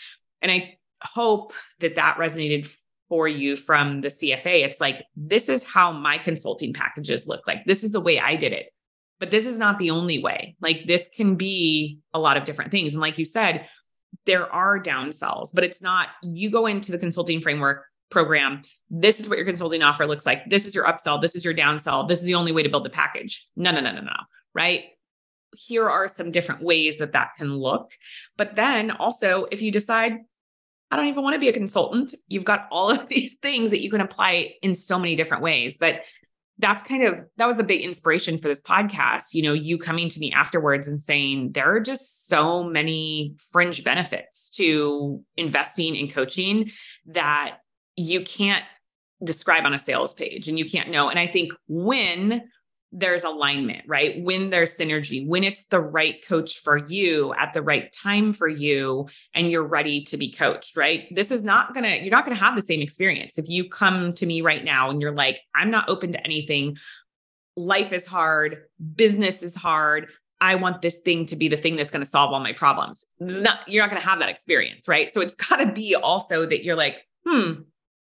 And 0.42 0.52
I 0.52 0.78
hope 1.02 1.54
that 1.80 1.96
that 1.96 2.18
resonated 2.18 2.70
for 3.14 3.28
you 3.28 3.56
from 3.56 4.02
the 4.02 4.08
CFA. 4.08 4.66
It's 4.66 4.82
like, 4.82 5.06
this 5.16 5.48
is 5.48 5.64
how 5.64 5.92
my 5.92 6.18
consulting 6.18 6.74
packages 6.74 7.28
look 7.28 7.46
like. 7.46 7.64
This 7.64 7.84
is 7.84 7.92
the 7.92 8.00
way 8.00 8.20
I 8.20 8.36
did 8.36 8.54
it. 8.54 8.74
But 9.20 9.30
this 9.30 9.46
is 9.46 9.60
not 9.60 9.78
the 9.78 9.92
only 9.92 10.18
way. 10.18 10.56
Like, 10.60 10.88
this 10.88 11.12
can 11.16 11.36
be 11.36 12.00
a 12.12 12.18
lot 12.18 12.38
of 12.38 12.46
different 12.46 12.72
things. 12.72 12.96
And 12.96 13.02
like 13.02 13.20
you 13.20 13.26
said, 13.26 13.68
there 14.26 14.52
are 14.52 14.82
downsells, 14.82 15.52
but 15.54 15.64
it's 15.64 15.80
not, 15.80 16.08
you 16.24 16.50
go 16.50 16.66
into 16.66 16.92
the 16.92 16.98
consulting 16.98 17.40
framework 17.40 17.86
program. 18.10 18.64
This 18.90 19.20
is 19.20 19.30
what 19.30 19.38
your 19.38 19.46
consulting 19.46 19.84
offer 19.84 20.08
looks 20.08 20.26
like. 20.26 20.50
This 20.50 20.66
is 20.66 20.74
your 20.74 20.86
upsell. 20.86 21.22
This 21.22 21.36
is 21.36 21.46
your 21.46 21.54
downsell. 21.54 22.08
This 22.08 22.20
is 22.20 22.26
the 22.26 22.34
only 22.34 22.52
way 22.52 22.64
to 22.64 22.70
build 22.70 22.84
the 22.84 22.90
package. 22.90 23.48
No, 23.56 23.70
no, 23.70 23.80
no, 23.80 23.92
no, 23.92 24.02
no. 24.02 24.18
Right 24.56 24.86
here 25.54 25.88
are 25.88 26.08
some 26.08 26.32
different 26.32 26.64
ways 26.64 26.98
that 26.98 27.14
that 27.14 27.34
can 27.38 27.54
look. 27.54 27.92
But 28.38 28.56
then 28.56 28.90
also, 28.90 29.46
if 29.52 29.62
you 29.62 29.72
decide 29.72 30.18
I 30.94 30.96
don't 30.96 31.08
even 31.08 31.24
want 31.24 31.34
to 31.34 31.40
be 31.40 31.50
a 31.50 31.54
consultant. 31.54 32.14
You've 32.28 32.46
got 32.46 32.68
all 32.70 32.92
of 32.92 33.08
these 33.10 33.34
things 33.42 33.72
that 33.72 33.82
you 33.82 33.90
can 33.90 34.00
apply 34.00 34.54
in 34.62 34.76
so 34.76 35.00
many 35.00 35.16
different 35.16 35.42
ways. 35.42 35.76
But 35.76 36.02
that's 36.60 36.84
kind 36.84 37.02
of 37.04 37.20
that 37.38 37.48
was 37.48 37.58
a 37.58 37.64
big 37.64 37.82
inspiration 37.82 38.38
for 38.38 38.48
this 38.48 38.62
podcast. 38.62 39.34
You 39.34 39.42
know, 39.42 39.54
you 39.54 39.80
coming 39.80 40.08
to 40.10 40.20
me 40.20 40.32
afterwards 40.32 40.88
and 40.88 41.00
saying 41.00 41.54
there 41.54 41.76
are 41.76 41.80
just 41.80 42.28
so 42.28 42.64
many 42.64 43.36
fringe 43.52 43.84
benefits 43.84 44.52
to 44.52 45.24
investing 45.36 45.96
in 45.96 46.10
coaching 46.10 46.70
that 47.08 47.58
you 47.96 48.22
can't 48.22 48.64
describe 49.24 49.66
on 49.66 49.74
a 49.74 49.80
sales 49.80 50.14
page 50.14 50.48
and 50.48 50.60
you 50.60 50.70
can't 50.70 50.92
know. 50.92 51.10
And 51.10 51.18
I 51.18 51.26
think 51.26 51.54
when 51.68 52.44
there's 52.96 53.24
alignment, 53.24 53.84
right? 53.88 54.22
When 54.22 54.52
there's 54.52 54.78
synergy, 54.78 55.28
when 55.28 55.44
it's 55.44 55.66
the 55.66 55.80
right 55.80 56.24
coach 56.26 56.60
for 56.60 56.78
you 56.78 57.34
at 57.34 57.54
the 57.54 57.64
right 57.64 57.92
time 57.92 58.34
for 58.34 58.48
you, 58.48 59.08
and 59.34 59.50
you're 59.50 59.68
ready 59.68 60.04
to 60.06 60.18
be 60.18 60.32
coached, 60.32 60.78
right? 60.78 61.08
This 61.12 61.32
is 61.32 61.44
not 61.44 61.74
gonna, 61.74 61.96
you're 61.96 62.12
not 62.12 62.24
gonna 62.24 62.36
have 62.36 62.56
the 62.56 62.62
same 62.62 62.82
experience. 62.82 63.40
If 63.40 63.50
you 63.50 63.68
come 63.68 64.14
to 64.14 64.26
me 64.26 64.42
right 64.42 64.64
now 64.64 64.92
and 64.92 65.02
you're 65.02 65.16
like, 65.16 65.42
I'm 65.56 65.72
not 65.72 65.90
open 65.90 66.12
to 66.12 66.24
anything, 66.24 66.78
life 67.56 67.92
is 67.92 68.06
hard, 68.06 68.64
business 68.96 69.42
is 69.42 69.56
hard. 69.56 70.10
I 70.40 70.56
want 70.56 70.82
this 70.82 70.98
thing 71.00 71.26
to 71.28 71.36
be 71.36 71.48
the 71.48 71.58
thing 71.58 71.78
that's 71.78 71.92
going 71.92 72.04
to 72.04 72.10
solve 72.10 72.34
all 72.34 72.42
my 72.42 72.54
problems. 72.54 73.06
This 73.20 73.38
is 73.38 73.42
not, 73.42 73.60
you're 73.68 73.82
not 73.82 73.90
going 73.90 74.02
to 74.02 74.08
have 74.08 74.20
that 74.20 74.30
experience, 74.30 74.88
right? 74.88 75.12
So 75.12 75.22
it's 75.22 75.36
got 75.50 75.58
to 75.58 75.72
be 75.72 75.96
also 75.96 76.46
that 76.46 76.64
you're 76.64 76.76
like, 76.76 77.08
hmm, 77.26 77.62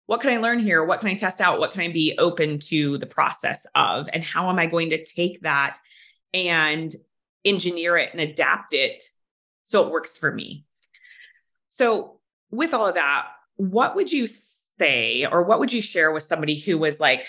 what 0.06 0.20
can 0.20 0.32
I 0.32 0.38
learn 0.38 0.58
here? 0.58 0.84
What 0.84 1.00
can 1.00 1.08
I 1.08 1.14
test 1.14 1.40
out? 1.40 1.58
What 1.58 1.72
can 1.72 1.82
I 1.82 1.88
be 1.88 2.14
open 2.18 2.58
to 2.60 2.98
the 2.98 3.06
process 3.06 3.66
of? 3.74 4.08
And 4.12 4.22
how 4.22 4.50
am 4.50 4.58
I 4.58 4.66
going 4.66 4.90
to 4.90 5.04
take 5.04 5.42
that 5.42 5.78
and 6.34 6.94
engineer 7.44 7.96
it 7.96 8.10
and 8.12 8.20
adapt 8.20 8.74
it 8.74 9.04
so 9.62 9.84
it 9.84 9.90
works 9.90 10.16
for 10.16 10.32
me? 10.32 10.64
So, 11.68 12.18
with 12.50 12.74
all 12.74 12.86
of 12.86 12.96
that, 12.96 13.28
what 13.56 13.96
would 13.96 14.12
you 14.12 14.26
say 14.26 15.24
or 15.24 15.42
what 15.42 15.60
would 15.60 15.72
you 15.72 15.80
share 15.80 16.12
with 16.12 16.22
somebody 16.22 16.58
who 16.58 16.76
was 16.76 17.00
like 17.00 17.24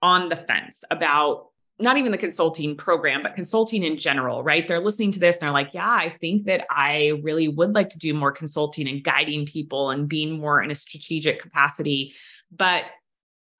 on 0.00 0.28
the 0.28 0.36
fence 0.36 0.84
about 0.90 1.48
not 1.82 1.98
even 1.98 2.12
the 2.12 2.18
consulting 2.18 2.76
program, 2.76 3.22
but 3.22 3.34
consulting 3.34 3.82
in 3.82 3.98
general, 3.98 4.42
right? 4.42 4.66
They're 4.66 4.80
listening 4.80 5.12
to 5.12 5.18
this 5.18 5.36
and 5.36 5.42
they're 5.42 5.52
like, 5.52 5.70
yeah, 5.74 5.90
I 5.90 6.16
think 6.20 6.44
that 6.46 6.64
I 6.70 7.20
really 7.22 7.48
would 7.48 7.74
like 7.74 7.90
to 7.90 7.98
do 7.98 8.14
more 8.14 8.32
consulting 8.32 8.88
and 8.88 9.02
guiding 9.02 9.44
people 9.44 9.90
and 9.90 10.08
being 10.08 10.38
more 10.38 10.62
in 10.62 10.70
a 10.70 10.74
strategic 10.74 11.40
capacity. 11.40 12.14
But 12.50 12.84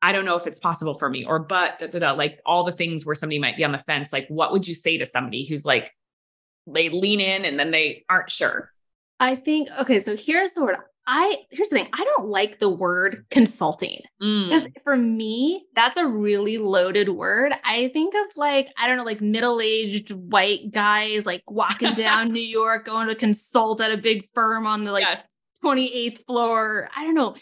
I 0.01 0.13
don't 0.13 0.25
know 0.25 0.37
if 0.37 0.47
it's 0.47 0.59
possible 0.59 0.99
for 0.99 1.09
me, 1.09 1.25
or 1.25 1.39
but 1.39 1.79
da, 1.79 1.87
da, 1.87 1.99
da, 1.99 2.13
like 2.13 2.41
all 2.47 2.65
the 2.65 2.73
things 2.73 3.05
where 3.05 3.15
somebody 3.15 3.39
might 3.39 3.57
be 3.57 3.65
on 3.65 3.73
the 3.73 3.79
fence. 3.79 4.13
Like, 4.13 4.27
what 4.29 4.53
would 4.53 4.67
you 4.67 4.75
say 4.75 4.99
to 4.99 5.07
somebody 5.07 5.45
who's 5.45 5.65
like, 5.65 5.93
they 6.67 6.89
lean 6.89 7.21
in 7.21 7.45
and 7.45 7.59
then 7.59 7.71
they 7.71 8.05
aren't 8.09 8.31
sure? 8.31 8.73
I 9.21 9.37
think, 9.37 9.69
okay, 9.81 10.01
so 10.01 10.17
here's 10.17 10.53
the 10.53 10.65
word 10.65 10.77
I 11.07 11.39
here's 11.51 11.69
the 11.69 11.77
thing, 11.77 11.89
I 11.93 12.05
don't 12.05 12.29
like 12.29 12.59
the 12.61 12.69
word 12.69 13.25
consulting 13.31 14.03
because 14.21 14.63
mm. 14.63 14.73
for 14.85 14.97
me, 14.97 15.65
that's 15.75 15.99
a 15.99 16.07
really 16.07 16.59
loaded 16.59 17.09
word. 17.09 17.53
I 17.65 17.89
think 17.89 18.15
of 18.15 18.37
like, 18.37 18.69
I 18.79 18.87
don't 18.87 18.97
know, 18.97 19.05
like 19.05 19.21
middle-aged 19.21 20.13
white 20.13 20.71
guys 20.71 21.27
like 21.27 21.43
walking 21.49 21.95
down 21.95 22.33
New 22.33 22.41
York, 22.41 22.85
going 22.85 23.09
to 23.09 23.17
consult 23.17 23.81
at 23.81 23.91
a 23.91 23.97
big 23.97 24.29
firm 24.33 24.65
on 24.67 24.85
the 24.85 24.93
like 24.93 25.03
yes. 25.03 25.25
28th 25.65 26.25
floor. 26.25 26.89
I 26.97 27.05
don't 27.05 27.15
know. 27.15 27.35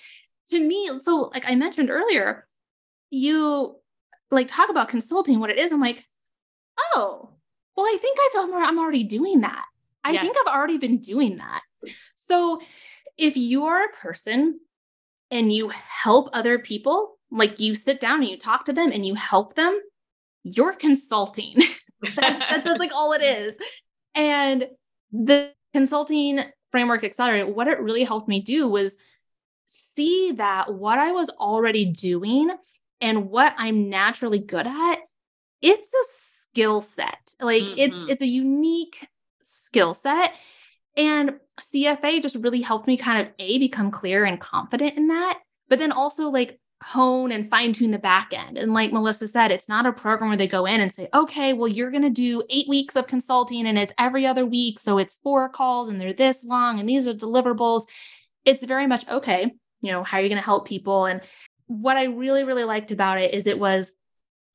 To 0.49 0.59
me, 0.59 0.91
so 1.03 1.31
like 1.35 1.45
I 1.47 1.55
mentioned 1.55 1.91
earlier, 1.91 2.47
you 3.11 3.77
like 4.31 4.49
talk 4.49 4.71
about 4.71 4.89
consulting, 4.89 5.39
what 5.39 5.51
it 5.51 5.59
is. 5.59 5.71
I'm 5.71 5.81
like, 5.81 6.05
oh, 6.95 7.31
well, 7.77 7.87
I 7.87 7.99
think 8.01 8.19
I've 8.35 8.51
I'm 8.53 8.79
already 8.79 9.05
doing 9.05 9.43
that. 9.43 9.65
I 10.03 10.13
yes. 10.13 10.23
think 10.23 10.37
I've 10.41 10.55
already 10.55 10.79
been 10.79 10.99
doing 10.99 11.37
that. 11.37 11.61
So 12.15 12.61
if 13.21 13.37
you 13.37 13.67
are 13.67 13.85
a 13.85 13.97
person 13.97 14.59
and 15.31 15.53
you 15.53 15.69
help 15.69 16.31
other 16.33 16.59
people, 16.59 17.19
like 17.31 17.61
you 17.61 17.75
sit 17.75 18.01
down 18.01 18.21
and 18.21 18.29
you 18.29 18.39
talk 18.39 18.65
to 18.65 18.73
them 18.73 18.91
and 18.91 19.07
you 19.07 19.15
help 19.15 19.55
them, 19.55 19.79
you're 20.43 20.73
consulting. 20.73 21.57
that, 22.17 22.63
that's 22.65 22.79
like 22.79 22.93
all 22.93 23.13
it 23.13 23.23
is. 23.23 23.57
And 24.15 24.69
the 25.13 25.53
consulting 25.73 26.41
framework 26.73 27.05
accelerator, 27.05 27.47
what 27.47 27.69
it 27.69 27.81
really 27.81 28.05
helped 28.05 28.29
me 28.29 28.41
do 28.41 28.67
was 28.67 28.97
see 29.67 30.33
that 30.33 30.75
what 30.75 30.99
I 30.99 31.13
was 31.13 31.31
already 31.31 31.85
doing 31.85 32.51
and 33.01 33.31
what 33.31 33.55
I'm 33.57 33.89
naturally 33.89 34.39
good 34.39 34.67
at, 34.67 34.99
it's 35.63 35.93
a 35.93 36.05
skill 36.09 36.83
set. 36.83 37.35
Like 37.41 37.65
mm-hmm. 37.65 37.79
it's 37.79 38.03
it's 38.09 38.23
a 38.23 38.27
unique 38.27 39.07
skill 39.43 39.95
set. 39.95 40.33
And 41.01 41.37
CFA 41.59 42.21
just 42.21 42.37
really 42.37 42.61
helped 42.61 42.87
me 42.87 42.99
kind 42.99 43.27
of 43.27 43.33
A, 43.39 43.57
become 43.57 43.91
clear 43.91 44.27
and 44.27 44.39
confident 44.39 44.99
in 44.99 45.09
that, 45.09 45.39
but 45.71 45.79
then 45.79 45.93
also 45.93 46.29
like 46.29 46.61
hone 46.83 47.33
and 47.33 47.49
fine 47.49 47.73
tune 47.73 47.91
the 47.91 47.99
back 47.99 48.35
end. 48.35 48.59
And 48.59 48.75
like 48.75 48.93
Melissa 48.93 49.27
said, 49.27 49.51
it's 49.51 49.69
not 49.69 49.87
a 49.87 49.93
program 49.93 50.29
where 50.29 50.37
they 50.37 50.47
go 50.47 50.67
in 50.67 50.81
and 50.81 50.93
say, 50.93 51.09
okay, 51.15 51.55
well, 51.55 51.69
you're 51.69 51.91
going 51.91 52.03
to 52.03 52.11
do 52.11 52.43
eight 52.51 52.69
weeks 52.69 52.97
of 52.97 53.07
consulting 53.07 53.67
and 53.67 53.79
it's 53.79 53.95
every 53.99 54.27
other 54.27 54.45
week. 54.45 54.79
So 54.79 54.99
it's 54.99 55.17
four 55.23 55.49
calls 55.49 55.89
and 55.89 55.99
they're 55.99 56.13
this 56.13 56.45
long 56.45 56.79
and 56.79 56.89
these 56.89 57.07
are 57.07 57.15
deliverables. 57.15 57.85
It's 58.45 58.65
very 58.65 58.87
much, 58.87 59.09
okay, 59.09 59.53
you 59.81 59.93
know, 59.93 60.03
how 60.03 60.19
are 60.19 60.21
you 60.21 60.29
going 60.29 60.41
to 60.41 60.45
help 60.45 60.69
people? 60.69 61.07
And 61.07 61.23
what 61.67 61.97
I 61.97 62.05
really, 62.05 62.45
really 62.45 62.65
liked 62.65 62.93
about 62.93 63.19
it 63.19 63.33
is 63.33 63.47
it 63.47 63.59
was 63.59 63.95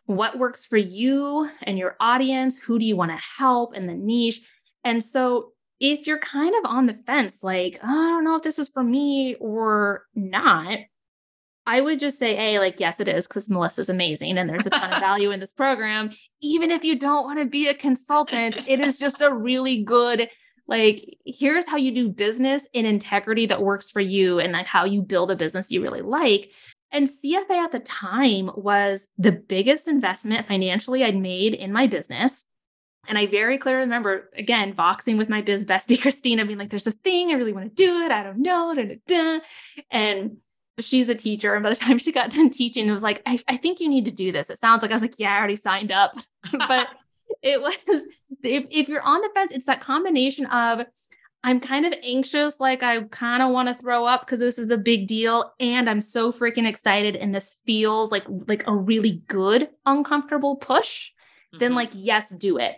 what 0.05 0.37
works 0.37 0.63
for 0.63 0.77
you 0.77 1.49
and 1.63 1.79
your 1.79 1.95
audience? 1.99 2.57
Who 2.57 2.77
do 2.77 2.85
you 2.85 2.95
want 2.95 3.11
to 3.11 3.23
help 3.39 3.73
and 3.75 3.89
the 3.89 3.95
niche? 3.95 4.41
And 4.83 5.03
so 5.03 5.53
if 5.79 6.07
you're 6.07 6.19
kind 6.19 6.53
of 6.55 6.71
on 6.71 6.85
the 6.85 6.93
fence, 6.93 7.39
like, 7.41 7.79
oh, 7.83 7.87
I 7.87 8.09
don't 8.09 8.23
know 8.23 8.35
if 8.35 8.43
this 8.43 8.59
is 8.59 8.69
for 8.69 8.83
me 8.83 9.35
or 9.39 10.05
not, 10.15 10.79
I 11.67 11.81
would 11.81 11.99
just 11.99 12.19
say, 12.19 12.35
hey, 12.35 12.59
like, 12.59 12.79
yes, 12.79 12.99
it 12.99 13.07
is, 13.07 13.27
because 13.27 13.49
Melissa's 13.49 13.89
amazing 13.89 14.37
and 14.37 14.49
there's 14.49 14.67
a 14.67 14.69
ton 14.69 14.93
of 14.93 14.99
value 15.01 15.31
in 15.31 15.39
this 15.39 15.51
program. 15.51 16.11
Even 16.41 16.69
if 16.71 16.83
you 16.83 16.97
don't 16.97 17.23
want 17.23 17.39
to 17.39 17.45
be 17.45 17.67
a 17.67 17.73
consultant, 17.73 18.57
it 18.67 18.79
is 18.79 18.99
just 18.99 19.21
a 19.21 19.33
really 19.33 19.83
good, 19.83 20.29
like, 20.67 21.17
here's 21.25 21.67
how 21.67 21.77
you 21.77 21.91
do 21.91 22.09
business 22.09 22.67
in 22.73 22.85
integrity 22.85 23.47
that 23.47 23.63
works 23.63 23.89
for 23.89 24.01
you 24.01 24.39
and 24.39 24.53
like 24.53 24.67
how 24.67 24.85
you 24.85 25.01
build 25.01 25.31
a 25.31 25.35
business 25.35 25.71
you 25.71 25.81
really 25.81 26.01
like. 26.01 26.51
And 26.91 27.07
CFA 27.07 27.65
at 27.65 27.71
the 27.71 27.79
time 27.79 28.51
was 28.55 29.07
the 29.17 29.31
biggest 29.31 29.87
investment 29.87 30.47
financially 30.47 31.03
I'd 31.03 31.17
made 31.17 31.55
in 31.55 31.73
my 31.73 31.87
business. 31.87 32.45
And 33.07 33.17
I 33.17 33.27
very 33.27 33.57
clearly 33.57 33.81
remember, 33.81 34.29
again, 34.35 34.73
voxing 34.73 35.17
with 35.17 35.29
my 35.29 35.41
biz 35.41 35.65
bestie, 35.65 36.01
Christina, 36.01 36.45
being 36.45 36.59
like, 36.59 36.69
there's 36.69 36.83
this 36.83 36.95
thing, 36.95 37.31
I 37.31 37.33
really 37.33 37.53
want 37.53 37.69
to 37.69 37.83
do 37.83 38.01
it. 38.03 38.11
I 38.11 38.23
don't 38.23 38.39
know. 38.39 38.73
Da, 38.73 38.83
da, 38.83 38.99
da. 39.07 39.39
And 39.91 40.37
she's 40.79 41.09
a 41.09 41.15
teacher. 41.15 41.53
And 41.53 41.63
by 41.63 41.69
the 41.69 41.75
time 41.87 41.97
she 41.97 42.11
got 42.11 42.31
done 42.31 42.49
teaching, 42.49 42.87
it 42.87 42.91
was 42.91 43.03
like, 43.03 43.21
I, 43.25 43.39
I 43.47 43.57
think 43.57 43.79
you 43.79 43.89
need 43.89 44.05
to 44.05 44.11
do 44.11 44.31
this. 44.31 44.49
It 44.49 44.59
sounds 44.59 44.81
like 44.81 44.91
I 44.91 44.95
was 44.95 45.01
like, 45.01 45.15
yeah, 45.17 45.33
I 45.33 45.37
already 45.37 45.55
signed 45.55 45.91
up. 45.91 46.13
but 46.67 46.87
it 47.41 47.61
was, 47.61 47.75
if, 48.43 48.65
if 48.69 48.89
you're 48.89 49.01
on 49.01 49.21
the 49.21 49.29
fence, 49.33 49.51
it's 49.51 49.65
that 49.65 49.81
combination 49.81 50.45
of, 50.47 50.85
I'm 51.43 51.59
kind 51.59 51.85
of 51.85 51.93
anxious, 52.01 52.59
like 52.59 52.81
I 52.81 53.03
kind 53.03 53.43
of 53.43 53.51
want 53.51 53.69
to 53.69 53.75
throw 53.75 54.03
up 54.05 54.25
because 54.25 54.39
this 54.39 54.57
is 54.57 54.71
a 54.71 54.79
big 54.79 55.05
deal, 55.05 55.53
and 55.59 55.87
I'm 55.87 56.01
so 56.01 56.31
freaking 56.31 56.67
excited, 56.67 57.15
and 57.15 57.35
this 57.35 57.57
feels 57.67 58.11
like 58.11 58.23
like 58.47 58.65
a 58.65 58.75
really 58.75 59.21
good 59.27 59.69
uncomfortable 59.85 60.55
push. 60.55 61.11
Mm-hmm. 61.11 61.57
Then 61.59 61.75
like 61.75 61.91
yes, 61.93 62.31
do 62.31 62.57
it 62.57 62.75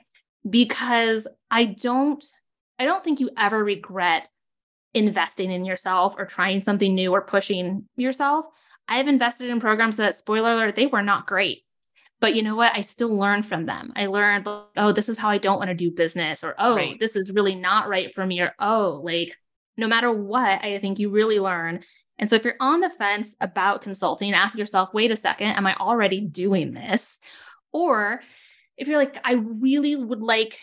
because 0.50 1.28
I 1.50 1.66
don't 1.66 2.24
I 2.80 2.86
don't 2.86 3.04
think 3.04 3.20
you 3.20 3.30
ever 3.38 3.64
regret 3.64 4.30
investing 4.94 5.52
in 5.52 5.66
yourself 5.66 6.16
or 6.18 6.26
trying 6.26 6.62
something 6.62 6.94
new 6.94 7.12
or 7.12 7.22
pushing 7.22 7.86
yourself. 7.96 8.46
I've 8.88 9.08
invested 9.08 9.50
in 9.50 9.60
programs 9.60 9.98
that 9.98 10.16
spoiler 10.16 10.54
alert 10.54 10.76
they 10.76 10.86
were 10.86 11.02
not 11.02 11.28
great. 11.28 11.64
But 12.20 12.34
you 12.34 12.42
know 12.42 12.56
what? 12.56 12.76
I 12.76 12.82
still 12.82 13.16
learned 13.16 13.46
from 13.46 13.68
them. 13.68 13.94
I 13.96 14.08
learned, 14.08 14.48
oh, 14.48 14.92
this 14.92 15.08
is 15.08 15.20
how 15.20 15.30
I 15.30 15.38
don't 15.38 15.60
want 15.60 15.70
to 15.70 15.76
do 15.76 15.92
business, 15.92 16.44
or 16.44 16.56
oh, 16.58 16.76
right. 16.76 17.00
this 17.00 17.16
is 17.16 17.32
really 17.32 17.54
not 17.54 17.88
right 17.88 18.12
for 18.12 18.26
me, 18.26 18.42
or 18.42 18.54
oh, 18.58 19.02
like 19.04 19.36
no 19.78 19.88
matter 19.88 20.12
what, 20.12 20.64
I 20.64 20.80
think 20.80 20.98
you 20.98 21.12
really 21.12 21.40
learn. 21.40 21.84
And 22.18 22.28
so 22.28 22.36
if 22.36 22.44
you're 22.44 22.56
on 22.60 22.80
the 22.80 22.90
fence 22.90 23.36
about 23.40 23.84
consulting, 23.84 24.34
ask 24.34 24.58
yourself, 24.58 24.94
wait 24.94 25.12
a 25.12 25.16
second, 25.16 25.50
am 25.50 25.68
I 25.68 25.76
already 25.76 26.20
doing 26.20 26.74
this? 26.74 27.20
Or 27.72 28.22
if 28.78 28.88
you're 28.88 28.98
like, 28.98 29.20
I 29.24 29.34
really 29.34 29.96
would 29.96 30.22
like 30.22 30.60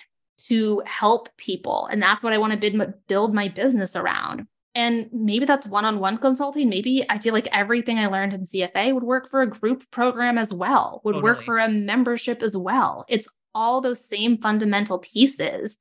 to 0.46 0.82
help 0.86 1.28
people, 1.36 1.88
and 1.90 2.02
that's 2.02 2.22
what 2.22 2.32
I 2.32 2.38
want 2.38 2.60
to 2.60 2.94
build 3.08 3.34
my 3.34 3.48
business 3.48 3.96
around. 3.96 4.46
And 4.76 5.08
maybe 5.12 5.44
that's 5.44 5.68
one 5.68 5.84
on 5.84 6.00
one 6.00 6.18
consulting. 6.18 6.68
Maybe 6.68 7.06
I 7.08 7.18
feel 7.18 7.32
like 7.32 7.46
everything 7.52 7.98
I 7.98 8.08
learned 8.08 8.32
in 8.32 8.42
CFA 8.42 8.92
would 8.92 9.04
work 9.04 9.28
for 9.30 9.40
a 9.42 9.46
group 9.46 9.88
program 9.92 10.36
as 10.36 10.52
well, 10.52 11.00
would 11.04 11.12
totally. 11.12 11.30
work 11.30 11.42
for 11.42 11.58
a 11.58 11.68
membership 11.68 12.42
as 12.42 12.56
well. 12.56 13.04
It's 13.08 13.28
all 13.54 13.80
those 13.80 14.04
same 14.04 14.38
fundamental 14.38 14.98
pieces. 14.98 15.78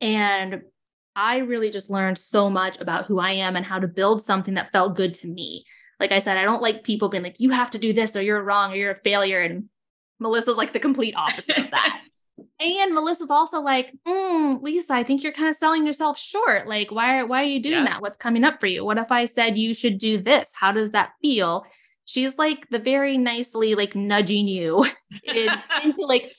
And 0.00 0.62
I 1.14 1.38
really 1.38 1.70
just 1.70 1.90
learned 1.90 2.16
so 2.16 2.48
much 2.48 2.80
about 2.80 3.04
who 3.04 3.20
I 3.20 3.32
am 3.32 3.56
and 3.56 3.66
how 3.66 3.78
to 3.78 3.86
build 3.86 4.22
something 4.22 4.54
that 4.54 4.72
felt 4.72 4.96
good 4.96 5.12
to 5.14 5.28
me. 5.28 5.66
Like 6.00 6.10
I 6.10 6.18
said, 6.18 6.38
I 6.38 6.44
don't 6.44 6.62
like 6.62 6.82
people 6.82 7.10
being 7.10 7.22
like, 7.22 7.40
you 7.40 7.50
have 7.50 7.70
to 7.72 7.78
do 7.78 7.92
this 7.92 8.16
or 8.16 8.22
you're 8.22 8.42
wrong 8.42 8.72
or 8.72 8.76
you're 8.76 8.92
a 8.92 8.96
failure. 8.96 9.40
And 9.40 9.68
Melissa's 10.20 10.56
like 10.56 10.72
the 10.72 10.80
complete 10.80 11.14
opposite 11.16 11.58
of 11.58 11.70
that. 11.70 12.02
And 12.60 12.94
Melissa's 12.94 13.30
also 13.30 13.60
like, 13.60 13.92
mm, 14.06 14.60
Lisa, 14.62 14.94
I 14.94 15.02
think 15.02 15.22
you're 15.22 15.32
kind 15.32 15.48
of 15.48 15.56
selling 15.56 15.86
yourself 15.86 16.18
short. 16.18 16.66
Like, 16.66 16.90
why 16.90 17.18
are 17.18 17.26
why 17.26 17.42
are 17.42 17.46
you 17.46 17.60
doing 17.60 17.84
yeah. 17.84 17.94
that? 17.94 18.02
What's 18.02 18.18
coming 18.18 18.42
up 18.42 18.58
for 18.58 18.66
you? 18.66 18.84
What 18.84 18.98
if 18.98 19.12
I 19.12 19.26
said 19.26 19.58
you 19.58 19.74
should 19.74 19.98
do 19.98 20.18
this? 20.18 20.50
How 20.52 20.72
does 20.72 20.92
that 20.92 21.12
feel? 21.20 21.64
She's 22.04 22.36
like 22.38 22.68
the 22.70 22.78
very 22.78 23.18
nicely 23.18 23.74
like 23.74 23.94
nudging 23.94 24.48
you 24.48 24.84
in, 25.24 25.48
into 25.82 26.06
like 26.06 26.32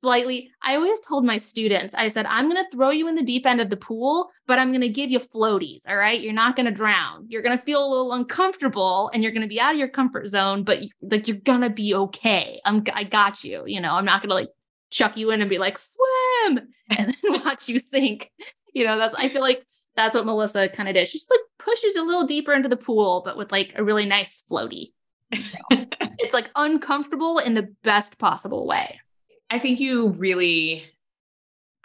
slightly. 0.00 0.50
I 0.62 0.76
always 0.76 1.00
told 1.00 1.24
my 1.24 1.36
students, 1.36 1.94
I 1.94 2.08
said, 2.08 2.26
I'm 2.26 2.48
going 2.50 2.62
to 2.62 2.70
throw 2.70 2.90
you 2.90 3.08
in 3.08 3.14
the 3.14 3.22
deep 3.22 3.46
end 3.46 3.60
of 3.60 3.70
the 3.70 3.76
pool, 3.76 4.30
but 4.46 4.58
I'm 4.58 4.70
going 4.70 4.80
to 4.80 4.88
give 4.88 5.10
you 5.10 5.20
floaties. 5.20 5.82
All 5.88 5.96
right. 5.96 6.20
You're 6.20 6.32
not 6.32 6.56
going 6.56 6.66
to 6.66 6.72
drown. 6.72 7.26
You're 7.28 7.42
going 7.42 7.56
to 7.56 7.64
feel 7.64 7.84
a 7.84 7.90
little 7.90 8.12
uncomfortable 8.12 9.10
and 9.12 9.22
you're 9.22 9.32
going 9.32 9.42
to 9.42 9.48
be 9.48 9.60
out 9.60 9.72
of 9.72 9.78
your 9.78 9.88
comfort 9.88 10.28
zone, 10.28 10.62
but 10.64 10.80
like 11.02 11.28
you're 11.28 11.36
going 11.36 11.62
to 11.62 11.70
be 11.70 11.94
okay. 11.94 12.60
I'm, 12.64 12.84
I 12.92 13.04
got 13.04 13.44
you. 13.44 13.64
You 13.66 13.80
know, 13.80 13.92
I'm 13.94 14.04
not 14.04 14.22
going 14.22 14.30
to 14.30 14.34
like 14.34 14.50
chuck 14.90 15.16
you 15.16 15.30
in 15.30 15.40
and 15.40 15.50
be 15.50 15.58
like, 15.58 15.78
swim 15.78 16.58
and 16.96 17.14
then 17.22 17.44
watch 17.44 17.68
you 17.68 17.78
sink. 17.78 18.30
You 18.74 18.84
know, 18.84 18.98
that's, 18.98 19.14
I 19.14 19.28
feel 19.28 19.42
like 19.42 19.64
that's 19.96 20.14
what 20.14 20.26
Melissa 20.26 20.68
kind 20.68 20.88
of 20.88 20.94
did. 20.94 21.08
She 21.08 21.18
just 21.18 21.30
like 21.30 21.40
pushes 21.58 21.96
a 21.96 22.02
little 22.02 22.24
deeper 22.24 22.52
into 22.52 22.68
the 22.68 22.76
pool, 22.76 23.22
but 23.24 23.36
with 23.36 23.50
like 23.50 23.72
a 23.76 23.82
really 23.82 24.06
nice 24.06 24.44
floaty. 24.48 24.92
So 25.32 25.58
it's 25.70 26.32
like 26.32 26.50
uncomfortable 26.54 27.38
in 27.38 27.54
the 27.54 27.74
best 27.82 28.18
possible 28.18 28.66
way. 28.66 29.00
I 29.50 29.58
think 29.58 29.80
you 29.80 30.08
really 30.08 30.84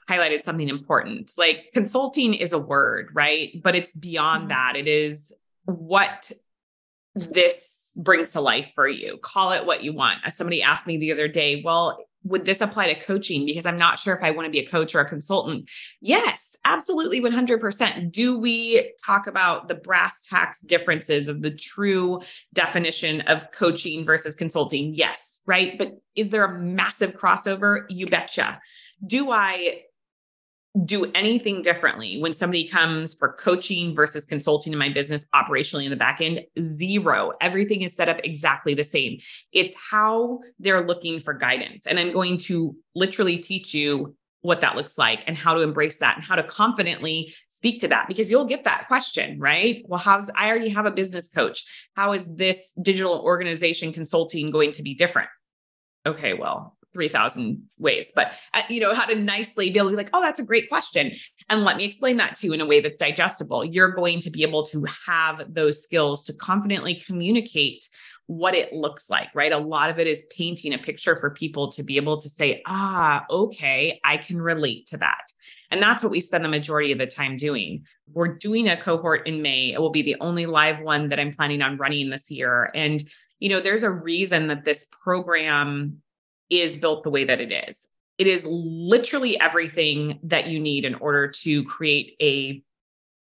highlighted 0.09 0.43
something 0.43 0.67
important. 0.67 1.31
Like 1.37 1.69
consulting 1.73 2.33
is 2.33 2.53
a 2.53 2.59
word, 2.59 3.09
right? 3.13 3.61
But 3.63 3.75
it's 3.75 3.91
beyond 3.91 4.43
mm-hmm. 4.43 4.49
that. 4.49 4.75
It 4.75 4.87
is 4.87 5.33
what 5.65 6.31
this 7.15 7.79
brings 7.95 8.29
to 8.29 8.41
life 8.41 8.71
for 8.75 8.87
you. 8.87 9.17
Call 9.21 9.51
it 9.51 9.65
what 9.65 9.83
you 9.83 9.93
want. 9.93 10.19
As 10.25 10.35
somebody 10.35 10.61
asked 10.61 10.87
me 10.87 10.97
the 10.97 11.11
other 11.11 11.27
day, 11.27 11.61
well, 11.63 11.99
would 12.23 12.45
this 12.45 12.61
apply 12.61 12.93
to 12.93 12.99
coaching? 12.99 13.45
Because 13.45 13.65
I'm 13.65 13.77
not 13.77 13.99
sure 13.99 14.15
if 14.15 14.23
I 14.23 14.31
want 14.31 14.45
to 14.45 14.51
be 14.51 14.59
a 14.59 14.67
coach 14.67 14.95
or 14.95 15.01
a 15.01 15.07
consultant. 15.07 15.69
Yes, 16.01 16.55
absolutely 16.65 17.21
100%. 17.21 18.11
Do 18.11 18.37
we 18.37 18.93
talk 19.05 19.27
about 19.27 19.67
the 19.67 19.75
brass 19.75 20.21
tacks 20.21 20.61
differences 20.61 21.27
of 21.27 21.41
the 21.41 21.51
true 21.51 22.21
definition 22.53 23.21
of 23.21 23.51
coaching 23.51 24.05
versus 24.05 24.35
consulting? 24.35 24.93
Yes, 24.93 25.39
right? 25.45 25.77
But 25.77 25.99
is 26.15 26.29
there 26.29 26.45
a 26.45 26.59
massive 26.59 27.15
crossover? 27.15 27.83
You 27.89 28.07
betcha. 28.07 28.59
Do 29.05 29.31
I 29.31 29.81
do 30.85 31.05
anything 31.13 31.61
differently 31.61 32.19
when 32.19 32.33
somebody 32.33 32.67
comes 32.67 33.13
for 33.13 33.33
coaching 33.33 33.93
versus 33.93 34.25
consulting 34.25 34.73
in 34.73 34.79
my 34.79 34.89
business 34.89 35.25
operationally 35.35 35.83
in 35.83 35.91
the 35.91 35.95
back 35.95 36.19
end 36.19 36.41
zero. 36.61 37.31
Everything 37.41 37.83
is 37.83 37.95
set 37.95 38.09
up 38.09 38.17
exactly 38.23 38.73
the 38.73 38.83
same. 38.83 39.19
It's 39.51 39.75
how 39.75 40.39
they're 40.59 40.85
looking 40.85 41.19
for 41.19 41.33
guidance. 41.33 41.85
And 41.85 41.99
i'm 41.99 42.11
going 42.11 42.39
to 42.39 42.75
literally 42.95 43.37
teach 43.37 43.73
you 43.73 44.15
what 44.41 44.61
that 44.61 44.75
looks 44.75 44.97
like 44.97 45.23
and 45.25 45.37
how 45.37 45.53
to 45.53 45.61
embrace 45.61 45.99
that 45.99 46.17
and 46.17 46.25
how 46.25 46.35
to 46.35 46.43
confidently 46.43 47.33
speak 47.47 47.79
to 47.79 47.87
that 47.87 48.07
because 48.09 48.29
you'll 48.29 48.43
get 48.43 48.65
that 48.65 48.87
question 48.87 49.39
right? 49.39 49.83
Well 49.87 49.99
how's 49.99 50.29
i 50.35 50.49
already 50.49 50.69
have 50.69 50.87
a 50.87 50.91
business 50.91 51.29
coach. 51.29 51.65
How 51.95 52.13
is 52.13 52.35
this 52.35 52.71
digital 52.81 53.19
organization 53.19 53.93
consulting 53.93 54.49
going 54.49 54.71
to 54.73 54.81
be 54.81 54.95
different? 54.95 55.29
Okay 56.05 56.33
well 56.33 56.75
3000 56.93 57.61
ways 57.77 58.11
but 58.15 58.33
uh, 58.53 58.61
you 58.69 58.79
know 58.79 58.93
how 58.93 59.05
to 59.05 59.15
nicely 59.15 59.69
be 59.69 59.77
able 59.77 59.89
to 59.89 59.93
be 59.93 59.97
like 59.97 60.09
oh 60.13 60.21
that's 60.21 60.39
a 60.39 60.45
great 60.45 60.69
question 60.69 61.11
and 61.49 61.63
let 61.63 61.77
me 61.77 61.83
explain 61.83 62.17
that 62.17 62.35
to 62.35 62.47
you 62.47 62.53
in 62.53 62.61
a 62.61 62.65
way 62.65 62.79
that's 62.79 62.99
digestible 62.99 63.65
you're 63.65 63.91
going 63.91 64.19
to 64.19 64.29
be 64.29 64.43
able 64.43 64.65
to 64.65 64.85
have 65.05 65.41
those 65.47 65.83
skills 65.83 66.23
to 66.23 66.33
confidently 66.33 66.95
communicate 66.95 67.87
what 68.27 68.55
it 68.55 68.71
looks 68.71 69.09
like 69.09 69.27
right 69.35 69.51
a 69.51 69.57
lot 69.57 69.89
of 69.89 69.99
it 69.99 70.07
is 70.07 70.23
painting 70.35 70.73
a 70.73 70.77
picture 70.77 71.15
for 71.15 71.31
people 71.31 71.71
to 71.71 71.83
be 71.83 71.97
able 71.97 72.19
to 72.19 72.29
say 72.29 72.61
ah 72.65 73.25
okay 73.29 73.99
i 74.03 74.17
can 74.17 74.41
relate 74.41 74.87
to 74.87 74.97
that 74.97 75.23
and 75.73 75.81
that's 75.81 76.03
what 76.03 76.11
we 76.11 76.21
spend 76.21 76.45
the 76.45 76.49
majority 76.49 76.91
of 76.91 76.99
the 76.99 77.07
time 77.07 77.35
doing. 77.35 77.87
We're 78.13 78.35
doing 78.35 78.69
a 78.69 78.79
cohort 78.79 79.25
in 79.25 79.41
May. 79.41 79.73
It 79.73 79.81
will 79.81 79.89
be 79.89 80.03
the 80.03 80.17
only 80.21 80.45
live 80.45 80.79
one 80.79 81.09
that 81.09 81.19
I'm 81.19 81.33
planning 81.33 81.63
on 81.63 81.77
running 81.77 82.11
this 82.11 82.29
year. 82.29 82.69
And, 82.75 83.03
you 83.39 83.49
know, 83.49 83.59
there's 83.59 83.81
a 83.81 83.89
reason 83.89 84.49
that 84.49 84.65
this 84.65 84.85
program 85.01 86.02
is 86.61 86.75
built 86.75 87.03
the 87.03 87.09
way 87.09 87.23
that 87.23 87.41
it 87.41 87.51
is. 87.69 87.87
It 88.17 88.27
is 88.27 88.45
literally 88.45 89.39
everything 89.39 90.19
that 90.23 90.47
you 90.47 90.59
need 90.59 90.85
in 90.85 90.95
order 90.95 91.29
to 91.29 91.63
create 91.63 92.15
a 92.21 92.63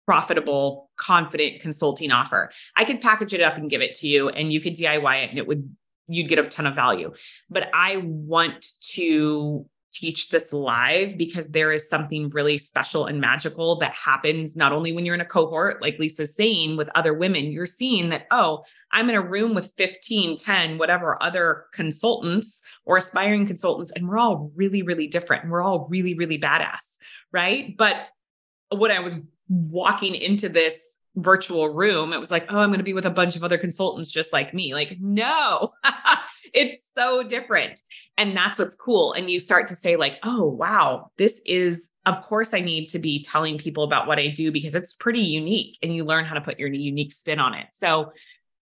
profitable, 0.07 0.91
confident 0.97 1.63
consulting 1.63 2.11
offer. 2.11 2.51
I 2.77 2.85
could 2.85 3.01
package 3.01 3.33
it 3.33 3.41
up 3.41 3.57
and 3.57 3.71
give 3.71 3.81
it 3.81 3.95
to 3.97 4.09
you 4.09 4.29
and 4.29 4.53
you 4.53 4.61
could 4.61 4.75
DIY 4.75 5.25
it 5.25 5.31
and 5.31 5.39
it 5.39 5.47
would 5.47 5.75
you'd 6.07 6.29
get 6.29 6.39
a 6.39 6.49
ton 6.49 6.67
of 6.67 6.75
value. 6.75 7.13
But 7.49 7.71
I 7.73 7.97
want 7.97 8.67
to 8.93 9.67
teach 9.95 10.29
this 10.29 10.53
live 10.53 11.17
because 11.17 11.49
there 11.49 11.73
is 11.73 11.89
something 11.89 12.29
really 12.31 12.59
special 12.59 13.07
and 13.07 13.21
magical 13.21 13.79
that 13.79 13.95
happens 13.95 14.57
not 14.57 14.73
only 14.73 14.93
when 14.93 15.07
you're 15.07 15.15
in 15.15 15.21
a 15.21 15.25
cohort, 15.25 15.81
like 15.81 15.99
Lisa's 15.99 16.35
saying, 16.35 16.77
with 16.77 16.91
other 16.95 17.15
women, 17.15 17.53
you're 17.53 17.65
seeing 17.65 18.09
that, 18.11 18.27
oh, 18.31 18.65
I'm 18.91 19.09
in 19.09 19.15
a 19.15 19.23
room 19.23 19.55
with 19.55 19.73
15, 19.77 20.39
10, 20.39 20.79
whatever 20.79 21.23
other 21.23 21.67
consultants 21.73 22.63
or 22.85 22.97
aspiring 22.97 23.47
consultants, 23.47 23.93
and 23.93 24.09
we're 24.09 24.19
all 24.19 24.51
really, 24.55 24.83
really 24.83 25.07
different. 25.07 25.45
And 25.45 25.53
we're 25.53 25.63
all 25.63 25.87
really, 25.89 26.15
really 26.15 26.39
badass. 26.39 26.99
Right. 27.33 27.77
But 27.77 27.97
when 28.71 28.91
I 28.91 29.01
was 29.01 29.17
walking 29.49 30.15
into 30.15 30.49
this 30.49 30.97
virtual 31.17 31.69
room, 31.69 32.13
it 32.13 32.19
was 32.19 32.31
like, 32.31 32.47
oh, 32.51 32.59
I'm 32.59 32.71
going 32.71 32.79
to 32.79 32.85
be 32.85 32.93
with 32.93 33.07
a 33.07 33.11
bunch 33.11 33.37
of 33.37 33.45
other 33.45 33.59
consultants 33.59 34.11
just 34.11 34.33
like 34.33 34.53
me. 34.53 34.75
Like, 34.75 34.97
no, 35.01 35.73
it's 36.55 36.85
so 36.97 37.23
different. 37.23 37.81
And 38.19 38.37
that's 38.37 38.59
what's 38.59 38.75
cool. 38.75 39.13
And 39.13 39.31
you 39.31 39.41
start 39.41 39.69
to 39.69 39.77
say, 39.77 39.97
like, 39.97 40.19
oh, 40.23 40.45
wow, 40.45 41.11
this 41.17 41.41
is, 41.47 41.91
of 42.07 42.23
course, 42.23 42.55
I 42.55 42.61
need 42.61 42.87
to 42.89 42.99
be 42.99 43.23
telling 43.23 43.59
people 43.59 43.85
about 43.85 44.07
what 44.07 44.19
I 44.19 44.29
do 44.29 44.51
because 44.51 44.75
it's 44.75 44.93
pretty 44.93 45.23
unique 45.23 45.79
and 45.83 45.95
you 45.95 46.05
learn 46.05 46.25
how 46.25 46.35
to 46.35 46.41
put 46.41 46.59
your 46.59 46.69
unique 46.69 47.13
spin 47.13 47.39
on 47.39 47.55
it. 47.55 47.69
So 47.73 48.13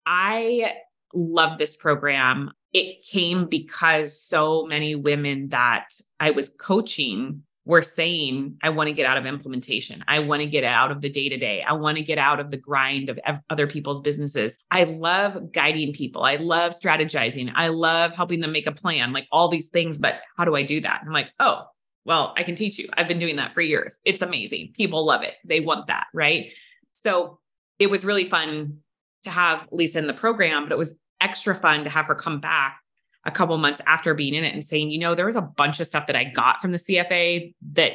I 0.05 0.73
love 1.15 1.59
this 1.59 1.77
program. 1.77 2.51
It 2.73 3.05
came 3.05 3.47
because 3.49 4.21
so 4.21 4.67
many 4.67 4.95
women 4.95 5.49
that 5.49 5.89
I 6.19 6.31
was 6.31 6.49
coaching 6.49 7.43
we're 7.67 7.83
saying, 7.83 8.57
I 8.63 8.71
want 8.71 8.89
to 8.89 8.93
get 8.93 9.07
out 9.07 9.19
of 9.19 9.27
implementation. 9.27 10.03
I 10.09 10.19
want 10.21 10.41
to 10.41 10.47
get 10.47 10.65
out 10.65 10.91
of 10.91 11.03
the 11.03 11.11
day 11.11 11.29
to 11.29 11.37
day. 11.37 11.63
I 11.63 11.75
want 11.75 11.99
to 11.99 12.03
get 12.03 12.19
out 12.19 12.41
of 12.41 12.51
the 12.51 12.57
grind 12.57 13.11
of 13.11 13.19
other 13.51 13.67
people's 13.67 14.01
businesses. 14.01 14.57
I 14.71 14.85
love 14.85 15.53
guiding 15.53 15.93
people. 15.93 16.25
I 16.25 16.37
love 16.37 16.73
strategizing. 16.73 17.53
I 17.55 17.69
love 17.69 18.15
helping 18.15 18.41
them 18.41 18.53
make 18.53 18.67
a 18.67 18.73
plan, 18.73 19.13
like 19.13 19.29
all 19.31 19.49
these 19.49 19.69
things. 19.69 19.99
But 19.99 20.21
how 20.39 20.45
do 20.45 20.57
I 20.57 20.63
do 20.63 20.81
that? 20.81 21.03
I'm 21.05 21.13
like, 21.13 21.31
oh, 21.39 21.65
well, 22.07 22.33
I 22.37 22.45
can 22.45 22.55
teach 22.55 22.79
you. 22.79 22.89
I've 22.97 23.09
been 23.09 23.19
doing 23.19 23.37
that 23.37 23.53
for 23.53 23.61
years. 23.61 24.01
It's 24.05 24.23
amazing. 24.23 24.73
People 24.75 25.05
love 25.05 25.23
it. 25.23 25.35
They 25.45 25.61
want 25.61 25.89
that. 25.89 26.07
Right. 26.15 26.53
So 26.95 27.39
it 27.79 27.91
was 27.91 28.05
really 28.05 28.25
fun 28.25 28.79
to 29.25 29.31
have 29.31 29.69
Lisa 29.71 29.99
in 29.99 30.07
the 30.07 30.15
program, 30.15 30.65
but 30.65 30.73
it 30.73 30.79
was 30.79 30.97
extra 31.21 31.55
fun 31.55 31.85
to 31.85 31.91
have 31.91 32.07
her 32.07 32.15
come 32.15 32.41
back 32.41 32.80
a 33.25 33.31
couple 33.31 33.57
months 33.59 33.81
after 33.87 34.15
being 34.15 34.35
in 34.35 34.45
it 34.45 34.55
and 34.55 34.65
saying, 34.65 34.91
you 34.91 34.99
know, 34.99 35.15
there 35.15 35.27
was 35.27 35.37
a 35.37 35.43
bunch 35.43 35.81
of 35.81 35.87
stuff 35.87 36.07
that 36.07 36.17
I 36.17 36.25
got 36.25 36.61
from 36.61 36.73
the 36.73 36.79
CFA 36.79 37.55
that 37.73 37.93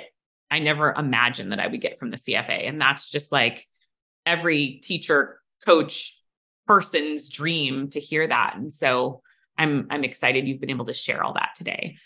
I 0.51 0.59
never 0.59 0.93
imagined 0.93 1.51
that 1.51 1.59
I 1.59 1.67
would 1.67 1.81
get 1.81 1.97
from 1.97 2.11
the 2.11 2.17
CFA. 2.17 2.67
And 2.67 2.79
that's 2.79 3.09
just 3.09 3.31
like 3.31 3.67
every 4.25 4.79
teacher, 4.83 5.39
coach, 5.65 6.19
person's 6.67 7.29
dream 7.29 7.89
to 7.89 7.99
hear 7.99 8.27
that. 8.27 8.55
And 8.55 8.71
so 8.71 9.21
I'm 9.57 9.87
I'm 9.89 10.03
excited 10.03 10.47
you've 10.47 10.59
been 10.59 10.69
able 10.69 10.85
to 10.85 10.93
share 10.93 11.23
all 11.23 11.33
that 11.33 11.51
today. 11.55 11.97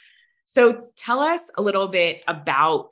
So 0.46 0.88
tell 0.96 1.20
us 1.20 1.42
a 1.58 1.62
little 1.62 1.88
bit 1.88 2.22
about 2.28 2.90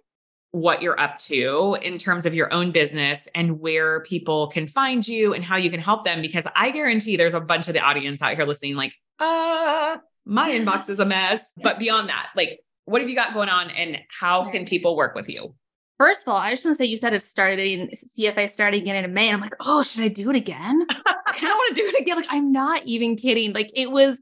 what 0.51 0.81
you're 0.81 0.99
up 0.99 1.19
to 1.19 1.77
in 1.81 1.97
terms 1.97 2.25
of 2.25 2.33
your 2.33 2.51
own 2.53 2.71
business 2.71 3.27
and 3.35 3.59
where 3.59 4.01
people 4.01 4.47
can 4.47 4.67
find 4.67 5.07
you 5.07 5.33
and 5.33 5.43
how 5.43 5.57
you 5.57 5.69
can 5.69 5.79
help 5.79 6.05
them 6.05 6.21
because 6.21 6.47
I 6.55 6.71
guarantee 6.71 7.17
there's 7.17 7.33
a 7.33 7.39
bunch 7.39 7.67
of 7.67 7.73
the 7.73 7.81
audience 7.81 8.21
out 8.21 8.35
here 8.35 8.45
listening 8.45 8.75
like, 8.75 8.93
uh, 9.19 9.97
my 10.27 10.51
inbox 10.51 10.89
is 10.89 10.99
a 10.99 11.05
mess. 11.05 11.51
But 11.61 11.79
beyond 11.79 12.09
that, 12.09 12.29
like, 12.35 12.59
what 12.85 13.01
have 13.01 13.09
you 13.09 13.15
got 13.15 13.33
going 13.33 13.49
on 13.49 13.69
and 13.71 13.99
how 14.09 14.49
can 14.49 14.65
people 14.65 14.95
work 14.95 15.15
with 15.15 15.29
you? 15.29 15.55
First 15.97 16.21
of 16.21 16.27
all, 16.27 16.37
I 16.37 16.51
just 16.51 16.63
want 16.63 16.77
to 16.77 16.83
say 16.83 16.85
you 16.85 16.97
said 16.97 17.13
it 17.13 17.23
started 17.23 17.59
in 17.59 17.89
CFA 17.89 18.49
started 18.49 18.81
again 18.81 19.03
in 19.03 19.13
May. 19.13 19.29
And 19.29 19.35
I'm 19.35 19.41
like, 19.41 19.55
oh, 19.61 19.81
should 19.81 20.03
I 20.03 20.09
do 20.09 20.29
it 20.29 20.35
again? 20.35 20.85
I 20.91 21.31
kind 21.31 21.51
of 21.51 21.57
want 21.57 21.75
to 21.75 21.81
do 21.81 21.87
it 21.87 21.99
again. 21.99 22.17
Like, 22.17 22.27
I'm 22.29 22.51
not 22.51 22.83
even 22.85 23.15
kidding. 23.15 23.53
Like, 23.53 23.71
it 23.73 23.91
was 23.91 24.21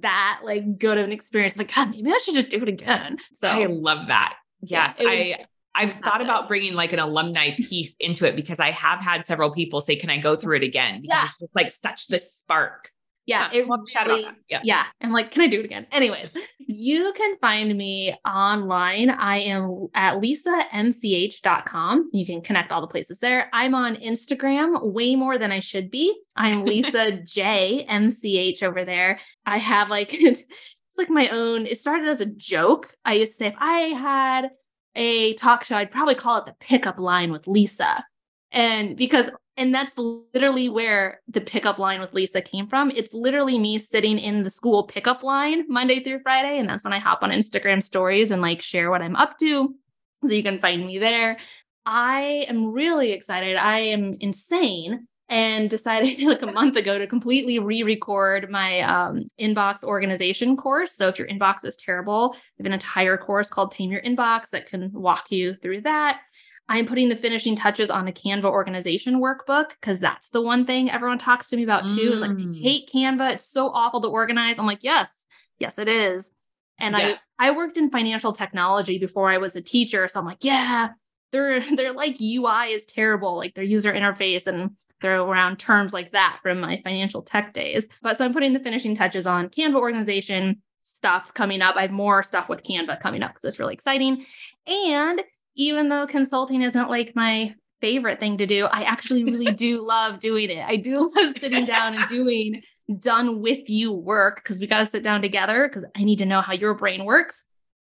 that 0.00 0.40
like 0.44 0.78
good 0.78 0.98
of 0.98 1.04
an 1.04 1.12
experience. 1.12 1.56
Like, 1.56 1.74
God, 1.74 1.90
maybe 1.90 2.10
I 2.10 2.18
should 2.18 2.34
just 2.34 2.50
do 2.50 2.60
it 2.60 2.68
again. 2.68 3.18
So 3.34 3.48
I 3.48 3.64
love 3.66 4.08
that. 4.08 4.34
Yes, 4.60 4.96
I 4.98 5.46
I've 5.74 5.94
thought 5.94 6.22
about 6.22 6.46
bringing 6.46 6.74
like 6.74 6.92
an 6.92 6.98
alumni 6.98 7.50
piece 7.56 7.96
into 7.98 8.26
it 8.26 8.36
because 8.36 8.60
I 8.60 8.70
have 8.70 9.00
had 9.00 9.26
several 9.26 9.52
people 9.52 9.80
say, 9.80 9.96
"Can 9.96 10.10
I 10.10 10.18
go 10.18 10.36
through 10.36 10.56
it 10.56 10.62
again?" 10.62 11.02
Because 11.02 11.16
yeah. 11.16 11.24
it's 11.24 11.38
just 11.38 11.56
like 11.56 11.72
such 11.72 12.06
the 12.08 12.18
spark. 12.18 12.90
Yeah, 13.26 13.48
it 13.52 13.66
really, 14.06 14.26
yeah. 14.50 14.60
yeah. 14.64 14.84
And 15.00 15.12
like, 15.12 15.30
can 15.30 15.40
I 15.40 15.46
do 15.46 15.60
it 15.60 15.64
again? 15.64 15.86
Anyways, 15.90 16.34
you 16.58 17.12
can 17.16 17.38
find 17.38 17.74
me 17.74 18.14
online. 18.26 19.08
I 19.08 19.38
am 19.38 19.88
at 19.94 20.16
lisamch.com. 20.20 22.10
You 22.12 22.26
can 22.26 22.42
connect 22.42 22.70
all 22.70 22.82
the 22.82 22.86
places 22.86 23.20
there. 23.20 23.48
I'm 23.54 23.74
on 23.74 23.96
Instagram 23.96 24.92
way 24.92 25.16
more 25.16 25.38
than 25.38 25.52
I 25.52 25.60
should 25.60 25.90
be. 25.90 26.14
I'm 26.36 26.64
Lisa 26.66 27.12
J 27.12 27.86
MCH 27.88 28.62
over 28.62 28.84
there. 28.84 29.20
I 29.46 29.56
have 29.56 29.88
like 29.88 30.12
it's 30.94 30.98
like 30.98 31.10
my 31.10 31.28
own, 31.28 31.66
it 31.66 31.78
started 31.78 32.08
as 32.08 32.20
a 32.20 32.26
joke. 32.26 32.94
I 33.04 33.14
used 33.14 33.32
to 33.32 33.38
say 33.38 33.46
if 33.46 33.54
I 33.58 33.78
had 33.78 34.50
a 34.94 35.34
talk 35.34 35.64
show, 35.64 35.76
I'd 35.76 35.90
probably 35.90 36.14
call 36.14 36.38
it 36.38 36.46
the 36.46 36.54
pickup 36.60 36.98
line 36.98 37.32
with 37.32 37.48
Lisa. 37.48 38.04
And 38.52 38.96
because 38.96 39.26
and 39.56 39.74
that's 39.74 39.96
literally 39.96 40.68
where 40.68 41.20
the 41.28 41.40
pickup 41.40 41.78
line 41.78 42.00
with 42.00 42.12
Lisa 42.12 42.42
came 42.42 42.66
from. 42.66 42.90
It's 42.90 43.14
literally 43.14 43.58
me 43.58 43.78
sitting 43.78 44.18
in 44.18 44.42
the 44.42 44.50
school 44.50 44.84
pickup 44.84 45.22
line 45.22 45.64
Monday 45.68 46.00
through 46.02 46.20
Friday. 46.20 46.58
And 46.58 46.68
that's 46.68 46.82
when 46.82 46.92
I 46.92 46.98
hop 46.98 47.22
on 47.22 47.30
Instagram 47.30 47.82
stories 47.82 48.30
and 48.30 48.42
like 48.42 48.62
share 48.62 48.90
what 48.90 49.02
I'm 49.02 49.16
up 49.16 49.38
to. 49.38 49.74
So 50.26 50.32
you 50.32 50.42
can 50.42 50.58
find 50.58 50.84
me 50.84 50.98
there. 50.98 51.38
I 51.86 52.46
am 52.48 52.72
really 52.72 53.12
excited. 53.12 53.56
I 53.56 53.80
am 53.80 54.16
insane 54.20 55.06
and 55.28 55.70
decided 55.70 56.20
like 56.22 56.42
a 56.42 56.52
month 56.52 56.76
ago 56.76 56.98
to 56.98 57.06
completely 57.06 57.58
re-record 57.58 58.50
my 58.50 58.80
um, 58.80 59.24
inbox 59.40 59.84
organization 59.84 60.56
course. 60.56 60.96
So 60.96 61.08
if 61.08 61.18
your 61.18 61.28
inbox 61.28 61.64
is 61.64 61.76
terrible, 61.76 62.34
I 62.34 62.38
have 62.58 62.66
an 62.66 62.72
entire 62.72 63.16
course 63.16 63.50
called 63.50 63.70
Tame 63.70 63.90
Your 63.90 64.02
Inbox 64.02 64.50
that 64.50 64.66
can 64.66 64.90
walk 64.92 65.30
you 65.30 65.54
through 65.54 65.82
that. 65.82 66.20
I'm 66.68 66.86
putting 66.86 67.10
the 67.10 67.16
finishing 67.16 67.56
touches 67.56 67.90
on 67.90 68.08
a 68.08 68.12
Canva 68.12 68.44
organization 68.44 69.20
workbook 69.20 69.70
because 69.80 70.00
that's 70.00 70.30
the 70.30 70.40
one 70.40 70.64
thing 70.64 70.90
everyone 70.90 71.18
talks 71.18 71.48
to 71.48 71.56
me 71.56 71.62
about 71.62 71.88
too. 71.88 72.10
Mm. 72.10 72.12
Is 72.12 72.20
like, 72.20 72.30
I 72.30 72.34
mm. 72.34 72.62
hate 72.62 72.90
Canva. 72.92 73.32
It's 73.32 73.46
so 73.46 73.68
awful 73.68 74.00
to 74.00 74.08
organize. 74.08 74.58
I'm 74.58 74.66
like, 74.66 74.82
yes, 74.82 75.26
yes, 75.58 75.78
it 75.78 75.88
is. 75.88 76.30
And 76.78 76.96
yes. 76.96 77.20
I 77.38 77.48
I 77.48 77.50
worked 77.52 77.76
in 77.76 77.90
financial 77.90 78.32
technology 78.32 78.98
before 78.98 79.30
I 79.30 79.38
was 79.38 79.56
a 79.56 79.62
teacher. 79.62 80.08
So 80.08 80.20
I'm 80.20 80.26
like, 80.26 80.42
yeah, 80.42 80.90
they're 81.32 81.60
they're 81.76 81.92
like 81.92 82.16
UI 82.20 82.72
is 82.72 82.86
terrible, 82.86 83.36
like 83.36 83.54
their 83.54 83.64
user 83.64 83.92
interface. 83.92 84.46
And 84.46 84.70
throw 85.00 85.28
around 85.28 85.58
terms 85.58 85.92
like 85.92 86.12
that 86.12 86.38
from 86.42 86.60
my 86.60 86.78
financial 86.78 87.20
tech 87.20 87.52
days. 87.52 87.88
But 88.00 88.16
so 88.16 88.24
I'm 88.24 88.32
putting 88.32 88.54
the 88.54 88.60
finishing 88.60 88.96
touches 88.96 89.26
on 89.26 89.50
Canva 89.50 89.74
organization 89.74 90.62
stuff 90.82 91.34
coming 91.34 91.60
up. 91.60 91.76
I 91.76 91.82
have 91.82 91.90
more 91.90 92.22
stuff 92.22 92.48
with 92.48 92.62
Canva 92.62 93.00
coming 93.00 93.22
up 93.22 93.32
because 93.32 93.44
it's 93.44 93.58
really 93.58 93.74
exciting. 93.74 94.24
And 94.66 95.20
even 95.56 95.88
though 95.88 96.06
consulting 96.06 96.62
isn't 96.62 96.90
like 96.90 97.14
my 97.14 97.54
favorite 97.80 98.18
thing 98.18 98.38
to 98.38 98.46
do, 98.46 98.66
I 98.66 98.84
actually 98.84 99.24
really 99.24 99.52
do 99.66 99.86
love 99.86 100.20
doing 100.20 100.50
it. 100.50 100.64
I 100.64 100.76
do 100.76 101.10
love 101.16 101.34
sitting 101.38 101.66
down 101.66 101.94
and 101.94 102.08
doing 102.08 102.62
done 102.98 103.40
with 103.40 103.68
you 103.68 103.92
work 103.92 104.36
because 104.36 104.58
we 104.58 104.66
got 104.66 104.80
to 104.80 104.86
sit 104.86 105.02
down 105.02 105.22
together 105.22 105.68
because 105.68 105.84
I 105.96 106.04
need 106.04 106.18
to 106.18 106.26
know 106.26 106.40
how 106.40 106.52
your 106.52 106.74
brain 106.74 107.04
works. 107.04 107.44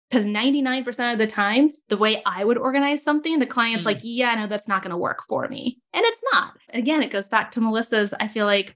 Because 0.08 0.24
99% 0.24 1.12
of 1.12 1.18
the 1.18 1.26
time, 1.26 1.70
the 1.88 1.98
way 1.98 2.22
I 2.24 2.42
would 2.42 2.56
organize 2.56 3.02
something, 3.02 3.38
the 3.38 3.46
client's 3.46 3.84
mm 3.84 3.88
like, 3.88 4.00
yeah, 4.02 4.34
no, 4.36 4.46
that's 4.46 4.66
not 4.66 4.82
going 4.82 4.92
to 4.92 4.96
work 4.96 5.18
for 5.28 5.46
me. 5.48 5.80
And 5.92 6.02
it's 6.02 6.22
not. 6.32 6.54
Again, 6.72 7.02
it 7.02 7.10
goes 7.10 7.28
back 7.28 7.52
to 7.52 7.60
Melissa's, 7.60 8.14
I 8.18 8.28
feel 8.28 8.46
like, 8.46 8.74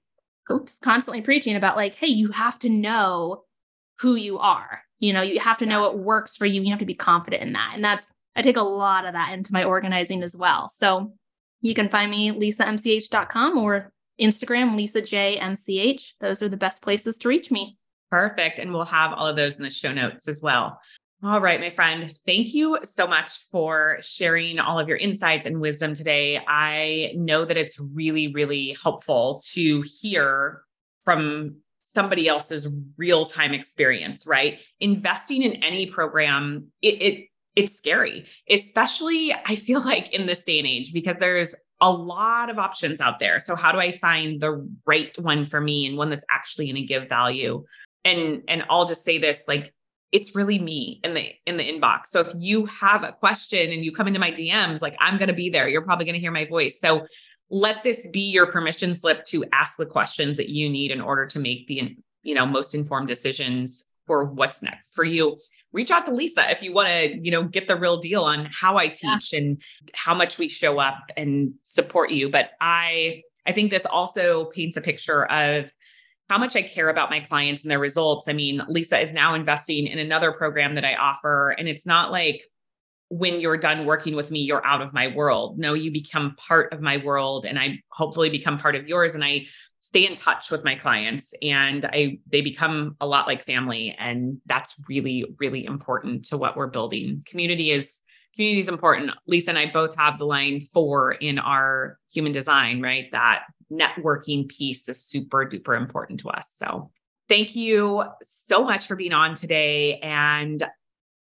oops, 0.51 0.79
constantly 0.79 1.23
preaching 1.23 1.57
about 1.57 1.77
like, 1.77 1.95
hey, 1.95 2.09
you 2.09 2.33
have 2.33 2.59
to 2.59 2.69
know 2.69 3.45
who 4.01 4.15
you 4.15 4.41
are. 4.41 4.83
You 4.99 5.15
know, 5.15 5.23
you 5.23 5.41
have 5.41 5.59
to 5.59 5.67
know 5.67 5.81
what 5.81 5.99
works 5.99 6.37
for 6.37 6.45
you. 6.45 6.61
You 6.61 6.71
have 6.71 6.81
to 6.81 6.85
be 6.85 6.95
confident 6.95 7.43
in 7.43 7.55
that. 7.55 7.73
And 7.75 7.83
that's, 7.83 8.07
I 8.35 8.43
take 8.43 8.57
a 8.57 8.63
lot 8.63 9.07
of 9.07 9.13
that 9.13 9.33
into 9.33 9.53
my 9.53 9.65
organizing 9.65 10.23
as 10.23 10.37
well. 10.37 10.71
So 10.75 11.13
you 11.61 11.75
can 11.75 11.89
find 11.89 12.11
me 12.11 12.31
lisamch.com 12.31 13.59
or 13.59 13.93
Instagram, 14.21 14.77
Lisa 14.77 15.03
J 15.03 15.39
MCH. 15.41 16.15
Those 16.21 16.43
are 16.43 16.49
the 16.49 16.57
best 16.57 16.83
places 16.83 17.19
to 17.19 17.29
reach 17.29 17.51
me. 17.51 17.77
Perfect. 18.11 18.59
And 18.59 18.73
we'll 18.73 18.85
have 18.85 19.13
all 19.13 19.27
of 19.27 19.37
those 19.37 19.57
in 19.57 19.63
the 19.63 19.71
show 19.71 19.93
notes 19.93 20.29
as 20.29 20.41
well. 20.41 20.79
All 21.25 21.41
right, 21.41 21.61
my 21.61 21.71
friend. 21.71 22.13
Thank 22.27 22.53
you 22.53 22.79
so 22.83 23.07
much 23.07 23.49
for 23.53 23.99
sharing 24.01 24.59
all 24.59 24.81
of 24.81 24.89
your 24.89 24.97
insights 24.97 25.47
and 25.47 25.61
wisdom 25.61 25.95
today. 25.95 26.41
I 26.47 27.13
know 27.15 27.45
that 27.45 27.57
it's 27.57 27.79
really, 27.79 28.33
really 28.33 28.77
helpful 28.83 29.41
to 29.53 29.83
hear 29.83 30.63
from 31.05 31.59
somebody 31.85 32.27
else's 32.27 32.69
real 32.97 33.25
time 33.25 33.55
experience, 33.55 34.27
right? 34.27 34.61
Investing 34.81 35.43
in 35.43 35.63
any 35.63 35.87
program, 35.87 36.73
it, 36.81 37.03
it 37.03 37.29
it's 37.55 37.77
scary, 37.77 38.27
especially 38.49 39.35
I 39.35 39.57
feel 39.57 39.81
like 39.85 40.13
in 40.15 40.27
this 40.27 40.45
day 40.45 40.59
and 40.59 40.69
age, 40.69 40.93
because 40.93 41.17
there's 41.19 41.55
a 41.81 41.91
lot 41.91 42.49
of 42.49 42.59
options 42.59 43.01
out 43.01 43.19
there. 43.19 43.41
So 43.41 43.57
how 43.57 43.73
do 43.73 43.79
I 43.79 43.93
find 43.93 44.41
the 44.41 44.69
right 44.87 45.17
one 45.19 45.45
for 45.45 45.61
me 45.61 45.87
and 45.87 45.99
one 45.99 46.11
that's 46.11 46.25
actually 46.31 46.67
going 46.67 46.77
to 46.77 46.83
give 46.83 47.09
value? 47.09 47.65
And 48.05 48.43
and 48.49 48.65
I'll 48.71 48.87
just 48.87 49.05
say 49.05 49.19
this 49.19 49.43
like 49.47 49.73
it's 50.13 50.35
really 50.35 50.59
me 50.59 51.01
in 51.03 51.15
the 51.15 51.33
in 51.47 51.57
the 51.57 51.65
inbox. 51.65 52.09
So 52.09 52.21
if 52.21 52.33
you 52.37 52.67
have 52.67 53.03
a 53.03 53.13
question 53.13 53.73
and 53.73 53.85
you 53.85 53.93
come 53.93 54.07
into 54.07 54.21
my 54.21 54.31
DMs, 54.31 54.83
like 54.83 54.97
I'm 55.01 55.19
going 55.19 55.29
to 55.29 55.35
be 55.35 55.51
there. 55.51 55.69
You're 55.69 55.83
probably 55.83 56.05
going 56.05 56.15
to 56.15 56.21
hear 56.21 56.31
my 56.31 56.45
voice. 56.45 56.79
So 56.81 57.07
let 57.51 57.83
this 57.83 58.07
be 58.09 58.31
your 58.31 58.47
permission 58.51 58.95
slip 58.95 59.25
to 59.27 59.45
ask 59.53 59.77
the 59.77 59.87
questions 59.87 60.37
that 60.37 60.49
you 60.49 60.71
need 60.71 60.91
in 60.91 61.01
order 61.01 61.27
to 61.27 61.39
make 61.39 61.67
the 61.67 61.97
you 62.23 62.35
know 62.35 62.47
most 62.47 62.75
informed 62.75 63.09
decisions 63.09 63.85
for 64.07 64.25
what's 64.25 64.63
next 64.63 64.95
for 64.95 65.05
you 65.05 65.39
reach 65.73 65.91
out 65.91 66.07
to 66.07 66.13
lisa 66.13 66.51
if 66.51 66.63
you 66.63 66.73
want 66.73 66.89
to 66.89 67.19
you 67.23 67.31
know 67.31 67.45
get 67.45 67.67
the 67.67 67.77
real 67.77 67.97
deal 67.99 68.25
on 68.25 68.49
how 68.53 68.77
i 68.77 68.89
teach 68.89 69.33
yeah. 69.33 69.41
and 69.41 69.63
how 69.95 70.15
much 70.15 70.39
we 70.39 70.49
show 70.49 70.79
up 70.79 70.99
and 71.17 71.55
support 71.65 72.11
you 72.11 72.31
but 72.31 72.51
i 72.61 73.23
i 73.47 73.53
think 73.53 73.71
this 73.71 73.87
also 73.87 74.47
paints 74.47 74.77
a 74.77 74.81
picture 74.81 75.25
of 75.27 75.73
how 76.33 76.39
much 76.39 76.57
I 76.57 76.63
care 76.63 76.89
about 76.89 77.11
my 77.11 77.21
clients 77.21 77.61
and 77.61 77.71
their 77.71 77.79
results. 77.79 78.27
I 78.27 78.33
mean, 78.33 78.63
Lisa 78.67 78.99
is 78.99 79.13
now 79.13 79.35
investing 79.35 79.87
in 79.87 79.99
another 79.99 80.33
program 80.33 80.77
that 80.77 80.85
I 80.85 80.95
offer. 80.95 81.51
And 81.51 81.69
it's 81.69 81.85
not 81.85 82.11
like 82.11 82.45
when 83.13 83.41
you're 83.41 83.59
done 83.59 83.85
working 83.85 84.17
with 84.17 84.31
me, 84.31 84.41
you're 84.41 84.65
out 84.65 84.81
of 84.81 84.95
my 84.95 85.09
world. 85.09 85.59
No, 85.59 85.75
you 85.75 85.93
become 85.93 86.35
part 86.37 86.73
of 86.73 86.81
my 86.81 86.97
world 86.97 87.45
and 87.45 87.59
I 87.59 87.83
hopefully 87.91 88.31
become 88.31 88.57
part 88.57 88.75
of 88.75 88.89
yours. 88.89 89.15
And 89.15 89.23
I 89.23 89.49
stay 89.81 90.07
in 90.07 90.17
touch 90.17 90.51
with 90.51 90.65
my 90.65 90.77
clients 90.77 91.35
and 91.43 91.85
I 91.85 92.21
they 92.27 92.41
become 92.41 92.97
a 93.03 93.07
lot 93.07 93.27
like 93.27 93.45
family. 93.45 93.95
And 93.99 94.39
that's 94.47 94.77
really, 94.89 95.27
really 95.39 95.67
important 95.67 96.25
to 96.27 96.39
what 96.39 96.57
we're 96.57 96.69
building. 96.69 97.23
Community 97.27 97.71
is 97.71 98.01
community 98.35 98.61
is 98.61 98.69
important. 98.69 99.11
Lisa 99.27 99.51
and 99.51 99.59
I 99.59 99.71
both 99.71 99.95
have 99.97 100.17
the 100.17 100.25
line 100.25 100.63
four 100.63 101.13
in 101.13 101.39
our 101.39 101.99
human 102.15 102.33
design, 102.33 102.81
right? 102.81 103.09
That 103.13 103.43
networking 103.71 104.49
piece 104.49 104.89
is 104.89 105.05
super 105.05 105.45
duper 105.45 105.77
important 105.77 106.21
to 106.21 106.31
us. 106.31 106.49
So 106.57 106.91
thank 107.29 107.55
you 107.57 108.05
so 108.23 108.65
much 108.65 108.87
for 108.87 108.97
being 108.97 109.13
on 109.13 109.35
today. 109.35 109.99
And 109.99 110.63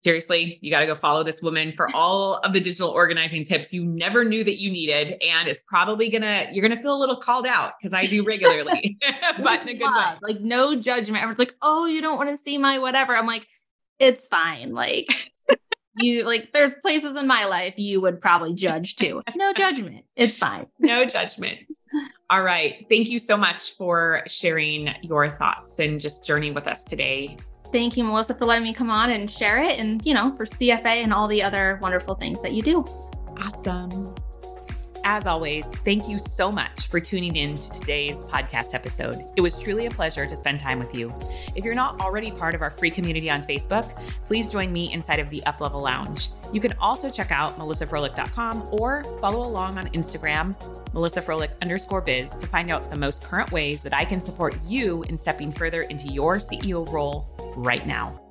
seriously, 0.03 0.59
you 0.61 0.69
got 0.69 0.81
to 0.81 0.85
go 0.85 0.95
follow 0.95 1.23
this 1.23 1.41
woman 1.41 1.71
for 1.71 1.93
all 1.95 2.35
of 2.37 2.53
the 2.53 2.59
digital 2.59 2.89
organizing 2.89 3.43
tips 3.43 3.73
you 3.73 3.85
never 3.85 4.23
knew 4.25 4.43
that 4.43 4.59
you 4.59 4.69
needed. 4.69 5.15
And 5.21 5.47
it's 5.47 5.61
probably 5.61 6.09
gonna, 6.09 6.47
you're 6.51 6.61
gonna 6.61 6.81
feel 6.81 6.95
a 6.95 6.99
little 6.99 7.15
called 7.15 7.47
out 7.47 7.73
because 7.79 7.93
I 7.93 8.03
do 8.03 8.23
regularly, 8.27 8.97
but 9.41 9.61
in 9.61 9.69
a 9.69 9.73
good 9.73 9.93
way. 9.93 10.13
Like 10.21 10.41
no 10.41 10.75
judgment. 10.75 11.23
Everyone's 11.23 11.39
like, 11.39 11.55
oh, 11.61 11.85
you 11.85 12.01
don't 12.01 12.17
want 12.17 12.29
to 12.29 12.37
see 12.37 12.57
my 12.57 12.79
whatever. 12.79 13.15
I'm 13.15 13.25
like, 13.25 13.47
it's 13.99 14.27
fine. 14.27 14.73
Like 14.73 15.07
you 15.97 16.25
like 16.25 16.51
there's 16.53 16.73
places 16.81 17.17
in 17.17 17.25
my 17.25 17.45
life 17.45 17.75
you 17.77 18.01
would 18.01 18.19
probably 18.19 18.53
judge 18.53 18.97
too. 18.97 19.21
No 19.35 19.53
judgment. 19.53 20.03
It's 20.15 20.37
fine. 20.37 20.67
No 20.79 21.05
judgment. 21.05 21.59
All 22.29 22.41
right. 22.41 22.85
Thank 22.89 23.09
you 23.09 23.19
so 23.19 23.37
much 23.37 23.77
for 23.77 24.23
sharing 24.27 24.89
your 25.03 25.37
thoughts 25.37 25.79
and 25.79 26.01
just 26.01 26.25
journey 26.25 26.51
with 26.51 26.67
us 26.67 26.83
today 26.83 27.37
thank 27.73 27.97
you, 27.97 28.05
Melissa, 28.05 28.35
for 28.35 28.45
letting 28.45 28.63
me 28.63 28.73
come 28.73 28.89
on 28.89 29.09
and 29.09 29.29
share 29.29 29.61
it 29.61 29.79
and, 29.79 30.05
you 30.05 30.13
know, 30.13 30.33
for 30.37 30.45
CFA 30.45 31.03
and 31.03 31.11
all 31.11 31.27
the 31.27 31.43
other 31.43 31.79
wonderful 31.81 32.15
things 32.15 32.41
that 32.41 32.53
you 32.53 32.61
do. 32.61 32.85
Awesome. 33.41 34.12
As 35.05 35.27
always, 35.27 35.67
thank 35.83 36.07
you 36.07 36.17
so 36.17 36.49
much 36.49 36.87
for 36.87 37.01
tuning 37.01 37.35
in 37.35 37.57
to 37.57 37.71
today's 37.71 38.21
podcast 38.21 38.73
episode. 38.73 39.25
It 39.35 39.41
was 39.41 39.57
truly 39.57 39.85
a 39.85 39.91
pleasure 39.91 40.25
to 40.25 40.35
spend 40.37 40.61
time 40.61 40.79
with 40.79 40.95
you. 40.95 41.13
If 41.55 41.65
you're 41.65 41.73
not 41.73 41.99
already 41.99 42.31
part 42.31 42.55
of 42.55 42.61
our 42.61 42.71
free 42.71 42.89
community 42.89 43.29
on 43.29 43.43
Facebook, 43.43 44.01
please 44.27 44.47
join 44.47 44.71
me 44.71 44.93
inside 44.93 45.19
of 45.19 45.29
the 45.29 45.43
Uplevel 45.45 45.81
Lounge. 45.81 46.29
You 46.53 46.61
can 46.61 46.71
also 46.79 47.09
check 47.09 47.31
out 47.31 47.59
melissafroehlich.com 47.59 48.69
or 48.71 49.03
follow 49.19 49.45
along 49.45 49.77
on 49.77 49.89
Instagram, 49.89 50.55
melissafroehlich 50.93 51.51
underscore 51.61 52.01
biz, 52.01 52.31
to 52.37 52.47
find 52.47 52.71
out 52.71 52.89
the 52.89 52.97
most 52.97 53.23
current 53.23 53.51
ways 53.51 53.81
that 53.81 53.93
I 53.93 54.05
can 54.05 54.21
support 54.21 54.55
you 54.65 55.03
in 55.03 55.17
stepping 55.17 55.51
further 55.51 55.81
into 55.81 56.07
your 56.07 56.37
CEO 56.37 56.89
role 56.89 57.27
right 57.57 57.85
now. 57.85 58.22